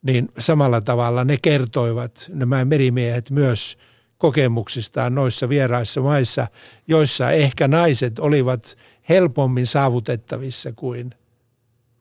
Niin 0.01 0.29
samalla 0.38 0.81
tavalla 0.81 1.23
ne 1.23 1.38
kertoivat, 1.41 2.29
nämä 2.33 2.65
merimiehet 2.65 3.31
myös– 3.31 3.77
kokemuksistaan 4.17 5.15
noissa 5.15 5.49
vieraissa 5.49 6.01
maissa, 6.01 6.47
joissa 6.88 7.31
ehkä 7.31 7.67
naiset 7.67 8.19
olivat 8.19 8.77
helpommin 9.09 9.67
saavutettavissa 9.67 10.71
kuin 10.71 11.15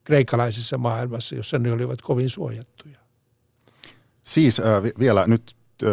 kreikkalaisessa 0.05 0.78
maailmassa, 0.78 1.35
jossa 1.35 1.59
ne 1.59 1.72
olivat 1.72 2.03
kovin 2.03 2.30
suojattuja. 2.30 3.04
Siis 4.25 4.61
äh, 4.61 4.83
vielä 4.99 5.27
nyt 5.27 5.57
äh, 5.83 5.91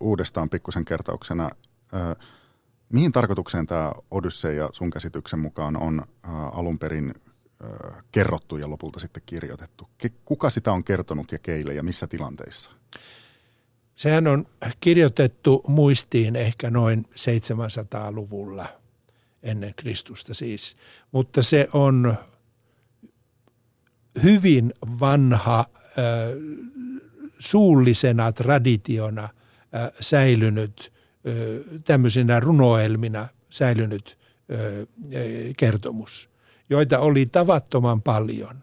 uudestaan 0.00 0.50
pikkusen 0.50 0.84
kertauksena. 0.84 1.50
Äh, 1.94 2.16
mihin 2.88 3.12
tarkoitukseen 3.12 3.66
tämä 3.66 3.92
Odysseja 4.10 4.68
sun 4.72 4.90
käsityksen 4.90 5.38
mukaan 5.38 5.76
on 5.76 6.00
äh, 6.00 6.58
alun 6.58 6.78
perin 6.78 7.14
äh, 7.64 8.04
kerrottu 8.12 8.56
ja 8.56 8.70
lopulta 8.70 9.00
sitten 9.00 9.22
kirjoitettu? 9.26 9.88
Kuka 10.24 10.50
sitä 10.50 10.72
on 10.72 10.84
kertonut 10.84 11.32
ja 11.32 11.38
keille 11.38 11.74
ja 11.74 11.82
missä 11.82 12.06
tilanteissa? 12.06 12.70
Sehän 13.94 14.26
on 14.26 14.46
kirjoitettu 14.80 15.62
muistiin 15.68 16.36
ehkä 16.36 16.70
noin 16.70 17.06
700-luvulla 17.10 18.66
ennen 19.42 19.74
Kristusta 19.74 20.34
siis, 20.34 20.76
mutta 21.12 21.42
se 21.42 21.68
on 21.72 22.16
hyvin 24.22 24.74
vanha 25.00 25.64
suullisena 27.42 28.32
traditiona 28.32 29.22
äh, 29.22 29.30
säilynyt 30.00 30.92
äh, 31.26 31.32
tämmöisenä 31.84 32.40
runoelmina 32.40 33.28
säilynyt 33.50 34.22
kertomus, 35.56 36.30
joita 36.70 36.98
oli 36.98 37.26
tavattoman 37.26 38.02
paljon 38.02 38.60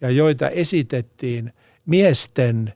ja 0.00 0.10
joita 0.10 0.48
esitettiin 0.48 1.52
miesten– 1.86 2.72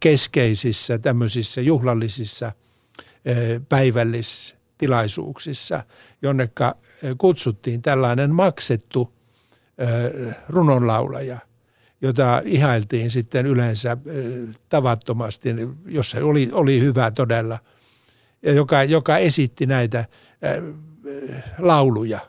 keskeisissä 0.00 0.98
tämmöisissä 0.98 1.60
juhlallisissa 1.60 2.52
päivällistilaisuuksissa, 3.68 5.84
jonneka 6.22 6.76
kutsuttiin 7.18 7.82
tällainen 7.82 8.34
maksettu 8.34 9.12
runonlaulaja, 10.48 11.38
jota 12.00 12.42
ihailtiin 12.44 13.10
sitten 13.10 13.46
yleensä 13.46 13.96
tavattomasti, 14.68 15.48
jossa 15.86 16.18
oli, 16.18 16.48
oli 16.52 16.80
hyvä 16.80 17.10
todella, 17.10 17.58
ja 18.42 18.52
joka, 18.52 18.84
joka 18.84 19.18
esitti 19.18 19.66
näitä 19.66 20.04
lauluja, 21.58 22.20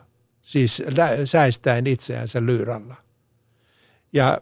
siis 0.42 0.82
säistäen 1.24 1.86
itseänsä 1.86 2.46
lyyralla. 2.46 2.94
Ja 4.12 4.40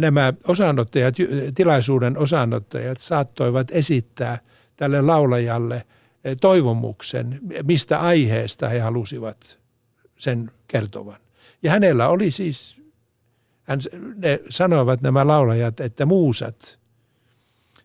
nämä 0.00 0.32
osanottajat, 0.48 1.14
tilaisuuden 1.54 2.18
osanottajat 2.18 3.00
saattoivat 3.00 3.70
esittää 3.70 4.38
tälle 4.76 5.02
laulajalle 5.02 5.86
toivomuksen, 6.40 7.40
mistä 7.62 8.00
aiheesta 8.00 8.68
he 8.68 8.80
halusivat 8.80 9.58
sen 10.18 10.50
kertovan. 10.68 11.20
Ja 11.62 11.70
hänellä 11.70 12.08
oli 12.08 12.30
siis, 12.30 12.75
hän, 13.66 13.80
ne 14.16 14.40
sanoivat 14.48 15.02
nämä 15.02 15.26
laulajat, 15.26 15.80
että 15.80 16.06
muusat, 16.06 16.78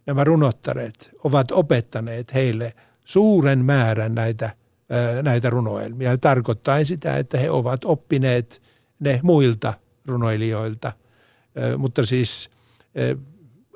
nämä 0.05 0.23
runottareet, 0.23 1.09
ovat 1.23 1.51
opettaneet 1.51 2.34
heille 2.34 2.73
suuren 3.05 3.65
määrän 3.65 4.15
näitä, 4.15 4.49
näitä 5.21 5.49
runoelmia. 5.49 6.17
Tarkoittaa 6.17 6.84
sitä, 6.84 7.17
että 7.17 7.38
he 7.38 7.51
ovat 7.51 7.86
oppineet 7.86 8.61
ne 8.99 9.19
muilta 9.23 9.73
runoilijoilta. 10.05 10.91
Mutta 11.77 12.05
siis 12.05 12.49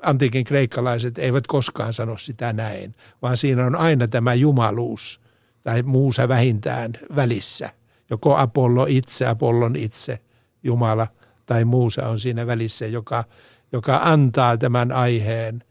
antiikin 0.02 0.44
kreikkalaiset 0.44 1.18
eivät 1.18 1.46
koskaan 1.46 1.92
sano 1.92 2.16
sitä 2.16 2.52
näin, 2.52 2.94
vaan 3.22 3.36
siinä 3.36 3.66
on 3.66 3.76
aina 3.76 4.08
tämä 4.08 4.34
jumaluus 4.34 5.20
tai 5.62 5.82
muusa 5.82 6.28
vähintään 6.28 6.92
välissä– 7.16 7.70
joko 8.10 8.36
Apollo 8.36 8.86
itse, 8.88 9.26
Apollon 9.26 9.76
itse, 9.76 10.20
Jumala 10.62 11.06
tai 11.46 11.64
muusa 11.64 12.08
on 12.08 12.20
siinä 12.20 12.46
välissä, 12.46 12.86
joka, 12.86 13.24
joka 13.72 14.00
antaa 14.02 14.56
tämän 14.56 14.92
aiheen 14.92 15.64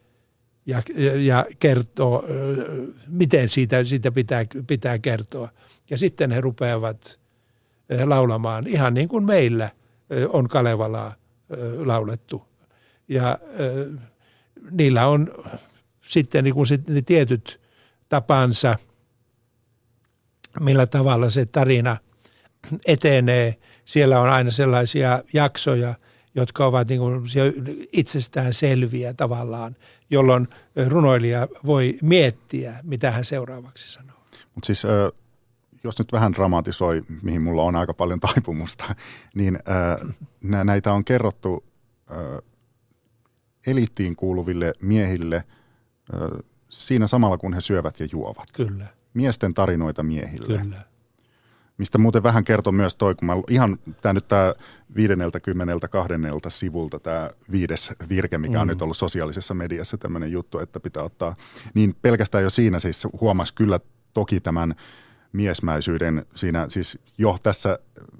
ja, 0.65 0.81
ja 1.25 1.45
kertoo, 1.59 2.25
miten 3.07 3.49
siitä, 3.49 3.83
siitä 3.83 4.11
pitää, 4.11 4.45
pitää 4.67 4.99
kertoa. 4.99 5.49
Ja 5.89 5.97
sitten 5.97 6.31
he 6.31 6.41
rupeavat 6.41 7.19
laulamaan, 8.05 8.67
ihan 8.67 8.93
niin 8.93 9.07
kuin 9.07 9.23
meillä 9.23 9.69
on 10.29 10.47
Kalevalaa 10.47 11.15
laulettu. 11.85 12.47
Ja 13.07 13.39
niillä 14.71 15.07
on 15.07 15.31
sitten 16.05 16.43
niin 16.43 16.53
kuin 16.53 16.67
ne 16.87 17.01
tietyt 17.01 17.61
tapansa, 18.09 18.77
millä 20.59 20.85
tavalla 20.85 21.29
se 21.29 21.45
tarina 21.45 21.97
etenee. 22.85 23.55
Siellä 23.85 24.21
on 24.21 24.29
aina 24.29 24.51
sellaisia 24.51 25.23
jaksoja, 25.33 25.93
jotka 26.35 26.65
ovat 26.65 26.89
niin 26.89 26.99
kuin 26.99 27.23
itsestään 27.91 28.53
selviä 28.53 29.13
tavallaan, 29.13 29.75
jolloin 30.09 30.47
runoilija 30.87 31.47
voi 31.65 31.97
miettiä, 32.01 32.79
mitä 32.83 33.11
hän 33.11 33.25
seuraavaksi 33.25 33.91
sanoo. 33.91 34.17
Mutta 34.55 34.65
siis 34.65 34.83
jos 35.83 35.99
nyt 35.99 36.11
vähän 36.11 36.33
dramatisoi, 36.33 37.03
mihin 37.21 37.41
mulla 37.41 37.63
on 37.63 37.75
aika 37.75 37.93
paljon 37.93 38.19
taipumusta, 38.19 38.95
niin 39.35 39.59
näitä 40.41 40.93
on 40.93 41.05
kerrottu 41.05 41.63
eliittiin 43.67 44.15
kuuluville 44.15 44.73
miehille 44.81 45.43
siinä 46.69 47.07
samalla, 47.07 47.37
kun 47.37 47.53
he 47.53 47.61
syövät 47.61 47.99
ja 47.99 48.07
juovat. 48.11 48.51
Kyllä. 48.51 48.87
Miesten 49.13 49.53
tarinoita 49.53 50.03
miehille. 50.03 50.57
Kyllä 50.57 50.94
mistä 51.77 51.97
muuten 51.97 52.23
vähän 52.23 52.43
kertoo 52.43 52.73
myös 52.73 52.95
toi, 52.95 53.15
kun 53.15 53.25
mä 53.25 53.33
ihan 53.49 53.79
tämä 54.01 54.13
nyt 54.13 54.27
tämä 54.27 54.53
viidenneltä, 54.95 55.39
kymmeneltä, 55.39 55.87
kahdennelta 55.87 56.49
sivulta 56.49 56.99
tämä 56.99 57.29
viides 57.51 57.93
virke, 58.09 58.37
mikä 58.37 58.61
on 58.61 58.67
mm. 58.67 58.69
nyt 58.69 58.81
ollut 58.81 58.97
sosiaalisessa 58.97 59.53
mediassa 59.53 59.97
tämmöinen 59.97 60.31
juttu, 60.31 60.59
että 60.59 60.79
pitää 60.79 61.03
ottaa, 61.03 61.35
niin 61.73 61.95
pelkästään 62.01 62.43
jo 62.43 62.49
siinä 62.49 62.79
siis 62.79 63.07
huomasi 63.21 63.53
kyllä 63.53 63.79
toki 64.13 64.39
tämän 64.39 64.75
miesmäisyyden 65.33 66.25
siinä 66.35 66.65
siis 66.69 66.99
jo 67.17 67.35
tässä 67.43 67.79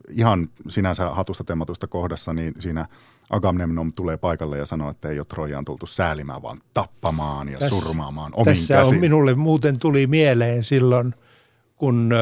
ihan 0.10 0.50
sinänsä 0.70 1.10
hatusta 1.10 1.44
temmatusta 1.44 1.88
kohdassa, 1.88 2.34
niin 2.34 2.54
siinä 2.60 2.88
Agamemnon 3.30 3.94
tulee 3.94 4.18
paikalle 4.18 4.58
ja 4.58 4.66
sanoo, 4.66 4.90
että 4.90 5.10
ei 5.10 5.20
ole 5.20 5.26
Trojaan 5.26 5.66
tultu 5.66 5.86
säälimään, 5.86 6.42
vaan 6.42 6.62
tappamaan 6.74 7.50
ja 7.50 7.60
tässä, 7.60 7.80
surmaamaan 7.80 8.32
omin 8.36 8.46
Tässä 8.46 8.74
käsin. 8.74 8.96
on 8.96 9.02
minulle 9.02 9.36
muuten 9.36 9.80
tuli 9.80 10.08
mieleen 10.08 10.64
silloin, 10.64 11.16
kun 11.76 12.14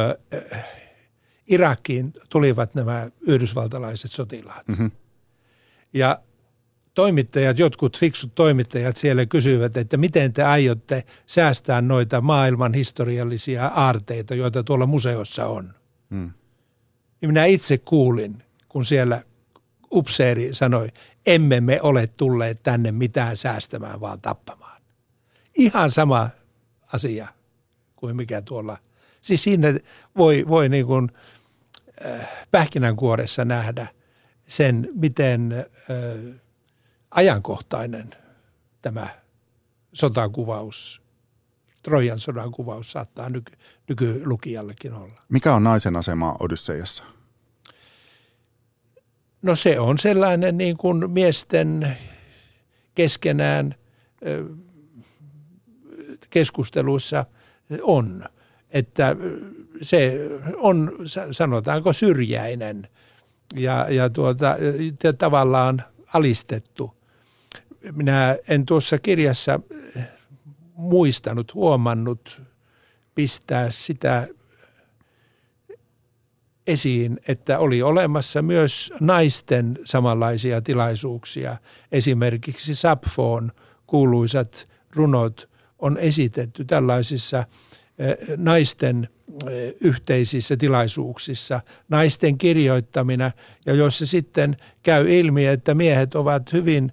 Irakiin 1.48 2.14
tulivat 2.30 2.76
nämä 2.76 3.10
yhdysvaltalaiset 3.22 4.12
sotilaat. 4.12 4.68
Mm-hmm. 4.68 4.92
Ja 5.94 6.20
toimittajat, 6.94 7.60
jotkut 7.60 8.00
fiksut 8.00 8.36
toimittajat 8.36 8.98
siellä 8.98 9.26
kysyivät, 9.26 9.78
että 9.78 9.98
miten 9.98 10.34
te 10.34 10.44
aiotte 10.44 11.06
säästää 11.28 11.82
noita 11.82 12.22
maailman 12.22 12.74
historiallisia 12.74 13.68
aarteita, 13.68 14.36
joita 14.36 14.64
tuolla 14.64 14.86
museossa 14.86 15.48
on. 15.48 15.74
Mm. 16.10 16.32
Niin 17.22 17.30
minä 17.30 17.46
itse 17.46 17.78
kuulin, 17.78 18.44
kun 18.70 18.86
siellä 18.86 19.24
upseeri 19.92 20.54
sanoi, 20.54 20.90
emme 21.26 21.62
me 21.62 21.82
ole 21.82 22.08
tulleet 22.08 22.64
tänne 22.64 22.92
mitään 22.92 23.38
säästämään, 23.38 24.00
vaan 24.00 24.22
tappamaan. 24.22 24.82
Ihan 25.56 25.92
sama 25.92 26.30
asia 26.94 27.28
kuin 27.96 28.16
mikä 28.16 28.42
tuolla. 28.42 28.78
Siis 29.22 29.44
siinä 29.44 29.80
voi, 30.18 30.46
voi 30.48 30.70
niin 30.70 30.86
kuin– 30.86 31.12
Äh, 31.14 31.33
pähkinänkuoressa 32.52 33.46
nähdä 33.46 33.88
sen, 34.48 34.90
miten 34.94 35.54
äh, 35.54 36.40
ajankohtainen 37.12 38.10
tämä 38.82 39.08
sotakuvaus, 39.94 41.04
Trojan 41.84 42.20
sodan 42.20 42.52
kuvaus 42.52 42.92
saattaa 42.92 43.30
nyky, 43.30 43.54
nykylukijallekin 43.90 44.94
olla. 44.94 45.22
Mikä 45.30 45.54
on 45.54 45.64
naisen 45.64 45.96
asema 45.96 46.36
Odysseiassa? 46.40 47.04
No 49.42 49.56
se 49.56 49.80
on 49.80 50.00
sellainen 50.00 50.58
niin 50.58 50.78
kuin 50.78 51.12
miesten 51.12 51.98
keskenään 52.96 53.76
äh, 54.28 54.58
keskusteluissa 56.30 57.26
on, 57.82 58.26
että 58.74 59.16
se 59.82 60.30
on 60.58 60.92
sanotaanko 61.32 61.94
syrjäinen 61.94 62.88
ja, 63.56 63.88
ja 63.90 64.10
tuota, 64.10 64.56
tavallaan 65.18 65.84
alistettu. 66.14 66.94
Minä 67.92 68.38
en 68.48 68.66
tuossa 68.66 69.00
kirjassa 69.00 69.60
muistanut, 70.76 71.54
huomannut 71.54 72.42
pistää 73.16 73.72
sitä 73.72 74.28
esiin, 76.68 77.20
että 77.28 77.60
oli 77.60 77.82
olemassa 77.82 78.42
myös 78.42 78.94
naisten 79.00 79.80
samanlaisia 79.86 80.62
tilaisuuksia. 80.62 81.58
Esimerkiksi 81.92 82.76
Sapfoon 82.76 83.52
kuuluisat 83.88 84.70
runot 84.96 85.50
on 85.80 85.98
esitetty 85.98 86.66
tällaisissa 86.66 87.46
naisten 88.38 89.10
yhteisissä 89.82 90.58
tilaisuuksissa, 90.58 91.62
naisten 91.90 92.38
kirjoittamina, 92.38 93.32
ja 93.66 93.74
joissa 93.74 94.06
sitten 94.06 94.58
käy 94.84 95.18
ilmi, 95.18 95.46
että 95.46 95.74
miehet 95.74 96.16
ovat 96.16 96.54
hyvin 96.54 96.92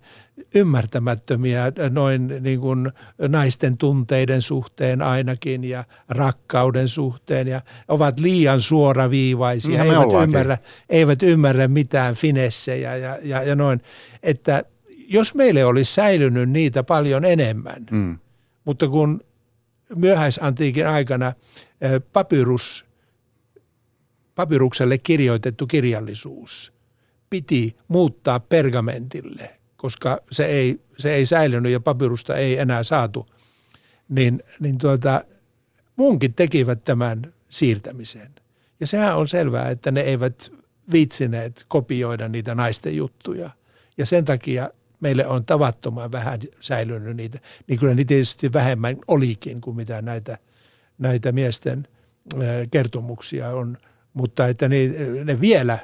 ymmärtämättömiä 0.55 1.73
noin 1.91 2.35
niin 2.41 2.61
kuin 2.61 2.93
naisten 3.29 3.77
tunteiden 3.77 4.43
suhteen 4.43 5.03
ainakin 5.03 5.65
ja 5.65 5.85
rakkauden 6.09 6.89
suhteen 6.89 7.49
ja 7.49 7.61
ovat 7.89 8.21
liian 8.21 8.61
suoraviivaisia, 8.61 9.85
niin 9.85 9.95
eivät 9.95 10.23
ymmärrä, 10.23 10.59
eivät 10.89 11.23
ymmärrä 11.23 11.69
mitään 11.69 12.15
finessejä 12.15 12.97
ja, 12.97 13.19
ja, 13.23 13.43
ja 13.43 13.57
noin. 13.57 13.81
Että 14.23 14.65
jos 15.09 15.35
meille 15.35 15.65
olisi 15.65 15.95
säilynyt 15.95 16.51
niitä 16.51 16.83
paljon 16.83 17.25
enemmän, 17.25 17.87
mm. 17.91 18.19
mutta 18.65 18.89
kun 18.89 19.21
myöhäisantiikin 19.97 20.87
aikana 20.87 21.33
papyrus, 22.13 22.87
papyrukselle 24.35 24.99
kirjoitettu 24.99 25.67
kirjallisuus 25.67 26.73
piti 27.31 27.77
muuttaa 27.89 28.41
pergamentille, 28.41 29.51
koska 29.77 30.21
se 30.31 30.45
ei, 30.45 30.81
se 30.99 31.15
ei 31.15 31.27
säilynyt 31.27 31.73
ja 31.73 31.81
papyrusta 31.81 32.37
ei 32.37 32.59
enää 32.59 32.83
saatu, 32.83 33.27
niin, 34.09 34.43
niin 34.61 34.79
tuota, 34.79 35.25
munkin 35.97 36.35
tekivät 36.35 36.85
tämän 36.85 37.35
siirtämisen. 37.49 38.35
Ja 38.81 38.87
sehän 38.87 39.17
on 39.17 39.29
selvää, 39.29 39.71
että 39.71 39.91
ne 39.91 40.01
eivät 40.01 40.53
viitsineet 40.93 41.65
kopioida 41.69 42.29
niitä 42.29 42.55
naisten 42.55 42.97
juttuja. 42.97 43.51
Ja 43.99 44.07
sen 44.07 44.25
takia 44.25 44.71
meille 45.01 45.27
on 45.27 45.45
tavattoman 45.45 46.13
vähän 46.13 46.41
säilynyt 46.61 47.17
niitä, 47.17 47.39
niin 47.67 47.79
kyllä 47.79 47.95
niitä 47.95 48.09
tietysti 48.09 48.53
vähemmän 48.53 48.97
olikin 49.09 49.61
kuin 49.61 49.77
mitä 49.77 50.03
näitä, 50.03 50.39
näitä 50.99 51.33
miesten 51.33 51.89
kertomuksia 52.71 53.51
on, 53.51 53.79
mutta 54.15 54.49
että 54.49 54.69
ne, 54.69 54.77
ne 55.25 55.41
vielä 55.41 55.79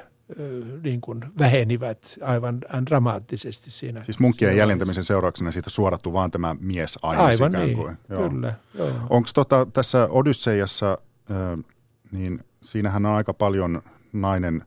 niin 0.83 1.01
kuin 1.01 1.25
vähenivät 1.39 2.17
aivan 2.21 2.61
dramaattisesti 2.85 3.71
siinä. 3.71 4.03
Siis 4.03 4.19
munkkien 4.19 4.57
jäljentämisen 4.57 5.03
seurauksena 5.03 5.51
siitä 5.51 5.69
suorattu 5.69 6.13
vaan 6.13 6.31
tämä 6.31 6.55
mies 6.59 6.99
aina 7.01 7.25
Aivan 7.25 7.51
niin, 7.51 7.77
kuin. 7.77 7.97
Joo. 8.09 8.29
kyllä. 8.29 8.53
Onko 9.09 9.29
tota, 9.33 9.67
tässä 9.73 10.07
Odysseiassa, 10.11 10.97
niin 12.11 12.45
siinähän 12.61 13.05
on 13.05 13.11
aika 13.15 13.33
paljon 13.33 13.81
nainen 14.13 14.65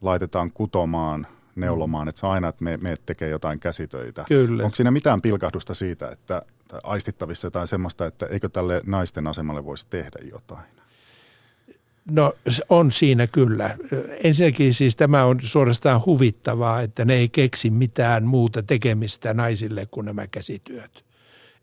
laitetaan 0.00 0.52
kutomaan, 0.52 1.26
neulomaan, 1.60 2.08
että 2.08 2.20
se 2.20 2.26
on 2.26 2.32
aina, 2.32 2.48
että 2.48 2.64
me, 2.64 2.76
me 2.76 2.94
tekee 3.06 3.28
jotain 3.28 3.60
käsitöitä. 3.60 4.24
Kyllä. 4.28 4.64
Onko 4.64 4.74
siinä 4.74 4.90
mitään 4.90 5.22
pilkahdusta 5.22 5.74
siitä, 5.74 6.08
että 6.08 6.42
aistittavissa 6.82 7.46
jotain 7.46 7.68
semmoista, 7.68 8.06
että 8.06 8.26
eikö 8.26 8.48
tälle 8.48 8.80
naisten 8.86 9.26
asemalle 9.26 9.64
voisi 9.64 9.86
tehdä 9.90 10.18
jotain? 10.30 10.64
No 12.10 12.32
on 12.68 12.90
siinä 12.90 13.26
kyllä. 13.26 13.76
Ensinnäkin 14.24 14.74
siis 14.74 14.96
tämä 14.96 15.24
on 15.24 15.38
suorastaan 15.42 16.02
huvittavaa, 16.06 16.80
että 16.80 17.04
ne 17.04 17.14
ei 17.14 17.28
keksi 17.28 17.70
mitään 17.70 18.24
muuta 18.24 18.62
tekemistä 18.62 19.34
naisille 19.34 19.86
kuin 19.90 20.04
nämä 20.04 20.26
käsityöt. 20.26 21.04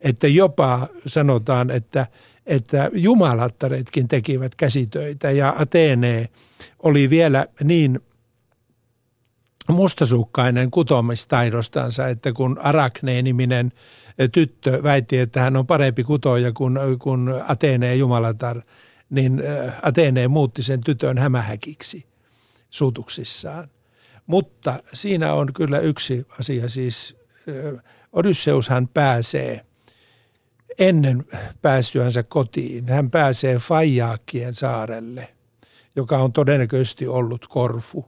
Että 0.02 0.28
jopa 0.28 0.88
sanotaan, 1.08 1.72
että, 1.72 2.08
että 2.46 2.90
jumalattaretkin 2.94 4.08
tekivät 4.08 4.56
käsitöitä 4.56 5.32
ja 5.32 5.56
Atene 5.60 6.30
oli 6.80 7.10
vielä 7.10 7.48
niin 7.64 8.00
mustasukkainen 9.68 10.72
kutomistaidostansa, 10.72 12.08
että 12.08 12.34
kun 12.34 12.60
Arakne-niminen 12.64 13.72
tyttö 14.32 14.84
väitti, 14.84 15.18
että 15.18 15.42
hän 15.42 15.58
on 15.58 15.68
parempi 15.68 16.04
kutoja 16.04 16.52
kuin, 16.52 16.80
kuin 17.00 17.34
Atene 17.48 17.96
Jumalatar– 17.96 18.62
niin 19.10 19.44
Atene 19.82 20.28
muutti 20.28 20.64
sen 20.64 20.82
tytön 20.82 21.18
hämähäkiksi 21.18 22.06
suutuksissaan. 22.70 23.70
Mutta 24.26 24.84
siinä 24.94 25.34
on 25.34 25.54
kyllä 25.54 25.80
yksi 25.80 26.28
asia, 26.40 26.70
siis 26.70 27.16
Odysseushan 28.14 28.88
pääsee 28.88 29.66
ennen 30.80 31.26
päästyänsä 31.62 32.24
kotiin, 32.24 32.90
hän 32.90 33.12
pääsee 33.12 33.60
Fajaakien 33.60 34.56
saarelle, 34.56 35.34
joka 35.96 36.18
on 36.18 36.34
todennäköisesti 36.34 37.08
ollut 37.08 37.48
Korfu. 37.48 38.06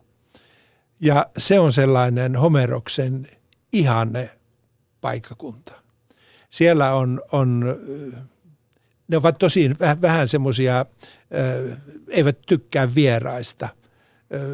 Ja 1.02 1.26
se 1.38 1.60
on 1.60 1.72
sellainen 1.72 2.36
Homeroksen 2.36 3.28
ihanne 3.74 4.30
paikkakunta. 5.02 5.74
Siellä 6.50 6.94
on, 6.94 7.22
on 7.32 7.66
ne 9.08 9.18
ovat 9.18 9.38
tosi 9.38 9.72
vähän, 9.80 10.02
vähän 10.02 10.28
semmoisia, 10.28 10.86
eivät 12.08 12.38
tykkää 12.48 12.96
vieraista. 12.96 13.70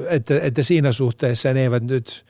Että, 0.10 0.40
että 0.42 0.64
siinä 0.64 0.92
suhteessa 0.92 1.54
ne 1.54 1.62
eivät 1.62 1.84
nyt 1.84 2.26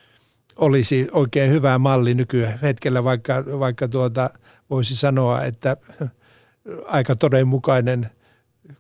olisi 0.56 1.08
oikein 1.12 1.52
hyvä 1.52 1.78
malli 1.78 2.14
nykyhetkellä, 2.14 3.04
vaikka, 3.04 3.44
vaikka 3.60 3.88
tuota, 3.88 4.30
voisi 4.70 4.96
sanoa, 4.96 5.44
että 5.44 5.78
aika 6.86 7.16
todenmukainen 7.16 8.10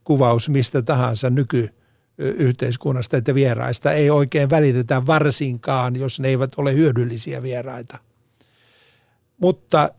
kuvaus 0.04 0.50
mistä 0.50 0.82
tahansa 0.82 1.30
nykyyhteiskunnasta, 2.18 3.18
että 3.18 3.36
vieraista 3.36 3.91
ei 3.91 4.09
oikein 4.09 4.49
välitetä 4.49 5.05
varsinkaan, 5.05 5.95
jos 5.95 6.20
ne 6.20 6.28
eivät 6.28 6.51
ole 6.57 6.74
hyödyllisiä 6.74 7.43
vieraita. 7.43 7.97
Mutta 9.38 9.89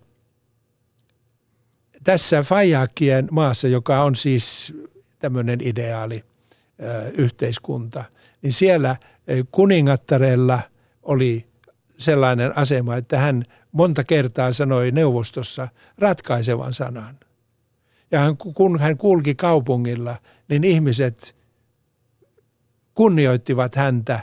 tässä 2.04 2.42
Fajakien 2.42 3.28
maassa, 3.30 3.68
joka 3.68 4.02
on 4.02 4.16
siis 4.16 4.74
tämmöinen 5.18 5.60
ideaali 5.60 6.24
yhteiskunta, 7.18 8.04
niin 8.42 8.52
siellä 8.52 8.96
kuningattarella 9.50 10.60
oli 11.02 11.46
sellainen 11.98 12.58
asema, 12.58 12.96
että 12.96 13.18
hän 13.18 13.44
monta 13.72 14.04
kertaa 14.04 14.52
sanoi 14.52 14.90
neuvostossa 14.90 15.68
ratkaisevan 15.98 16.72
sanan. 16.72 17.18
Ja 18.10 18.18
hän, 18.18 18.36
kun 18.36 18.80
hän 18.80 18.96
kulki 18.96 19.34
kaupungilla, 19.34 20.16
niin 20.48 20.64
ihmiset 20.64 21.35
kunnioittivat 22.96 23.74
häntä, 23.74 24.20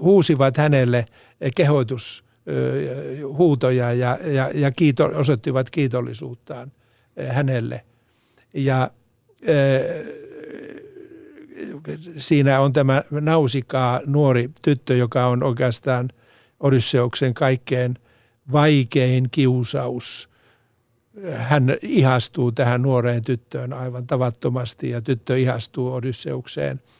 huusivat 0.00 0.56
hänelle 0.56 1.06
kehoitus 1.56 2.24
huutoja 3.36 3.92
ja, 3.92 4.18
ja, 4.24 4.50
ja 4.54 4.70
kiito, 4.70 5.10
osoittivat 5.14 5.70
kiitollisuuttaan 5.70 6.72
hänelle. 7.28 7.84
Ja 8.54 8.90
siinä 12.16 12.60
on 12.60 12.72
tämä 12.72 13.02
Nausikaa 13.10 14.00
nuori 14.06 14.50
tyttö, 14.62 14.96
joka 14.96 15.26
on 15.26 15.42
oikeastaan 15.42 16.10
Odysseuksen 16.60 17.34
kaikkein 17.34 17.98
vaikein 18.52 19.28
kiusaus. 19.30 20.28
Hän 21.32 21.76
ihastuu 21.82 22.52
tähän 22.52 22.82
nuoreen 22.82 23.24
tyttöön 23.24 23.72
aivan 23.72 24.06
tavattomasti 24.06 24.90
ja 24.90 25.00
tyttö 25.00 25.38
ihastuu 25.38 25.92
Odysseukseen– 25.92 26.80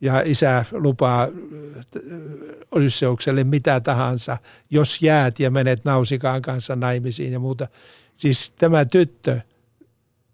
ja 0.00 0.20
isä 0.20 0.64
lupaa 0.72 1.22
äh, 1.22 1.30
Odysseukselle 2.70 3.44
mitä 3.44 3.80
tahansa, 3.80 4.36
jos 4.70 5.02
jäät 5.02 5.40
ja 5.40 5.50
menet 5.50 5.84
Nausikaan 5.84 6.42
kanssa 6.42 6.76
naimisiin 6.76 7.32
ja 7.32 7.38
muuta. 7.38 7.68
Siis 8.16 8.50
tämä 8.58 8.84
tyttö 8.84 9.40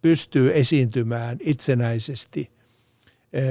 pystyy 0.02 0.50
esiintymään 0.54 1.38
itsenäisesti 1.40 2.50
eh, 3.32 3.46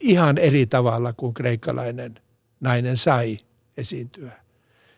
ihan 0.00 0.38
eri 0.38 0.66
tavalla 0.66 1.12
kuin 1.12 1.34
kreikkalainen 1.34 2.14
nainen 2.60 2.96
sai 2.96 3.38
esiintyä. 3.76 4.32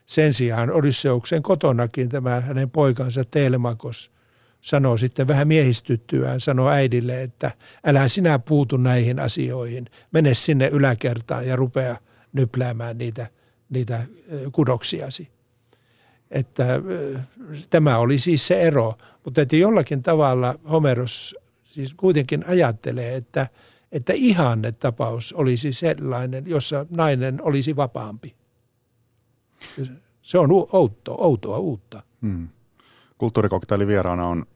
Sen 0.07 0.35
sijaan 0.35 0.71
Odysseuksen 0.71 1.43
kotonakin 1.43 2.09
tämä 2.09 2.41
hänen 2.41 2.71
poikansa 2.71 3.25
Telemakos 3.25 4.14
sanoo 4.65 4.97
sitten 4.97 5.29
vähän 5.29 5.49
miehistyttyään, 5.49 6.41
sanoo 6.41 6.69
äidille, 6.69 7.23
että 7.23 7.51
älä 7.85 8.09
sinä 8.09 8.39
puutu 8.39 8.77
näihin 8.77 9.21
asioihin, 9.21 9.87
mene 10.13 10.35
sinne 10.35 10.69
yläkertaan 10.69 11.47
ja 11.47 11.57
rupea 11.57 11.97
nypläämään 12.33 12.99
niitä, 12.99 13.27
niitä 13.71 14.05
kudoksiasi. 14.53 15.29
Että 16.31 16.65
tämä 17.71 17.99
oli 17.99 18.19
siis 18.19 18.47
se 18.47 18.63
ero, 18.63 18.95
mutta 19.25 19.43
että 19.43 19.57
jollakin 19.57 20.03
tavalla 20.03 20.55
Homeros 20.71 21.37
siis 21.65 21.95
kuitenkin 21.95 22.45
ajattelee, 22.49 23.17
että, 23.17 23.47
että 23.93 24.13
ihanne 24.17 24.73
tapaus 24.73 25.33
olisi 25.33 25.73
sellainen, 25.73 26.45
jossa 26.47 26.87
nainen 26.91 27.43
olisi 27.43 27.77
vapaampi. 27.77 28.35
Se 30.23 30.39
on 30.39 30.49
outoa, 30.73 31.17
outoa 31.19 31.59
uutta. 31.59 32.03
Hmm. 32.23 32.49
Kulttuurikoktailin 33.19 33.89
vieraana 33.89 34.27
on 34.27 34.47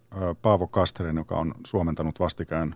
Paavo 0.43 0.67
Kasteren, 0.67 1.17
joka 1.17 1.39
on 1.39 1.55
suomentanut 1.67 2.21
vastikään 2.21 2.75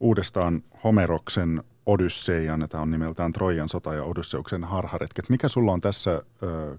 uudestaan 0.00 0.62
Homeroksen 0.84 1.64
Odysseian. 1.86 2.66
Tämä 2.68 2.82
on 2.82 2.90
nimeltään 2.90 3.32
Trojan 3.32 3.68
sota 3.68 3.94
ja 3.94 4.04
Odysseuksen 4.04 4.64
harharetket. 4.64 5.28
Mikä 5.28 5.48
sulla 5.48 5.72
on 5.72 5.80
tässä 5.80 6.22
ö, 6.42 6.78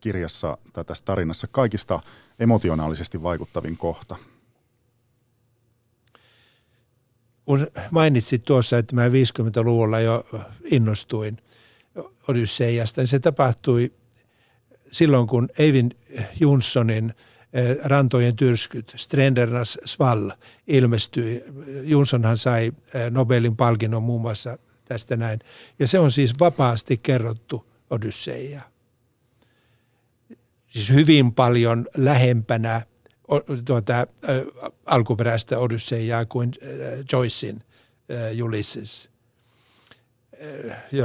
kirjassa 0.00 0.58
tai 0.72 0.84
tässä 0.84 1.04
tarinassa 1.04 1.46
kaikista 1.46 2.00
emotionaalisesti 2.38 3.22
vaikuttavin 3.22 3.76
kohta? 3.76 4.16
Kun 7.44 7.66
mainitsit 7.90 8.42
tuossa, 8.44 8.78
että 8.78 8.94
mä 8.94 9.08
50-luvulla 9.08 10.00
jo 10.00 10.24
innostuin 10.64 11.36
Odysseiasta, 12.28 13.00
niin 13.00 13.08
se 13.08 13.18
tapahtui 13.18 13.92
silloin, 14.92 15.26
kun 15.26 15.48
Eivin 15.58 15.90
Eh, 16.14 16.28
rantojen 17.84 18.36
tyrskyt, 18.36 18.92
Strendernas 18.96 19.78
Svall, 19.84 20.30
ilmestyi. 20.66 21.44
Junssonhan 21.82 22.38
sai 22.38 22.72
eh, 22.94 23.10
Nobelin 23.10 23.56
palkinnon 23.56 24.02
muun 24.02 24.20
muassa 24.20 24.58
tästä 24.84 25.16
näin. 25.16 25.40
Ja 25.78 25.86
se 25.86 25.98
on 25.98 26.10
siis 26.12 26.34
vapaasti 26.40 26.96
kerrottu 26.96 27.70
Odysseia. 27.90 28.60
Siis 30.66 30.92
hyvin 30.92 31.34
paljon 31.34 31.86
lähempänä 31.96 32.82
tuota, 33.64 34.06
alkuperäistä 34.86 35.58
Odysseiaa 35.58 36.24
kuin 36.24 36.52
Joycein 37.12 37.62
Ulysses, 38.44 39.10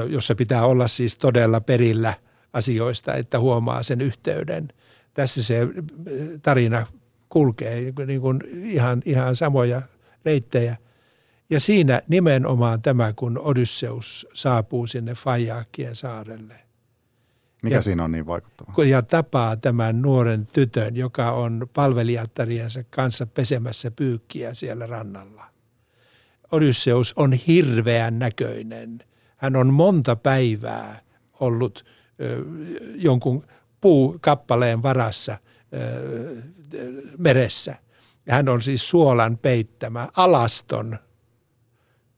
jossa 0.10 0.36
pitää 0.36 0.66
olla 0.66 0.88
siis 0.88 1.18
todella 1.18 1.62
perillä 1.62 2.14
asioista, 2.54 3.14
että 3.14 3.39
huomaa 3.39 3.84
sen 3.84 4.02
yhteyden– 4.02 4.68
tässä 5.14 5.43
se 5.43 5.68
tarina 6.41 6.88
kulkee 7.30 7.93
niin 8.07 8.22
kuin 8.22 8.41
ihan, 8.64 9.01
ihan 9.05 9.36
samoja 9.36 9.82
reittejä. 10.26 10.78
Ja 11.49 11.60
siinä 11.60 12.01
nimenomaan 12.07 12.82
tämä, 12.82 13.14
kun 13.14 13.39
Odysseus 13.39 14.28
saapuu 14.34 14.88
sinne 14.88 15.14
Fajaakien 15.14 15.95
saarelle. 15.95 16.60
Mikä 17.64 17.76
ja, 17.76 17.82
siinä 17.82 18.03
on 18.03 18.12
niin 18.12 18.26
vaikuttava? 18.26 18.84
Ja 18.84 19.01
tapaa 19.01 19.55
tämän 19.55 20.01
nuoren 20.01 20.47
tytön, 20.53 20.95
joka 20.95 21.32
on 21.32 21.68
palvelijattariensa 21.74 22.84
kanssa 22.89 23.26
pesemässä 23.26 23.91
pyykkiä 23.91 24.53
siellä 24.53 24.88
rannalla. 24.88 25.45
Odysseus 26.51 27.14
on 27.16 27.34
hirveän 27.34 28.20
näköinen. 28.20 28.99
Hän 29.38 29.55
on 29.55 29.74
monta 29.74 30.16
päivää 30.16 30.99
ollut 31.39 31.86
ö, 32.22 32.43
jonkun 32.95 33.43
puukappaleen 33.82 34.84
varassa 34.84 35.38
meressä. 37.18 37.76
Hän 38.30 38.50
on 38.50 38.62
siis 38.62 38.90
suolan 38.90 39.38
peittämä 39.38 40.10
alaston 40.16 41.00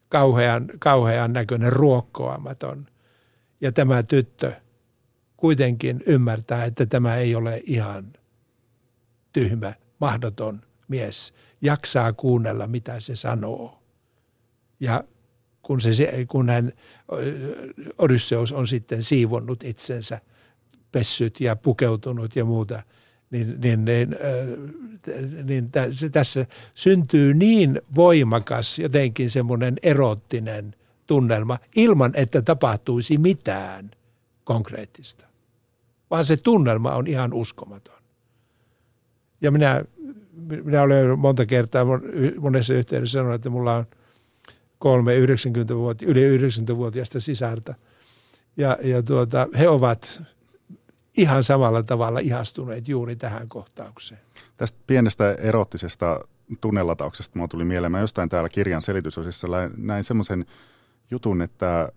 kauhean, 0.08 0.68
kauhean 0.78 1.32
näköinen 1.32 1.72
ruokkoamaton. 1.72 2.86
Ja 3.60 3.72
tämä 3.72 4.02
tyttö 4.02 4.52
kuitenkin 5.36 6.02
ymmärtää, 6.06 6.64
että 6.64 6.86
tämä 6.86 7.16
ei 7.16 7.34
ole 7.34 7.62
ihan 7.64 8.12
tyhmä, 9.32 9.74
mahdoton 10.00 10.60
mies. 10.88 11.34
Jaksaa 11.60 12.12
kuunnella, 12.12 12.66
mitä 12.66 13.00
se 13.00 13.16
sanoo. 13.16 13.82
Ja 14.80 15.04
kun, 15.62 15.80
se, 15.80 16.26
kun 16.28 16.48
hän, 16.48 16.72
Odysseus 17.98 18.52
on 18.52 18.66
sitten 18.66 19.02
siivonnut 19.02 19.64
itsensä, 19.64 20.20
pessyt 20.92 21.40
ja 21.40 21.56
pukeutunut 21.56 22.36
ja 22.36 22.44
muuta, 22.44 22.82
niin, 23.30 23.60
niin, 23.60 23.84
niin, 23.84 24.16
niin 25.44 25.70
tässä 26.12 26.46
syntyy 26.74 27.34
niin 27.34 27.80
voimakas 27.94 28.78
jotenkin 28.78 29.30
semmoinen 29.30 29.76
erottinen 29.82 30.74
tunnelma 31.06 31.58
ilman, 31.76 32.12
että 32.14 32.42
tapahtuisi 32.42 33.18
mitään 33.18 33.90
konkreettista. 34.44 35.26
Vaan 36.10 36.24
se 36.24 36.36
tunnelma 36.36 36.94
on 36.94 37.06
ihan 37.06 37.32
uskomaton. 37.32 38.02
Ja 39.40 39.50
minä, 39.50 39.84
minä 40.64 40.82
olen 40.82 41.18
monta 41.18 41.46
kertaa 41.46 41.84
monessa 42.40 42.74
yhteydessä 42.74 43.12
sanonut, 43.12 43.34
että 43.34 43.50
mulla 43.50 43.76
on– 43.76 43.86
kolme 44.82 45.16
90 45.16 45.76
vuotta, 45.76 46.06
yli 46.06 46.38
90-vuotiaista 46.38 47.20
sisarta. 47.20 47.74
Ja, 48.56 48.78
ja 48.82 49.02
tuota, 49.02 49.48
he 49.58 49.68
ovat 49.68 50.22
ihan 51.16 51.44
samalla 51.44 51.82
tavalla 51.82 52.18
ihastuneet 52.18 52.88
juuri 52.88 53.16
tähän 53.16 53.48
kohtaukseen. 53.48 54.20
Tästä 54.56 54.78
pienestä 54.86 55.32
erottisesta 55.32 56.20
tunnelatauksesta 56.60 57.32
minua 57.34 57.48
tuli 57.48 57.64
mieleen. 57.64 57.92
Mä 57.92 58.00
jostain 58.00 58.28
täällä 58.28 58.48
kirjan 58.48 58.82
selitysosissa 58.82 59.46
näin 59.76 60.04
semmoisen 60.04 60.46
jutun, 61.10 61.42
että 61.42 61.80
äh, 61.80 61.88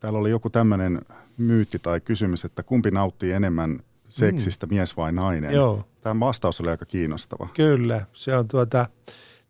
täällä 0.00 0.18
oli 0.18 0.30
joku 0.30 0.50
tämmöinen 0.50 1.00
myytti 1.38 1.78
tai 1.78 2.00
kysymys, 2.00 2.44
että 2.44 2.62
kumpi 2.62 2.90
nauttii 2.90 3.32
enemmän 3.32 3.80
seksistä, 4.08 4.66
mm. 4.66 4.74
mies 4.74 4.96
vai 4.96 5.12
nainen? 5.12 5.54
Joo. 5.54 5.88
Tämä 6.00 6.20
vastaus 6.20 6.60
oli 6.60 6.70
aika 6.70 6.84
kiinnostava. 6.84 7.48
Kyllä, 7.54 8.06
se 8.12 8.36
on 8.36 8.48
tuota, 8.48 8.86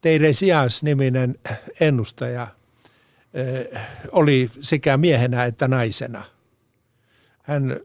Teiresias-niminen 0.01 1.38
ennustaja 1.80 2.47
eh, 3.34 3.80
oli 4.12 4.51
sekä 4.61 4.97
miehenä 4.97 5.45
että 5.45 5.68
naisena. 5.68 6.24
Hän, 7.43 7.80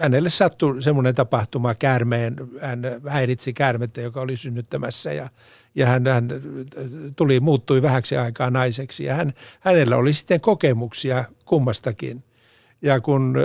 hänelle 0.00 0.30
sattui 0.30 0.82
semmoinen 0.82 1.14
tapahtuma 1.14 1.74
käärmeen, 1.74 2.36
hän 2.60 2.82
häiritsi 3.08 3.52
käärmettä, 3.52 4.00
joka 4.00 4.20
oli 4.20 4.36
synnyttämässä 4.36 5.12
ja, 5.12 5.28
ja 5.74 5.86
hän, 5.86 6.06
hän 6.06 6.28
tuli, 7.16 7.40
muuttui 7.40 7.82
vähäksi 7.82 8.16
aikaa 8.16 8.50
naiseksi 8.50 9.04
ja 9.04 9.14
hän, 9.14 9.32
hänellä 9.60 9.96
oli 9.96 10.12
sitten 10.12 10.40
kokemuksia 10.40 11.24
kummastakin. 11.44 12.24
Ja 12.82 13.00
kun 13.00 13.36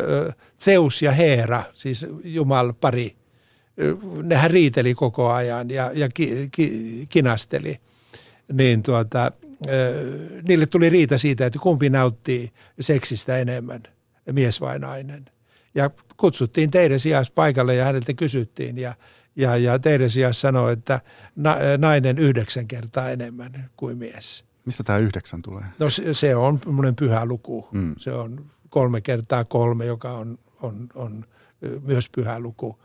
Zeus 0.60 1.02
ja 1.02 1.12
Heera, 1.12 1.64
siis 1.74 2.08
Jumal 2.24 2.74
pari, 2.74 3.16
nehän 4.24 4.52
riiteli 4.52 4.94
koko 4.94 5.30
ajan 5.30 5.70
ja, 5.70 5.92
ja 5.94 6.10
ki, 6.10 6.50
ki, 6.52 7.06
kinasteli, 7.10 7.80
niin 8.54 8.84
tuota, 8.84 9.32
niille 10.48 10.66
tuli 10.66 10.90
riita 10.90 11.18
siitä, 11.18 11.46
että 11.46 11.60
kumpi 11.60 11.90
nauttii 11.90 12.52
seksistä 12.80 13.38
enemmän, 13.38 13.84
mies 14.32 14.62
vai 14.62 14.80
nainen. 14.80 15.26
Ja 15.76 15.90
kutsuttiin 16.18 16.72
Teiresias 16.72 17.32
paikalle 17.32 17.76
ja 17.76 17.86
häneltä 17.86 18.14
kysyttiin 18.14 18.78
ja, 18.78 18.96
ja, 19.36 19.58
ja 19.58 19.80
Teiresias 19.80 20.42
sanoi, 20.42 20.74
että 20.74 21.02
na, 21.36 21.56
nainen 21.78 22.18
yhdeksän 22.18 22.68
kertaa 22.68 23.10
enemmän 23.10 23.70
kuin 23.78 23.98
mies. 23.98 24.46
Mistä 24.66 24.84
tämä 24.84 25.00
yhdeksän 25.00 25.42
tulee? 25.42 25.64
No 25.80 25.90
se, 25.90 26.14
se 26.14 26.36
on 26.36 26.60
pyhä 26.96 27.26
luku. 27.26 27.68
Mm. 27.72 27.96
Se 27.98 28.12
on 28.12 28.46
kolme 28.70 29.02
kertaa 29.02 29.46
kolme, 29.46 29.86
joka 29.86 30.12
on, 30.12 30.40
on, 30.62 30.88
on 30.96 31.26
myös 31.82 32.10
pyhä 32.10 32.40
luku 32.40 32.78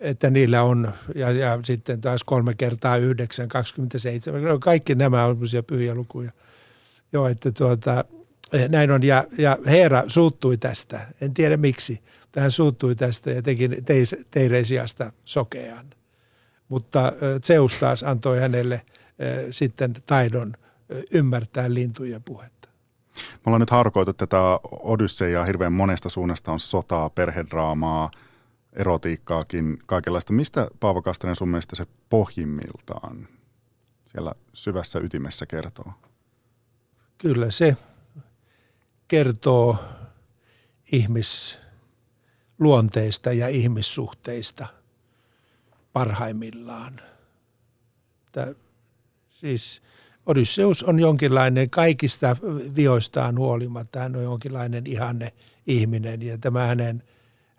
että 0.00 0.30
niillä 0.30 0.62
on, 0.62 0.92
ja, 1.14 1.30
ja 1.30 1.58
sitten 1.64 2.00
taas 2.00 2.24
kolme 2.24 2.54
kertaa 2.54 2.96
yhdeksän, 2.96 3.48
27, 3.48 4.42
no 4.42 4.58
kaikki 4.58 4.94
nämä 4.94 5.24
on 5.24 5.38
pyhiä 5.66 5.94
lukuja. 5.94 6.30
Joo, 7.12 7.28
että 7.28 7.52
tuota, 7.52 8.04
näin 8.68 8.90
on, 8.90 9.02
ja, 9.02 9.24
ja 9.38 9.58
Heera 9.66 10.04
suuttui 10.06 10.56
tästä, 10.56 11.06
en 11.20 11.34
tiedä 11.34 11.56
miksi, 11.56 12.02
hän 12.36 12.50
suuttui 12.50 12.94
tästä 12.94 13.30
ja 13.30 13.42
teki 13.42 13.68
Teiresiasta 14.30 15.12
sokean. 15.24 15.86
Mutta 16.68 17.12
Zeus 17.42 17.74
taas 17.74 18.02
antoi 18.02 18.40
hänelle 18.40 18.80
sitten 19.50 19.94
taidon 20.06 20.54
ymmärtää 21.12 21.74
lintujen 21.74 22.22
puhetta. 22.22 22.68
Me 23.16 23.40
ollaan 23.46 23.60
nyt 23.60 23.70
harkoitu 23.70 24.12
tätä 24.12 24.36
Odysseja 24.70 25.44
hirveän 25.44 25.72
monesta 25.72 26.08
suunnasta, 26.08 26.52
on 26.52 26.60
sotaa, 26.60 27.10
perhedraamaa– 27.10 28.10
erotiikkaakin, 28.72 29.78
kaikenlaista. 29.86 30.32
Mistä 30.32 30.68
Paavo 30.80 31.02
Kastanen 31.02 31.36
sun 31.36 31.48
mielestä 31.48 31.76
se 31.76 31.86
pohjimmiltaan 32.10 33.28
siellä 34.06 34.32
syvässä 34.52 34.98
ytimessä 34.98 35.46
kertoo? 35.46 35.92
Kyllä 37.18 37.50
se 37.50 37.76
kertoo 39.10 39.76
ihmisluonteista 40.92 43.32
ja 43.32 43.48
ihmissuhteista 43.48 44.66
parhaimmillaan. 45.92 47.00
Että 48.26 48.54
siis 49.28 49.82
Odysseus 50.26 50.82
on 50.82 51.00
jonkinlainen 51.00 51.70
kaikista 51.70 52.36
vioistaan 52.76 53.38
huolimatta, 53.38 54.00
hän 54.00 54.16
on 54.16 54.22
jonkinlainen 54.22 54.86
ihanne 54.86 55.32
ihminen 55.66 56.22
ja 56.22 56.38
tämä 56.38 56.66
hänen– 56.66 57.02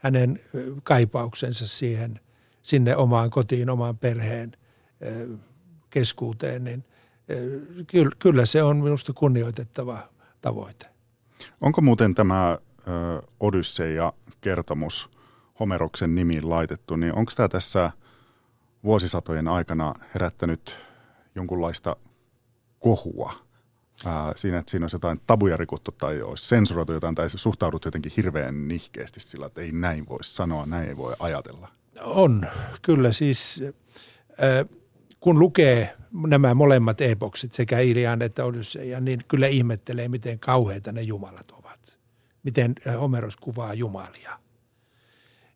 hänen 0.01 0.39
kaipauksensa 0.83 1.67
siihen, 1.67 2.19
sinne 2.61 2.95
omaan 2.95 3.29
kotiin, 3.29 3.69
omaan 3.69 3.97
perheen 3.97 4.51
keskuuteen, 5.89 6.63
niin 6.63 6.85
kyllä 8.19 8.45
se 8.45 8.63
on 8.63 8.77
minusta 8.77 9.13
kunnioitettava 9.13 10.09
tavoite. 10.41 10.90
Onko 11.61 11.81
muuten 11.81 12.15
tämä 12.15 12.57
Odysseja-kertomus 13.39 15.09
Homeroksen 15.59 16.15
nimiin 16.15 16.49
laitettu, 16.49 16.95
niin 16.95 17.13
onko 17.13 17.31
tämä 17.35 17.47
tässä 17.47 17.91
vuosisatojen 18.83 19.47
aikana 19.47 19.93
herättänyt 20.13 20.75
jonkunlaista 21.35 21.95
kohua– 22.79 23.33
ää, 24.05 24.33
siinä, 24.35 24.57
että 24.57 24.71
siinä 24.71 24.83
olisi 24.83 24.95
jotain 24.95 25.21
tabuja 25.27 25.57
rikottu 25.57 25.91
tai 25.91 26.21
olisi 26.21 26.47
sensuroitu 26.47 26.93
jotain 26.93 27.15
tai 27.15 27.29
suhtaudut 27.29 27.85
jotenkin 27.85 28.11
hirveän 28.17 28.67
nihkeästi 28.67 29.19
sillä, 29.19 29.45
että 29.45 29.61
ei 29.61 29.71
näin 29.71 30.09
voi 30.09 30.23
sanoa, 30.23 30.65
näin 30.65 30.89
ei 30.89 30.97
voi 30.97 31.15
ajatella. 31.19 31.67
On, 32.01 32.45
kyllä 32.81 33.11
siis 33.11 33.63
äh, 33.63 34.80
kun 35.21 35.39
lukee 35.39 35.93
nämä 36.27 36.53
molemmat 36.53 37.01
epoksit, 37.01 37.53
sekä 37.53 37.79
Ilian 37.79 38.21
että 38.21 38.45
Odysseia, 38.45 38.99
niin 38.99 39.21
kyllä 39.27 39.47
ihmettelee, 39.47 40.07
miten 40.07 40.39
kauheita 40.39 40.91
ne 40.91 41.01
jumalat 41.01 41.51
ovat. 41.51 41.99
Miten 42.43 42.75
Homeros 42.99 43.35
kuvaa 43.35 43.73
jumalia. 43.73 44.39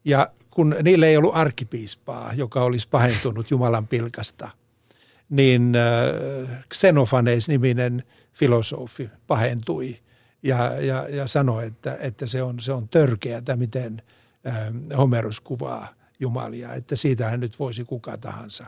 Ja 0.06 0.32
kun 0.50 0.76
niillä 0.84 1.08
ei 1.08 1.18
ollut 1.18 1.36
arkkipiispaa, 1.36 2.34
joka 2.34 2.64
olisi 2.64 2.88
pahentunut 2.90 3.52
Jumalan 3.52 3.88
pilkasta, 3.88 4.50
niin 5.30 5.74
Xenofanes-niminen 6.74 8.04
filosofi 8.34 9.10
pahentui 9.28 10.00
ja, 10.44 10.82
ja, 10.82 11.08
ja 11.10 11.28
sanoi, 11.28 11.66
että, 11.68 11.98
että 12.00 12.28
se 12.28 12.44
on, 12.44 12.60
se 12.60 12.74
on 12.74 12.90
törkeätä, 12.90 13.56
miten 13.56 14.02
ähm, 14.48 14.78
Homerus 14.98 15.40
kuvaa 15.40 15.88
Jumalia, 16.20 16.74
että 16.74 16.96
siitähän 16.96 17.40
nyt 17.40 17.60
voisi 17.60 17.86
kuka 17.86 18.18
tahansa 18.18 18.66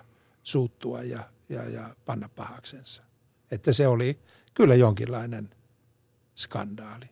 suuttua 0.48 1.04
ja, 1.04 1.20
ja, 1.50 1.70
ja 1.70 1.96
panna 2.06 2.30
pahaksensa. 2.30 3.04
Että 3.52 3.74
se 3.74 3.88
oli 3.88 4.20
kyllä 4.54 4.76
jonkinlainen 4.76 5.50
skandaali. 6.36 7.06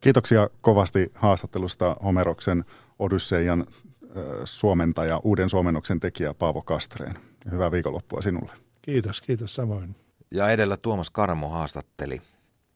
Kiitoksia 0.00 0.50
kovasti 0.60 1.12
haastattelusta 1.14 1.96
Homeroksen 2.04 2.64
Odysseijan 2.98 3.66
äh, 3.70 4.22
suomentaja, 4.44 5.20
uuden 5.24 5.50
suomennoksen 5.50 6.00
tekijä 6.00 6.34
Paavo 6.34 6.62
Kastreen. 6.62 7.18
Hyvää 7.50 7.70
viikonloppua 7.70 8.22
sinulle. 8.22 8.52
Kiitos, 8.82 9.20
kiitos 9.20 9.54
samoin 9.54 9.96
ja 10.30 10.50
edellä 10.50 10.76
Tuomas 10.76 11.10
Karmo 11.10 11.48
haastatteli. 11.48 12.20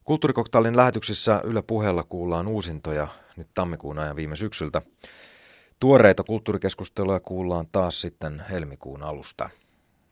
Kulttuurikoktailin 0.04 0.76
lähetyksissä 0.76 1.40
Yle 1.44 1.62
puheella 1.62 2.02
kuullaan 2.02 2.46
uusintoja 2.46 3.08
nyt 3.36 3.48
tammikuun 3.54 3.98
ajan 3.98 4.16
viime 4.16 4.36
syksyltä. 4.36 4.82
Tuoreita 5.80 6.24
kulttuurikeskusteluja 6.24 7.20
kuullaan 7.20 7.66
taas 7.72 8.00
sitten 8.00 8.44
helmikuun 8.50 9.02
alusta. 9.02 9.50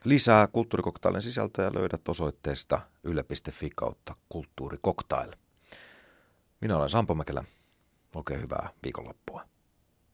Lisää 0.05 0.46
kulttuurikoktailin 0.46 1.22
sisältöjä 1.22 1.70
löydät 1.74 2.09
osoitteesta 2.09 2.80
yle.fi 3.05 3.70
kautta 3.76 4.14
kulttuurikoktail. 4.28 5.32
Minä 6.61 6.76
olen 6.76 6.90
Sampo 6.90 7.14
Mäkelä. 7.14 7.44
Oikein 8.14 8.42
hyvää 8.42 8.70
viikonloppua. 8.82 9.44